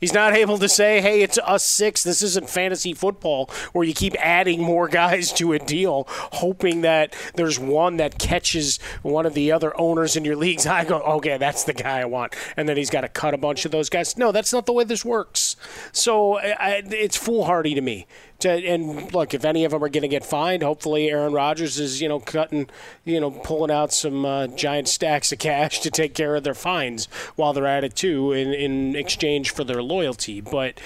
He's 0.00 0.14
not 0.14 0.34
able 0.34 0.58
to 0.58 0.68
say, 0.68 1.00
hey, 1.00 1.22
it's 1.22 1.38
us 1.38 1.64
six. 1.64 2.02
This 2.02 2.22
isn't 2.22 2.48
fantasy 2.48 2.94
football 2.94 3.50
where 3.72 3.84
you 3.84 3.94
keep 3.94 4.14
adding 4.18 4.62
more 4.62 4.88
guys 4.88 5.32
to 5.34 5.52
a 5.52 5.58
deal, 5.58 6.04
hoping 6.08 6.80
that 6.80 7.14
there's 7.34 7.58
one 7.58 7.98
that 7.98 8.18
catches 8.18 8.78
one 9.02 9.26
of 9.26 9.34
the 9.34 9.52
other 9.52 9.78
owners 9.78 10.16
in 10.16 10.24
your 10.24 10.36
leagues. 10.36 10.66
I 10.66 10.84
go, 10.84 11.00
okay, 11.00 11.36
that's 11.38 11.64
the 11.64 11.74
guy 11.74 12.00
I 12.00 12.06
want. 12.06 12.34
And 12.56 12.68
then 12.68 12.76
he's 12.76 12.90
got 12.90 13.02
to 13.02 13.08
cut 13.08 13.34
a 13.34 13.38
bunch 13.38 13.64
of 13.64 13.70
those 13.70 13.90
guys. 13.90 14.16
No, 14.16 14.32
that's 14.32 14.52
not 14.52 14.66
the 14.66 14.72
way 14.72 14.84
this 14.84 15.04
works. 15.04 15.56
So 15.92 16.38
I, 16.38 16.82
it's 16.86 17.16
foolhardy 17.16 17.74
to 17.74 17.80
me. 17.80 18.06
To, 18.40 18.50
and 18.50 19.12
look, 19.12 19.34
if 19.34 19.44
any 19.44 19.64
of 19.64 19.72
them 19.72 19.84
are 19.84 19.88
going 19.88 20.02
to 20.02 20.08
get 20.08 20.24
fined, 20.24 20.62
hopefully 20.62 21.10
Aaron 21.10 21.32
Rodgers 21.32 21.78
is, 21.78 22.00
you 22.00 22.08
know, 22.08 22.20
cutting, 22.20 22.70
you 23.04 23.20
know, 23.20 23.30
pulling 23.30 23.70
out 23.70 23.92
some 23.92 24.24
uh, 24.24 24.46
giant 24.46 24.88
stacks 24.88 25.30
of 25.30 25.38
cash 25.38 25.80
to 25.80 25.90
take 25.90 26.14
care 26.14 26.36
of 26.36 26.42
their 26.42 26.54
fines 26.54 27.06
while 27.36 27.52
they're 27.52 27.66
at 27.66 27.84
it 27.84 27.94
too, 27.94 28.32
in, 28.32 28.52
in 28.54 28.96
exchange 28.96 29.50
for 29.50 29.62
their 29.62 29.82
loyalty. 29.82 30.40
But 30.40 30.80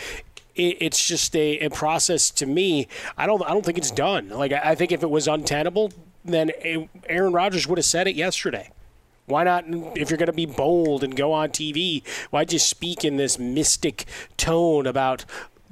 it, 0.54 0.78
it's 0.80 1.06
just 1.06 1.34
a, 1.36 1.58
a, 1.60 1.70
process 1.70 2.30
to 2.32 2.46
me. 2.46 2.88
I 3.16 3.26
don't, 3.26 3.42
I 3.42 3.50
don't 3.50 3.64
think 3.64 3.78
it's 3.78 3.90
done. 3.90 4.30
Like 4.30 4.52
I, 4.52 4.74
think 4.74 4.92
if 4.92 5.02
it 5.02 5.10
was 5.10 5.28
untenable, 5.28 5.92
then 6.24 6.50
Aaron 7.08 7.32
Rodgers 7.32 7.66
would 7.66 7.78
have 7.78 7.84
said 7.84 8.08
it 8.08 8.16
yesterday. 8.16 8.70
Why 9.26 9.44
not, 9.44 9.64
if 9.96 10.10
you're 10.10 10.18
going 10.18 10.26
to 10.26 10.32
be 10.32 10.46
bold 10.46 11.02
and 11.02 11.16
go 11.16 11.32
on 11.32 11.50
TV, 11.50 12.02
why 12.30 12.44
just 12.44 12.68
speak 12.68 13.04
in 13.04 13.16
this 13.16 13.38
mystic 13.38 14.04
tone 14.36 14.86
about, 14.86 15.24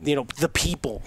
you 0.03 0.17
know, 0.17 0.27
the 0.39 0.49
people? 0.49 1.03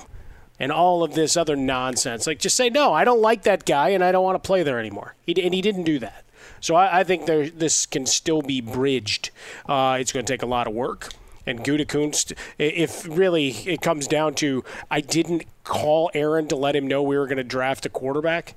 And 0.59 0.71
all 0.71 1.03
of 1.03 1.13
this 1.13 1.35
other 1.35 1.55
nonsense. 1.55 2.27
Like, 2.27 2.39
just 2.39 2.55
say, 2.55 2.69
no, 2.69 2.93
I 2.93 3.03
don't 3.03 3.21
like 3.21 3.43
that 3.43 3.65
guy 3.65 3.89
and 3.89 4.03
I 4.03 4.11
don't 4.11 4.23
want 4.23 4.41
to 4.41 4.47
play 4.47 4.63
there 4.63 4.79
anymore. 4.79 5.15
He, 5.25 5.41
and 5.43 5.53
he 5.53 5.61
didn't 5.61 5.83
do 5.83 5.99
that. 5.99 6.23
So 6.61 6.75
I, 6.75 6.99
I 6.99 7.03
think 7.03 7.25
there, 7.25 7.49
this 7.49 7.85
can 7.85 8.05
still 8.05 8.41
be 8.41 8.61
bridged. 8.61 9.31
Uh, 9.67 9.97
it's 9.99 10.11
going 10.11 10.25
to 10.25 10.33
take 10.33 10.43
a 10.43 10.47
lot 10.47 10.67
of 10.67 10.73
work. 10.73 11.13
And 11.47 11.63
Gutekunst, 11.63 12.33
if 12.57 13.07
really 13.07 13.49
it 13.49 13.81
comes 13.81 14.07
down 14.07 14.33
to, 14.35 14.63
I 14.89 15.01
didn't 15.01 15.45
call 15.63 16.09
Aaron 16.13 16.47
to 16.47 16.55
let 16.55 16.75
him 16.75 16.87
know 16.87 17.03
we 17.03 17.17
were 17.17 17.27
going 17.27 17.37
to 17.37 17.43
draft 17.43 17.85
a 17.85 17.89
quarterback, 17.89 18.55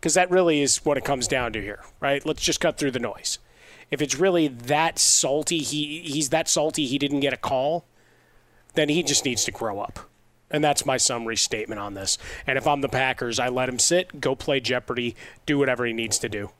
because 0.00 0.14
that 0.14 0.30
really 0.30 0.62
is 0.62 0.78
what 0.78 0.96
it 0.96 1.04
comes 1.04 1.28
down 1.28 1.52
to 1.52 1.60
here, 1.60 1.84
right? 2.00 2.24
Let's 2.24 2.42
just 2.42 2.58
cut 2.58 2.78
through 2.78 2.92
the 2.92 2.98
noise. 2.98 3.38
If 3.90 4.00
it's 4.00 4.16
really 4.16 4.48
that 4.48 4.98
salty, 4.98 5.58
he 5.58 6.00
he's 6.00 6.30
that 6.30 6.48
salty 6.48 6.86
he 6.86 6.96
didn't 6.96 7.20
get 7.20 7.34
a 7.34 7.36
call, 7.36 7.84
then 8.74 8.88
he 8.88 9.02
just 9.02 9.26
needs 9.26 9.44
to 9.44 9.50
grow 9.50 9.80
up. 9.80 10.09
And 10.50 10.64
that's 10.64 10.84
my 10.84 10.96
summary 10.96 11.36
statement 11.36 11.80
on 11.80 11.94
this. 11.94 12.18
And 12.46 12.58
if 12.58 12.66
I'm 12.66 12.80
the 12.80 12.88
Packers, 12.88 13.38
I 13.38 13.48
let 13.48 13.68
him 13.68 13.78
sit, 13.78 14.20
go 14.20 14.34
play 14.34 14.60
Jeopardy, 14.60 15.14
do 15.46 15.58
whatever 15.58 15.86
he 15.86 15.92
needs 15.92 16.18
to 16.18 16.28
do. 16.28 16.50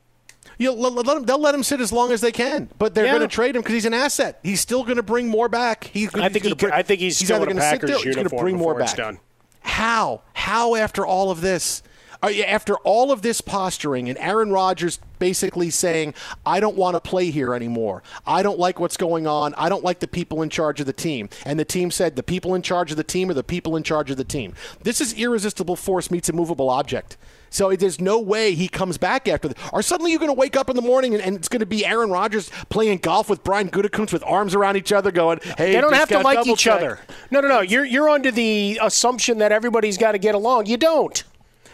You 0.58 0.68
know, 0.68 0.74
let, 0.74 1.06
let 1.06 1.16
him, 1.16 1.24
they'll 1.24 1.40
let 1.40 1.54
him 1.54 1.62
sit 1.62 1.80
as 1.80 1.92
long 1.92 2.12
as 2.12 2.20
they 2.20 2.32
can, 2.32 2.68
but 2.78 2.94
they're 2.94 3.06
yeah. 3.06 3.12
going 3.12 3.22
to 3.22 3.28
trade 3.28 3.56
him 3.56 3.62
because 3.62 3.74
he's 3.74 3.86
an 3.86 3.94
asset. 3.94 4.38
He's 4.42 4.60
still 4.60 4.84
going 4.84 4.96
to 4.96 5.02
bring 5.02 5.26
more 5.26 5.48
back. 5.48 5.84
He's 5.84 6.14
I 6.14 6.28
think 6.28 6.44
he's 6.44 6.52
he, 6.52 6.54
bring, 6.54 6.72
I 6.72 6.82
think 6.82 7.00
he's, 7.00 7.18
he's 7.18 7.28
still 7.28 7.42
in 7.42 7.56
a 7.56 7.60
Packers 7.60 7.90
there, 7.90 8.12
uniform 8.12 8.30
he's 8.30 8.40
bring 8.40 8.56
more 8.56 8.78
back. 8.78 8.96
Done. 8.96 9.18
How? 9.60 10.22
How 10.34 10.74
after 10.76 11.04
all 11.04 11.30
of 11.30 11.40
this? 11.40 11.82
Oh, 12.22 12.28
after 12.28 12.76
all 12.78 13.12
of 13.12 13.22
this 13.22 13.40
posturing 13.40 14.08
and 14.08 14.18
Aaron 14.18 14.50
Rodgers 14.50 14.98
basically 15.18 15.70
saying, 15.70 16.14
I 16.44 16.60
don't 16.60 16.76
want 16.76 16.96
to 16.96 17.00
play 17.00 17.30
here 17.30 17.54
anymore. 17.54 18.02
I 18.26 18.42
don't 18.42 18.58
like 18.58 18.80
what's 18.80 18.96
going 18.96 19.26
on. 19.26 19.54
I 19.54 19.68
don't 19.68 19.84
like 19.84 20.00
the 20.00 20.08
people 20.08 20.42
in 20.42 20.50
charge 20.50 20.80
of 20.80 20.86
the 20.86 20.92
team. 20.92 21.28
And 21.44 21.58
the 21.58 21.64
team 21.64 21.90
said, 21.90 22.16
the 22.16 22.22
people 22.22 22.54
in 22.54 22.62
charge 22.62 22.90
of 22.90 22.96
the 22.96 23.04
team 23.04 23.30
are 23.30 23.34
the 23.34 23.44
people 23.44 23.76
in 23.76 23.82
charge 23.82 24.10
of 24.10 24.16
the 24.16 24.24
team. 24.24 24.54
This 24.82 25.00
is 25.00 25.14
irresistible 25.14 25.76
force 25.76 26.10
meets 26.10 26.28
a 26.28 26.32
immovable 26.32 26.70
object. 26.70 27.16
So 27.50 27.74
there's 27.74 28.00
no 28.00 28.18
way 28.18 28.54
he 28.54 28.68
comes 28.68 28.96
back 28.96 29.26
after 29.28 29.48
that. 29.48 29.58
Or 29.72 29.82
suddenly 29.82 30.12
you're 30.12 30.20
going 30.20 30.30
to 30.30 30.38
wake 30.38 30.56
up 30.56 30.70
in 30.70 30.76
the 30.76 30.82
morning 30.82 31.14
and, 31.14 31.22
and 31.22 31.36
it's 31.36 31.48
going 31.48 31.60
to 31.60 31.66
be 31.66 31.84
Aaron 31.84 32.10
Rodgers 32.10 32.48
playing 32.68 32.98
golf 32.98 33.28
with 33.28 33.42
Brian 33.42 33.68
Gutekunst 33.68 34.12
with 34.12 34.22
arms 34.24 34.54
around 34.54 34.76
each 34.76 34.92
other, 34.92 35.10
going, 35.10 35.40
"Hey, 35.58 35.72
they 35.72 35.80
don't 35.80 35.92
have 35.92 36.08
to 36.10 36.20
like 36.20 36.46
each 36.46 36.60
check. 36.60 36.74
other." 36.74 37.00
No, 37.30 37.40
no, 37.40 37.48
no. 37.48 37.60
You're 37.60 37.84
you're 37.84 38.08
under 38.08 38.30
the 38.30 38.78
assumption 38.80 39.38
that 39.38 39.50
everybody's 39.50 39.98
got 39.98 40.12
to 40.12 40.18
get 40.18 40.36
along. 40.36 40.66
You 40.66 40.76
don't. 40.76 41.24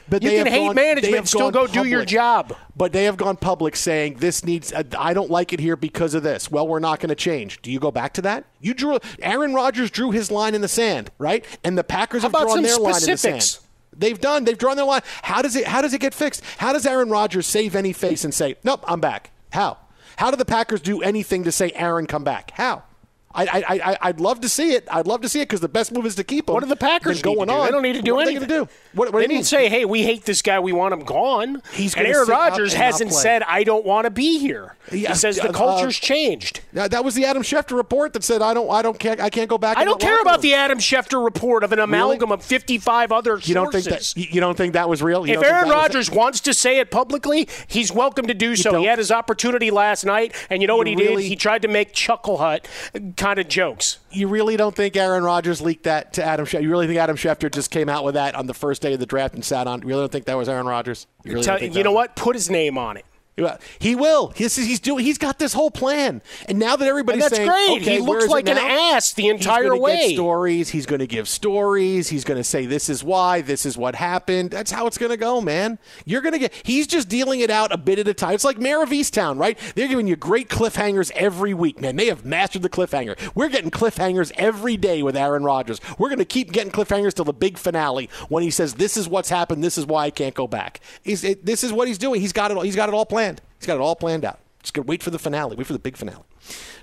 But 0.09 0.23
you 0.23 0.31
can 0.31 0.47
hate 0.47 0.67
gone, 0.67 0.75
management 0.77 1.17
and 1.17 1.29
still 1.29 1.51
go 1.51 1.67
public, 1.67 1.83
do 1.83 1.89
your 1.89 2.05
job. 2.05 2.57
But 2.77 2.93
they 2.93 3.05
have 3.05 3.17
gone 3.17 3.37
public 3.37 3.75
saying 3.75 4.17
this 4.19 4.45
needs. 4.45 4.73
Uh, 4.73 4.85
I 4.99 5.15
don't 5.15 5.31
like 5.31 5.53
it 5.53 5.61
here 5.61 5.77
because 5.77 6.15
of 6.15 6.23
this. 6.23 6.51
Well, 6.51 6.69
we're 6.69 6.79
not 6.79 7.01
going 7.01 7.09
to 7.09 7.15
change. 7.17 7.61
Do 7.63 7.71
you 7.73 7.81
go 7.81 7.91
back 7.91 8.13
to 8.15 8.23
that? 8.23 8.45
You 8.61 8.75
drew. 8.75 8.99
Aaron 9.21 9.55
Rodgers 9.55 9.91
drew 9.91 10.13
his 10.13 10.31
line 10.31 10.55
in 10.55 10.61
the 10.61 10.69
sand, 10.69 11.11
right? 11.19 11.45
And 11.65 11.77
the 11.77 11.85
Packers 11.85 12.23
How 12.23 12.31
have 12.31 12.41
drawn 12.41 12.63
their 12.63 12.75
specifics? 12.75 13.25
line 13.25 13.33
in 13.33 13.37
the 13.39 13.41
sand. 13.43 13.63
They've 13.99 14.21
done. 14.21 14.45
They've 14.45 14.59
drawn 14.59 14.77
their 14.77 14.85
line. 14.87 15.03
How 15.23 15.43
does 15.43 15.57
it? 15.57 15.67
How 15.67 15.83
does 15.83 15.95
it 15.95 16.01
get 16.01 16.15
fixed? 16.15 16.43
How 16.59 16.73
does 16.73 16.87
Aaron 16.87 17.09
Rodgers 17.11 17.47
save 17.47 17.75
any 17.75 17.93
face 17.93 18.25
and 18.25 18.33
say, 18.35 18.57
"Nope, 18.63 18.85
I'm 18.87 19.01
back"? 19.01 19.31
How? 19.53 19.79
How 20.17 20.31
do 20.31 20.37
the 20.37 20.45
Packers 20.45 20.81
do 20.81 21.03
anything 21.03 21.45
to 21.45 21.53
say 21.53 21.73
Aaron 21.75 22.07
come 22.07 22.25
back? 22.25 22.51
How? 22.53 22.85
I, 23.37 23.45
I, 23.45 23.65
I, 23.69 23.99
I'd 24.01 24.21
love 24.21 24.41
to 24.41 24.49
see 24.49 24.73
it. 24.73 24.89
I'd 24.91 25.07
love 25.07 25.21
to 25.21 25.29
see 25.29 25.41
it 25.41 25.45
because 25.45 25.61
the 25.61 25.69
best 25.69 25.93
move 25.93 26.07
is 26.07 26.15
to 26.15 26.25
keep 26.25 26.49
him. 26.49 26.55
What 26.55 26.63
do 26.63 26.69
the 26.69 26.75
Packers 26.75 27.21
going 27.21 27.51
on? 27.51 27.67
They 27.67 27.71
don't 27.71 27.83
need 27.83 27.93
to 27.93 28.03
do 28.03 28.15
what 28.15 28.27
anything. 28.27 28.43
Are 28.45 28.47
they 28.47 28.55
going 28.55 28.67
to 28.67 28.73
do? 28.73 28.81
What, 28.95 29.13
what 29.13 29.21
they 29.21 29.27
didn't 29.27 29.45
say, 29.45 29.69
"Hey, 29.69 29.85
we 29.85 30.03
hate 30.03 30.25
this 30.25 30.41
guy. 30.41 30.59
We 30.59 30.73
want 30.73 30.95
him 30.95 31.01
gone." 31.01 31.63
He's 31.73 31.95
and 31.95 32.07
Aaron 32.07 32.29
Rodgers 32.29 32.73
and 32.73 32.83
hasn't 32.83 33.13
said, 33.13 33.43
"I 33.43 33.63
don't 33.63 33.85
want 33.85 34.07
to 34.07 34.11
be 34.11 34.39
here." 34.39 34.77
Yeah, 34.91 35.11
he 35.11 35.15
says 35.15 35.37
the 35.37 35.51
uh, 35.51 35.53
culture's 35.53 35.99
uh, 35.99 36.01
changed. 36.01 36.61
That, 36.73 37.05
was 37.05 37.15
the 37.15 37.25
Adam 37.25 37.43
Schefter 37.43 37.77
report 37.77 38.13
that 38.13 38.25
said 38.25 38.41
I 38.41 38.55
don't 38.55 38.71
I 38.71 38.83
don't 38.83 38.99
care 38.99 39.17
I 39.21 39.29
can't 39.31 39.51
go 39.51 39.59
back. 39.59 39.77
I 39.77 39.85
don't 39.85 40.01
care 40.01 40.21
about 40.21 40.37
room." 40.37 40.43
the 40.43 40.55
Adam 40.55 40.79
Schefter 40.79 41.23
report 41.23 41.65
of 41.65 41.73
an 41.73 41.79
amalgam 41.79 42.33
of 42.33 42.43
55 42.45 43.13
other 43.13 43.39
You 43.39 43.55
don't 43.55 43.73
think 43.73 43.85
that 43.87 44.17
you 44.17 44.41
don't 44.41 44.57
think 44.57 44.73
that 44.73 44.89
was 44.89 45.03
real? 45.03 45.27
You 45.27 45.35
if 45.35 45.43
Aaron 45.43 45.69
Rodgers 45.69 46.11
wants 46.11 46.41
to 46.41 46.55
say 46.55 46.79
it 46.79 46.91
publicly, 46.91 47.49
he's 47.67 47.93
welcome 47.93 48.27
to 48.29 48.35
do 48.35 48.57
so. 48.57 48.79
He 48.79 48.87
had 48.87 48.99
his 48.99 49.11
opportunity 49.11 49.71
last 49.71 50.05
night, 50.05 50.35
and 50.49 50.63
you 50.63 50.69
know 50.69 50.77
what 50.77 50.87
You 50.87 50.97
he 50.97 51.03
really- 51.03 51.23
did? 51.23 51.29
He 51.29 51.37
tried 51.37 51.63
to 51.63 51.69
make 51.69 51.93
Chuckle 51.93 52.39
Hut 52.39 52.67
kind 53.27 53.41
of 53.41 53.49
jokes. 53.49 53.99
you 54.13 54.29
really 54.29 54.57
don't 54.57 54.77
think 54.77 54.97
Aaron 54.97 55.25
Rodgers 55.25 55.61
leaked 55.61 55.83
that 55.83 56.13
to 56.13 56.25
Adam 56.25 56.47
Schefter? 56.47 56.63
You 56.63 56.71
really 56.71 56.87
think 56.87 56.99
Adam 57.01 57.17
Schefter 57.17 57.53
just 57.53 57.73
came 57.73 57.89
out 57.89 58.05
with 58.05 58.15
that 58.15 58.37
on 58.37 58.47
the 58.47 58.55
first 58.55 58.83
day 58.83 58.93
of 58.95 59.01
the 59.01 59.07
draft 59.07 59.35
and 59.35 59.45
sat 59.45 59.67
on? 59.67 59.83
You 59.83 59.89
really 59.89 60.03
don't 60.03 60.13
think 60.13 60.27
that 60.27 60.37
was 60.37 60.49
Aaron 60.49 60.67
Rodgers? 60.67 61.09
You, 61.25 61.33
really 61.33 61.45
Tell- 61.45 61.61
you 61.61 61.83
know 61.83 61.91
what? 61.91 62.15
Put 62.15 62.37
his 62.37 62.49
name 62.49 62.79
on 62.79 62.97
it. 62.97 63.05
He 63.79 63.95
will. 63.95 64.29
He's, 64.35 64.57
he's 64.57 64.81
doing. 64.81 65.05
He's 65.05 65.19
got 65.19 65.39
this 65.39 65.53
whole 65.53 65.71
plan, 65.71 66.23
and 66.49 66.59
now 66.59 66.75
that 66.77 66.89
everybody's 66.89 67.23
And 67.25 67.31
that's 67.31 67.37
saying, 67.37 67.49
great. 67.49 67.83
okay, 67.83 67.97
He 67.97 67.99
looks 68.01 68.29
like 68.29 68.49
an 68.49 68.57
ass 68.57 69.13
the 69.13 69.25
He's 69.25 69.33
entire 69.33 69.65
gonna 69.65 69.79
way. 69.79 70.09
Get 70.09 70.15
stories. 70.15 70.69
He's 70.71 70.87
going 70.87 71.01
to 71.01 71.07
give 71.07 71.29
stories. 71.29 72.09
He's 72.09 72.25
going 72.25 72.39
to 72.39 72.45
say 72.45 72.65
this 72.65 72.89
is 72.89 73.05
why. 73.05 73.43
This 73.43 73.67
is 73.67 73.77
what 73.77 73.95
happened. 73.95 74.51
That's 74.53 74.71
how 74.71 74.87
it's 74.87 74.97
going 74.97 75.11
to 75.11 75.19
go, 75.19 75.43
man. 75.43 75.79
You're 76.07 76.23
going 76.23 76.33
to 76.33 76.39
get. 76.39 76.55
He's 76.65 76.87
just 76.87 77.11
dealing 77.11 77.41
it 77.41 77.51
out 77.51 77.73
a 77.73 77.77
bit 77.77 77.99
at 77.99 78.09
a 78.09 78.15
time. 78.15 78.33
It's 78.33 78.45
like 78.45 78.59
Mare 78.59 78.83
of 78.83 78.89
Easttown, 78.89 79.39
right? 79.39 79.59
They're 79.75 79.89
giving 79.89 80.07
you 80.07 80.17
great 80.17 80.49
cliffhangers 80.49 81.11
every 81.13 81.53
week, 81.53 81.79
man. 81.79 81.97
They 81.97 82.07
have 82.07 82.25
mastered 82.25 82.63
the 82.63 82.71
cliffhanger. 82.71 83.33
We're 83.35 83.51
getting 83.51 83.71
cliffhangers 83.71 84.33
every 84.37 84.79
day 84.79 85.03
with 85.03 85.15
Aaron 85.15 85.45
Rodgers. 85.45 85.79
We're 85.99 86.09
going 86.09 86.21
to 86.21 86.25
keep 86.25 86.53
getting 86.53 86.73
cliffhangers 86.73 87.13
till 87.13 87.27
the 87.27 87.35
big 87.35 87.59
finale 87.59 88.09
when 88.31 88.43
he 88.43 88.51
says, 88.51 88.75
"This 88.75 88.97
is 88.97 89.09
what's 89.11 89.29
happened. 89.29 89.63
This 89.63 89.77
is 89.77 89.85
why 89.85 90.05
I 90.07 90.11
can't 90.11 90.35
go 90.35 90.47
back." 90.47 90.81
He's, 91.03 91.23
it, 91.23 91.45
this 91.45 91.63
is 91.63 91.71
what 91.71 91.87
he's 91.87 91.99
doing. 91.99 92.23
He's 92.23 92.33
got 92.33 92.51
it. 92.51 92.57
all- 92.57 92.63
He's 92.63 92.77
got 92.77 92.89
it 92.89 92.95
all 92.95 93.05
planned. 93.05 93.26
He's 93.59 93.67
got 93.67 93.77
it 93.77 93.81
all 93.81 93.97
planned 93.97 94.25
out. 94.25 94.39
Just 94.63 94.75
gonna 94.75 94.87
wait 94.87 95.03
for 95.03 95.11
the 95.11 95.19
finale. 95.19 95.57
Wait 95.57 95.67
for 95.67 95.73
the 95.73 95.79
big 95.79 95.97
finale. 95.97 96.25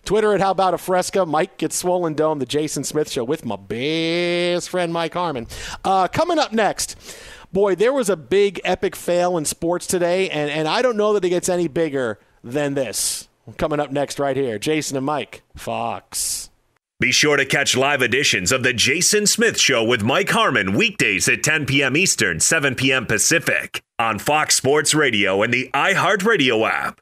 Twitter 0.05 0.33
at 0.33 0.41
How 0.41 0.51
About 0.51 0.73
a 0.73 0.77
Fresca. 0.77 1.25
Mike 1.25 1.57
gets 1.57 1.75
Swollen 1.75 2.13
Dome, 2.13 2.39
the 2.39 2.45
Jason 2.45 2.83
Smith 2.83 3.09
Show 3.11 3.23
with 3.23 3.45
my 3.45 3.55
best 3.55 4.69
friend 4.69 4.91
Mike 4.93 5.13
Harmon. 5.13 5.47
Uh, 5.83 6.07
coming 6.07 6.39
up 6.39 6.51
next, 6.51 6.95
boy, 7.51 7.75
there 7.75 7.93
was 7.93 8.09
a 8.09 8.17
big 8.17 8.59
epic 8.63 8.95
fail 8.95 9.37
in 9.37 9.45
sports 9.45 9.87
today, 9.87 10.29
and, 10.29 10.49
and 10.49 10.67
I 10.67 10.81
don't 10.81 10.97
know 10.97 11.13
that 11.13 11.23
it 11.23 11.29
gets 11.29 11.49
any 11.49 11.67
bigger 11.67 12.19
than 12.43 12.73
this. 12.73 13.27
Coming 13.57 13.79
up 13.79 13.91
next, 13.91 14.19
right 14.19 14.37
here, 14.37 14.57
Jason 14.57 14.95
and 14.95 15.05
Mike, 15.05 15.43
Fox. 15.55 16.49
Be 16.99 17.11
sure 17.11 17.37
to 17.37 17.45
catch 17.45 17.75
live 17.75 18.01
editions 18.03 18.51
of 18.51 18.61
The 18.63 18.71
Jason 18.71 19.25
Smith 19.25 19.59
Show 19.59 19.83
with 19.83 20.03
Mike 20.03 20.29
Harmon 20.29 20.73
weekdays 20.73 21.27
at 21.27 21.43
10 21.43 21.65
p.m. 21.65 21.97
Eastern, 21.97 22.39
7 22.39 22.75
p.m. 22.75 23.07
Pacific 23.07 23.81
on 23.97 24.19
Fox 24.19 24.55
Sports 24.55 24.93
Radio 24.93 25.41
and 25.41 25.51
the 25.53 25.69
iHeartRadio 25.73 26.69
app. 26.69 27.01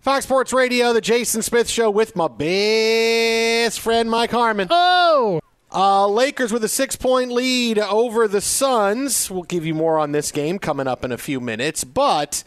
Fox 0.00 0.24
Sports 0.24 0.52
Radio, 0.52 0.92
the 0.92 1.00
Jason 1.00 1.42
Smith 1.42 1.68
Show 1.68 1.88
with 1.88 2.16
my 2.16 2.26
best 2.28 3.78
friend 3.80 4.10
Mike 4.10 4.32
Harmon. 4.32 4.66
Oh! 4.70 5.40
Uh, 5.72 6.08
Lakers 6.08 6.52
with 6.52 6.64
a 6.64 6.68
six 6.68 6.96
point 6.96 7.30
lead 7.30 7.78
over 7.78 8.26
the 8.26 8.40
Suns. 8.40 9.30
We'll 9.30 9.44
give 9.44 9.64
you 9.64 9.74
more 9.74 9.98
on 9.98 10.12
this 10.12 10.32
game 10.32 10.58
coming 10.58 10.88
up 10.88 11.04
in 11.04 11.12
a 11.12 11.18
few 11.18 11.40
minutes. 11.40 11.84
But 11.84 12.42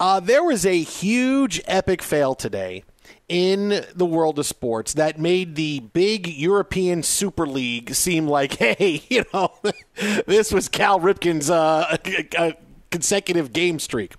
uh, 0.00 0.20
there 0.20 0.42
was 0.42 0.64
a 0.64 0.80
huge 0.82 1.60
epic 1.66 2.00
fail 2.00 2.34
today 2.34 2.84
in 3.30 3.84
the 3.94 4.04
world 4.04 4.40
of 4.40 4.44
sports 4.44 4.94
that 4.94 5.16
made 5.16 5.54
the 5.54 5.78
big 5.78 6.26
European 6.26 7.04
Super 7.04 7.46
League 7.46 7.94
seem 7.94 8.26
like, 8.26 8.54
hey, 8.58 9.02
you 9.08 9.24
know, 9.32 9.52
this 10.26 10.52
was 10.52 10.68
Cal 10.68 10.98
Ripken's 10.98 11.48
uh, 11.48 11.96
uh, 12.36 12.52
consecutive 12.90 13.52
game 13.52 13.78
streak. 13.78 14.14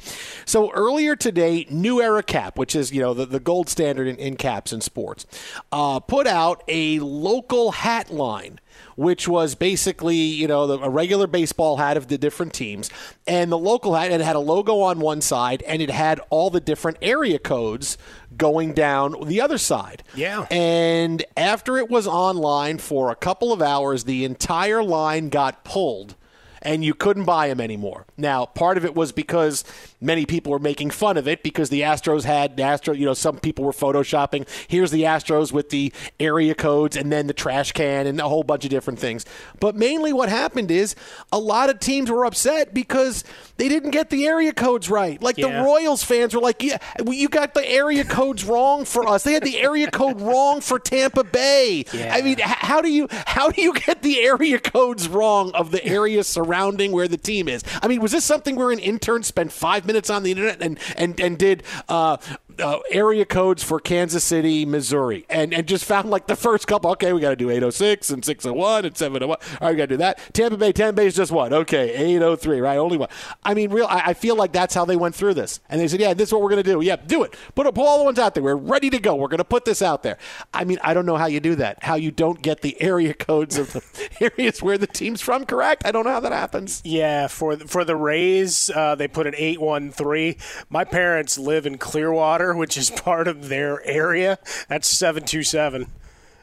So 0.46 0.72
earlier 0.72 1.16
today, 1.16 1.66
New 1.70 2.02
Era 2.02 2.24
Cap, 2.24 2.58
which 2.58 2.76
is 2.76 2.92
you 2.92 3.02
know 3.02 3.14
the, 3.14 3.26
the 3.26 3.40
gold 3.40 3.70
standard 3.70 4.08
in, 4.08 4.16
in 4.18 4.36
caps 4.36 4.74
in 4.74 4.82
sports, 4.82 5.26
uh, 5.72 6.00
put 6.00 6.28
out 6.28 6.64
a 6.68 7.00
local 7.00 7.72
hat 7.72 8.12
line. 8.12 8.60
Which 8.96 9.28
was 9.28 9.56
basically, 9.56 10.16
you 10.16 10.48
know, 10.48 10.68
the, 10.68 10.80
a 10.80 10.90
regular 10.90 11.28
baseball 11.28 11.78
hat 11.78 11.98
of 11.98 12.08
the 12.08 12.18
different 12.18 12.54
teams, 12.54 12.90
and 13.28 13.52
the 13.52 13.58
local 13.58 13.96
hat. 13.96 14.12
It 14.12 14.22
had 14.22 14.36
a 14.36 14.40
logo 14.40 14.80
on 14.80 15.00
one 15.00 15.22
side, 15.22 15.62
and 15.64 15.82
it 15.82 15.90
had 15.90 16.20
all 16.30 16.50
the 16.50 16.60
different 16.60 16.98
area 17.02 17.40
codes 17.40 17.98
going 18.36 18.74
down 18.74 19.16
the 19.26 19.42
other 19.42 19.58
side. 19.58 20.04
Yeah. 20.16 20.46
And 20.50 21.24
after 21.36 21.78
it 21.78 21.90
was 21.90 22.08
online 22.08 22.78
for 22.78 23.12
a 23.12 23.16
couple 23.16 23.52
of 23.52 23.62
hours, 23.62 24.04
the 24.06 24.24
entire 24.26 24.84
line 24.84 25.30
got 25.30 25.64
pulled 25.64 26.16
and 26.62 26.84
you 26.84 26.94
couldn't 26.94 27.26
buy 27.26 27.48
them 27.48 27.60
anymore. 27.60 28.06
Now, 28.18 28.46
part 28.46 28.78
of 28.78 28.86
it 28.86 28.96
was 28.96 29.12
because 29.12 29.64
many 30.00 30.26
people 30.26 30.52
were 30.52 30.60
making 30.60 30.92
fun 30.92 31.18
of 31.18 31.28
it 31.28 31.42
because 31.44 31.70
the 31.70 31.82
Astros 31.82 32.24
had 32.24 32.60
Astro, 32.60 32.94
you 32.94 33.06
know, 33.06 33.14
some 33.14 33.38
people 33.38 33.66
were 33.66 33.72
photoshopping. 33.72 34.48
Here's 34.68 34.92
the 34.92 35.04
Astros 35.04 35.52
with 35.52 35.70
the 35.72 35.92
area 36.20 36.54
codes 36.56 36.96
and 36.96 37.12
then 37.12 37.28
the 37.28 37.34
trash 37.34 37.72
can 37.72 38.06
and 38.08 38.20
a 38.20 38.28
whole 38.30 38.44
bunch 38.44 38.64
of 38.64 38.70
different 38.70 39.00
things. 39.00 39.26
But 39.60 39.76
mainly 39.76 40.14
what 40.14 40.30
happened 40.30 40.70
is 40.72 40.96
a 41.32 41.40
lot 41.40 41.70
of 41.70 41.80
teams 41.80 42.12
were 42.12 42.26
upset 42.26 42.74
because 42.74 43.24
they 43.58 43.68
didn't 43.68 43.92
get 43.92 44.10
the 44.10 44.28
area 44.28 44.54
codes 44.54 44.90
right. 44.90 45.22
Like 45.22 45.38
Yeah. 45.38 45.48
the 45.60 45.64
Royals 45.64 46.04
fans 46.04 46.36
were 46.36 46.42
like, 46.42 46.62
"Yeah, 46.64 46.78
you 47.06 47.28
got 47.30 47.54
the 47.54 47.68
area 47.68 48.04
codes 48.04 48.46
wrong 48.46 48.86
for 48.86 49.08
us. 49.08 49.24
They 49.24 49.34
had 49.34 49.44
the 49.44 49.60
area 49.60 49.90
code 49.90 50.22
wrong 50.22 50.62
for 50.62 50.78
Tampa 50.80 51.24
Bay." 51.24 51.86
I 52.12 52.22
mean, 52.22 52.38
how 52.40 52.82
do 52.82 52.90
you 52.90 53.08
how 53.10 53.50
do 53.50 53.62
you 53.62 53.74
get 53.74 54.02
the 54.04 54.20
area 54.22 54.60
codes 54.60 55.08
wrong 55.08 55.52
of 55.54 55.72
the 55.72 55.84
area 55.86 56.24
surrounding 56.24 56.51
where 56.92 57.08
the 57.08 57.18
team 57.18 57.48
is? 57.48 57.64
I 57.82 57.88
mean, 57.88 58.02
was 58.02 58.12
this 58.12 58.26
something 58.26 58.56
where 58.56 58.72
an 58.72 58.80
intern 58.80 59.24
spent 59.24 59.52
five 59.52 59.86
minutes 59.86 60.10
on 60.10 60.24
the 60.24 60.32
internet 60.32 60.62
and 60.62 60.78
and 60.98 61.20
and 61.20 61.38
did 61.38 61.64
uh, 61.90 62.18
uh, 62.62 62.80
area 62.92 63.26
codes 63.26 63.64
for 63.64 63.80
Kansas 63.80 64.24
City, 64.24 64.66
Missouri, 64.66 65.26
and 65.30 65.54
and 65.54 65.68
just 65.68 65.86
found 65.86 66.10
like 66.10 66.28
the 66.28 66.36
first 66.36 66.68
couple? 66.68 66.92
Okay, 66.92 67.14
we 67.14 67.22
got 67.22 67.32
to 67.32 67.36
do 67.36 67.50
806 67.50 68.10
and 68.10 68.24
601 68.24 68.86
and 68.86 68.98
701. 68.98 69.38
All 69.60 69.68
right, 69.68 69.72
we 69.72 69.78
got 69.78 69.84
to 69.84 69.88
do 69.88 69.98
that. 69.98 70.20
Tampa 70.34 70.58
Bay, 70.58 70.72
Tampa 70.72 70.98
Bay 70.98 71.08
is 71.08 71.16
just 71.16 71.32
one. 71.32 71.54
Okay, 71.54 71.94
803, 71.94 72.62
right? 72.62 72.78
Only 72.78 72.98
one. 72.98 73.10
I 73.44 73.54
mean, 73.54 73.72
real. 73.72 73.88
I, 73.88 74.02
I 74.08 74.14
feel 74.14 74.36
like 74.36 74.52
that's 74.52 74.74
how 74.74 74.86
they 74.86 74.96
went 74.96 75.16
through 75.16 75.34
this, 75.34 75.60
and 75.70 75.80
they 75.80 75.88
said, 75.88 76.00
"Yeah, 76.00 76.14
this 76.14 76.30
is 76.30 76.34
what 76.34 76.42
we're 76.42 76.52
to 76.56 76.64
do. 76.64 76.82
Yeah, 76.82 76.96
do 76.96 77.24
it. 77.24 77.36
Put, 77.56 77.66
put 77.74 77.82
all 77.82 78.00
the 78.00 78.06
ones 78.06 78.20
out 78.20 78.34
there. 78.34 78.44
We're 78.44 78.56
ready 78.56 78.90
to 78.90 79.00
go. 79.00 79.16
We're 79.16 79.28
to 79.30 79.44
put 79.44 79.66
this 79.66 79.82
out 79.82 80.04
there." 80.04 80.18
I 80.54 80.64
mean, 80.64 80.80
I 80.84 80.94
don't 80.94 81.06
know 81.06 81.18
how 81.18 81.28
you 81.28 81.40
do 81.40 81.56
that. 81.56 81.84
How 81.84 81.96
you 81.96 82.12
don't 82.12 82.42
get 82.42 82.62
the 82.62 82.80
area 82.82 83.14
codes 83.14 83.58
of 83.58 83.74
the 83.74 84.10
areas 84.38 84.62
where 84.62 84.78
the 84.78 84.88
team's 84.88 85.22
from 85.22 85.46
correct? 85.46 85.84
I 85.86 85.92
don't 85.92 86.06
know 86.06 86.12
how 86.12 86.20
that 86.20 86.32
happens. 86.32 86.82
Yeah, 86.84 87.28
for 87.28 87.58
for 87.58 87.84
the 87.84 87.96
Rays, 87.96 88.70
uh, 88.70 88.96
they 88.96 89.08
put 89.08 89.28
an 89.28 89.34
eight 89.38 89.60
one 89.60 89.92
three. 89.92 90.38
My 90.70 90.84
parents 90.84 91.38
live 91.38 91.66
in 91.66 91.78
Clearwater, 91.78 92.51
which 92.58 92.78
is 92.78 92.90
part 92.90 93.28
of 93.28 93.50
their 93.50 93.84
area. 93.86 94.40
That's 94.68 94.88
seven 94.88 95.24
two 95.24 95.44
seven. 95.44 95.88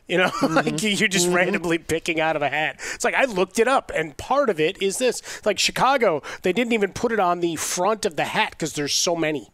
You 0.06 0.18
know, 0.18 0.28
mm-hmm. 0.40 0.54
like 0.54 0.82
you're 0.82 1.08
just 1.08 1.26
mm-hmm. 1.26 1.36
randomly 1.36 1.78
picking 1.78 2.20
out 2.20 2.34
of 2.34 2.42
a 2.42 2.48
hat. 2.48 2.80
It's 2.94 3.04
like 3.04 3.14
I 3.14 3.26
looked 3.26 3.58
it 3.58 3.68
up, 3.68 3.92
and 3.94 4.16
part 4.16 4.48
of 4.50 4.58
it 4.58 4.82
is 4.82 4.98
this. 4.98 5.44
Like 5.44 5.58
Chicago, 5.58 6.22
they 6.42 6.52
didn't 6.52 6.72
even 6.72 6.92
put 6.92 7.12
it 7.12 7.20
on 7.20 7.40
the 7.40 7.56
front 7.56 8.06
of 8.06 8.16
the 8.16 8.24
hat 8.24 8.52
because 8.52 8.72
there's 8.72 8.94
so 8.94 9.14
many. 9.14 9.50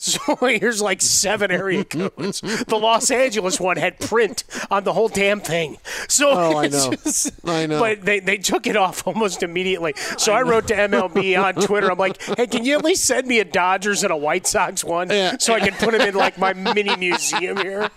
So 0.08 0.36
here's 0.46 0.80
like 0.80 1.02
seven 1.02 1.50
area 1.50 1.84
codes. 1.84 2.40
The 2.40 2.78
Los 2.80 3.10
Angeles 3.10 3.58
one 3.58 3.76
had 3.76 3.98
print 3.98 4.44
on 4.70 4.84
the 4.84 4.92
whole 4.92 5.08
damn 5.08 5.40
thing. 5.40 5.76
So 6.06 6.30
Oh, 6.30 6.56
I 6.58 6.68
know. 6.68 6.90
just- 6.92 7.32
I 7.44 7.66
know. 7.66 7.80
But 7.80 8.02
they, 8.04 8.20
they 8.20 8.36
took 8.36 8.68
it 8.68 8.76
off 8.76 9.04
almost 9.08 9.42
immediately. 9.42 9.94
So 10.16 10.32
I, 10.32 10.42
wrote 10.42 10.68
to 10.68 10.74
MLB 10.74 11.36
on 11.42 11.54
Twitter. 11.56 11.90
I'm 11.90 11.98
like, 11.98 12.22
hey, 12.22 12.46
can 12.46 12.64
you 12.64 12.76
at 12.78 12.84
least 12.84 13.06
send 13.06 13.26
me 13.26 13.40
a 13.40 13.44
Dodgers 13.44 14.04
and 14.04 14.12
a 14.12 14.16
White 14.16 14.46
Sox 14.46 14.84
one 14.84 15.08
so 15.40 15.52
I 15.52 15.58
can 15.60 15.72
put 15.74 15.90
them 15.90 16.00
in 16.02 16.14
like 16.14 16.38
my 16.38 16.52
mini 16.52 16.94
museum 16.96 17.56
here? 17.56 17.90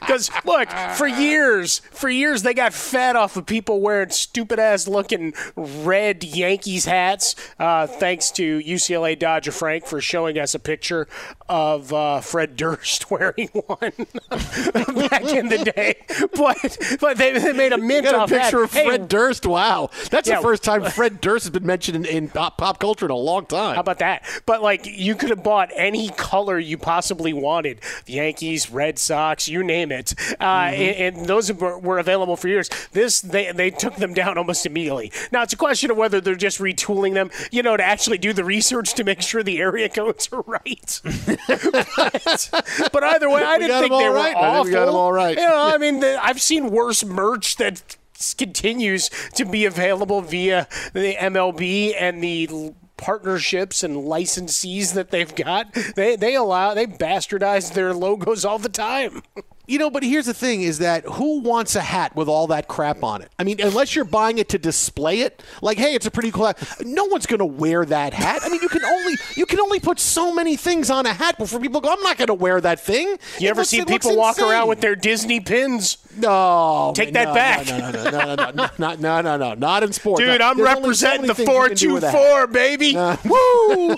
Because 0.00 0.30
look, 0.44 0.70
for 0.96 1.08
years, 1.08 1.80
for 1.90 2.08
years 2.08 2.42
they 2.42 2.54
got 2.54 2.72
fed 2.72 3.16
off 3.16 3.36
of 3.36 3.46
people 3.46 3.80
wearing 3.80 4.10
stupid 4.10 4.60
ass 4.60 4.86
looking 4.86 5.34
red 5.56 6.22
Yankees 6.22 6.84
hats. 6.84 7.34
Uh, 7.58 7.88
thanks 7.88 8.30
to 8.32 8.60
UCLA 8.60 9.18
Dodger 9.18 9.50
Frank 9.52 9.86
for 9.86 10.00
showing 10.00 10.38
us 10.38 10.54
a 10.54 10.60
picture 10.60 11.08
of 11.48 11.92
uh, 11.92 12.20
Fred 12.20 12.56
Durst 12.56 13.10
wearing 13.10 13.48
one 13.48 13.78
back 14.30 15.24
in 15.24 15.48
the 15.48 15.72
day. 15.74 15.96
But 16.34 16.98
but 17.00 17.16
they, 17.18 17.38
they 17.38 17.52
made 17.52 17.72
a 17.72 17.78
mint 17.78 18.06
off 18.08 18.30
a 18.30 18.34
picture 18.38 18.58
that. 18.58 18.64
of 18.64 18.72
Hey, 18.72 18.84
Fred 18.86 19.08
Durst. 19.08 19.46
Wow, 19.46 19.90
that's 20.10 20.28
Yeah. 20.28 20.36
the 20.36 20.42
first 20.42 20.62
time 20.64 20.84
Fred 20.84 21.20
Durst 21.20 21.44
has 21.44 21.50
been 21.50 21.66
mentioned 21.66 22.04
in, 22.06 22.24
in 22.24 22.28
pop, 22.28 22.58
pop 22.58 22.78
culture 22.78 23.04
in 23.06 23.10
a 23.10 23.16
long 23.16 23.46
time. 23.46 23.74
How 23.74 23.80
about 23.80 23.98
that? 24.00 24.24
But 24.46 24.62
like, 24.62 24.86
you 24.86 25.14
could 25.14 25.30
have 25.30 25.42
bought 25.42 25.70
any 25.74 26.08
color 26.10 26.58
you 26.58 26.78
possibly 26.78 27.32
wanted: 27.32 27.80
the 28.06 28.14
Yankees, 28.14 28.70
Red 28.70 28.98
Sox, 28.98 29.48
you 29.48 29.62
name 29.62 29.92
it. 29.92 30.14
Uh, 30.40 30.44
and, 30.72 31.16
and 31.16 31.26
those 31.26 31.52
were, 31.52 31.78
were 31.78 31.98
available 31.98 32.36
for 32.36 32.48
years. 32.48 32.68
This 32.92 33.20
they 33.20 33.52
they 33.52 33.70
took 33.70 33.96
them 33.96 34.14
down 34.14 34.38
almost 34.38 34.66
immediately. 34.66 35.12
Now 35.32 35.42
it's 35.42 35.52
a 35.52 35.56
question 35.56 35.90
of 35.90 35.96
whether 35.96 36.20
they're 36.20 36.34
just 36.34 36.58
retooling 36.58 37.14
them, 37.14 37.30
you 37.50 37.62
know, 37.62 37.76
to 37.76 37.84
actually 37.84 38.18
do 38.18 38.32
the 38.32 38.44
research 38.44 38.94
to 38.94 39.04
make 39.04 39.22
sure 39.22 39.42
the 39.42 39.58
area 39.60 39.88
codes 39.96 40.28
are 40.32 40.42
right. 40.42 41.00
But, 41.26 42.50
but 42.92 43.04
either 43.04 43.30
way, 43.30 43.42
I 43.42 43.58
didn't 43.58 43.80
think 43.80 43.92
they 43.92 44.08
were 44.08 44.14
right. 44.14 44.36
I 44.36 44.58
awful. 44.58 44.64
we 44.64 44.70
got 44.70 44.86
them 44.86 44.94
all 44.94 45.12
right. 45.12 45.36
You 45.36 45.44
know, 45.44 45.72
I 45.74 45.78
mean, 45.78 46.00
the, 46.00 46.22
I've 46.22 46.40
seen 46.40 46.70
worse 46.70 47.04
merch 47.04 47.56
that 47.56 47.96
continues 48.36 49.10
to 49.34 49.44
be 49.44 49.64
available 49.64 50.22
via 50.22 50.66
the 50.94 51.14
MLB 51.14 51.94
and 51.98 52.22
the 52.22 52.74
partnerships 52.96 53.82
and 53.82 53.96
licensees 53.96 54.94
that 54.94 55.10
they've 55.10 55.34
got. 55.34 55.72
They 55.94 56.16
they 56.16 56.34
allow 56.34 56.74
they 56.74 56.86
bastardize 56.86 57.74
their 57.74 57.92
logos 57.92 58.44
all 58.44 58.58
the 58.58 58.68
time. 58.68 59.22
You 59.68 59.78
know, 59.80 59.90
but 59.90 60.02
here's 60.02 60.26
the 60.26 60.34
thing: 60.34 60.62
is 60.62 60.78
that 60.78 61.04
who 61.04 61.40
wants 61.40 61.74
a 61.74 61.80
hat 61.80 62.14
with 62.14 62.28
all 62.28 62.46
that 62.48 62.68
crap 62.68 63.02
on 63.02 63.22
it? 63.22 63.30
I 63.38 63.44
mean, 63.44 63.60
unless 63.60 63.94
you're 63.96 64.04
buying 64.04 64.38
it 64.38 64.48
to 64.50 64.58
display 64.58 65.20
it, 65.22 65.42
like, 65.60 65.76
hey, 65.76 65.94
it's 65.94 66.06
a 66.06 66.10
pretty 66.10 66.30
cool 66.30 66.46
hat. 66.46 66.58
No 66.84 67.04
one's 67.06 67.26
going 67.26 67.38
to 67.40 67.44
wear 67.44 67.84
that 67.84 68.12
hat. 68.14 68.42
I 68.44 68.48
mean, 68.48 68.60
you 68.62 68.68
can 68.68 68.84
only 68.84 69.14
you 69.34 69.44
can 69.46 69.58
only 69.60 69.80
put 69.80 69.98
so 69.98 70.32
many 70.32 70.56
things 70.56 70.88
on 70.90 71.04
a 71.06 71.12
hat 71.12 71.36
before 71.38 71.58
people 71.60 71.80
go. 71.80 71.92
I'm 71.92 72.02
not 72.02 72.16
going 72.16 72.28
to 72.28 72.34
wear 72.34 72.60
that 72.60 72.78
thing. 72.80 73.08
You 73.40 73.48
It 73.48 73.50
ever 73.50 73.60
looks- 73.60 73.70
see 73.70 73.84
people 73.84 74.16
walk 74.16 74.36
insane. 74.38 74.50
around 74.50 74.68
with 74.68 74.80
their 74.80 74.94
Disney 74.96 75.40
pins? 75.40 75.98
No, 76.16 76.92
Take 76.94 77.12
no, 77.12 77.24
that 77.24 77.34
back. 77.34 77.66
No, 77.66 77.78
no, 77.78 77.90
no, 77.90 78.10
no, 78.10 78.10
no, 78.10 78.34
no, 78.34 78.50
no, 78.54 78.70
no, 78.78 78.94
no, 78.96 79.20
no, 79.20 79.36
no, 79.36 79.54
not 79.54 79.82
in 79.82 79.92
sports. 79.92 80.20
Dude, 80.20 80.38
No, 80.40 80.48
I'm 80.48 80.56
there's 80.56 80.68
only 80.68 80.94
so 80.94 81.08
representing 81.10 81.26
the 81.26 81.34
things 81.34 81.48
you 81.48 81.66
can 81.68 81.76
do 81.76 81.94
with 81.94 82.04
a 82.04 82.10
hat. 82.10 82.18
424, 82.18 82.46
baby. 82.46 82.94
Woo! 83.28 83.96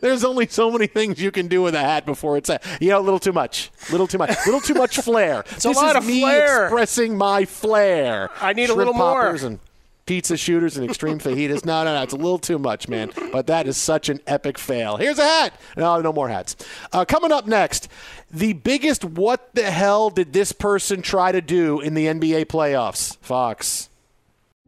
There's 0.00 0.24
only 0.24 0.46
so 0.48 0.70
many 0.70 0.86
things 0.86 1.20
you 1.20 1.30
can 1.30 1.48
do 1.48 1.62
with 1.62 1.74
a 1.74 1.80
hat 1.80 2.06
before 2.06 2.36
it's 2.36 2.48
a 2.48 2.60
you 2.80 2.88
know 2.90 3.00
a 3.00 3.02
little 3.02 3.18
too 3.18 3.32
much, 3.32 3.70
little 3.90 4.06
too 4.06 4.18
much, 4.18 4.30
little 4.46 4.60
too 4.60 4.74
much 4.74 4.96
flair. 4.98 5.44
It's 5.52 5.64
a 5.64 5.68
this 5.68 5.76
lot 5.76 5.96
is 5.96 6.02
of 6.02 6.06
me 6.06 6.20
flair. 6.20 6.64
expressing 6.64 7.16
my 7.18 7.44
flair. 7.44 8.30
I 8.40 8.52
need 8.52 8.64
a 8.64 8.66
Shrimp 8.68 8.78
little 8.78 8.94
more. 8.94 9.22
poppers 9.22 9.42
And 9.42 9.58
pizza 10.06 10.36
shooters 10.36 10.76
and 10.76 10.88
extreme 10.88 11.18
fajitas. 11.18 11.64
No, 11.64 11.84
no, 11.84 11.94
no, 11.94 12.02
it's 12.02 12.12
a 12.12 12.16
little 12.16 12.38
too 12.38 12.58
much, 12.58 12.88
man. 12.88 13.10
But 13.32 13.46
that 13.46 13.66
is 13.66 13.76
such 13.76 14.08
an 14.08 14.20
epic 14.26 14.58
fail. 14.58 14.96
Here's 14.96 15.18
a 15.18 15.22
hat. 15.24 15.54
No, 15.76 16.00
no 16.00 16.12
more 16.12 16.28
hats. 16.28 16.56
Uh, 16.92 17.04
coming 17.04 17.30
up 17.32 17.46
next, 17.46 17.88
the 18.30 18.52
biggest 18.52 19.04
what 19.04 19.54
the 19.54 19.70
hell 19.70 20.10
did 20.10 20.32
this 20.32 20.52
person 20.52 21.02
try 21.02 21.32
to 21.32 21.40
do 21.40 21.80
in 21.80 21.94
the 21.94 22.06
NBA 22.06 22.46
playoffs? 22.46 23.16
Fox. 23.18 23.88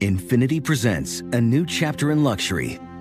Infiniti 0.00 0.62
presents 0.62 1.20
a 1.32 1.40
new 1.40 1.64
chapter 1.64 2.10
in 2.10 2.24
luxury, 2.24 2.78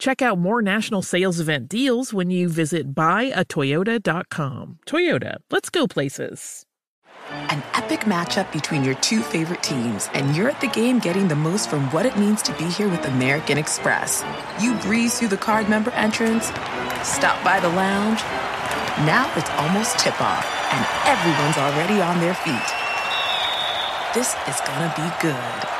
Check 0.00 0.22
out 0.22 0.38
more 0.38 0.62
national 0.62 1.02
sales 1.02 1.40
event 1.40 1.68
deals 1.68 2.14
when 2.14 2.30
you 2.30 2.48
visit 2.48 2.94
buyatoyota.com. 2.94 4.78
Toyota, 4.86 5.36
let's 5.50 5.68
go 5.68 5.86
places. 5.86 6.64
An 7.30 7.62
epic 7.74 8.00
matchup 8.00 8.50
between 8.50 8.82
your 8.82 8.94
two 8.94 9.20
favorite 9.20 9.62
teams, 9.62 10.08
and 10.14 10.34
you're 10.34 10.48
at 10.48 10.58
the 10.62 10.68
game 10.68 11.00
getting 11.00 11.28
the 11.28 11.36
most 11.36 11.68
from 11.68 11.82
what 11.92 12.06
it 12.06 12.16
means 12.16 12.40
to 12.42 12.54
be 12.54 12.64
here 12.64 12.88
with 12.88 13.04
American 13.04 13.58
Express. 13.58 14.24
You 14.58 14.74
breeze 14.76 15.18
through 15.18 15.28
the 15.28 15.36
card 15.36 15.68
member 15.68 15.90
entrance, 15.90 16.46
stop 17.04 17.44
by 17.44 17.60
the 17.60 17.68
lounge. 17.68 18.20
Now 19.04 19.30
it's 19.36 19.50
almost 19.50 19.98
tip 19.98 20.18
off, 20.18 20.46
and 20.72 20.82
everyone's 21.12 21.58
already 21.58 22.00
on 22.00 22.18
their 22.20 22.34
feet. 22.34 22.72
This 24.14 24.34
is 24.48 24.60
gonna 24.64 24.92
be 24.96 25.12
good. 25.20 25.79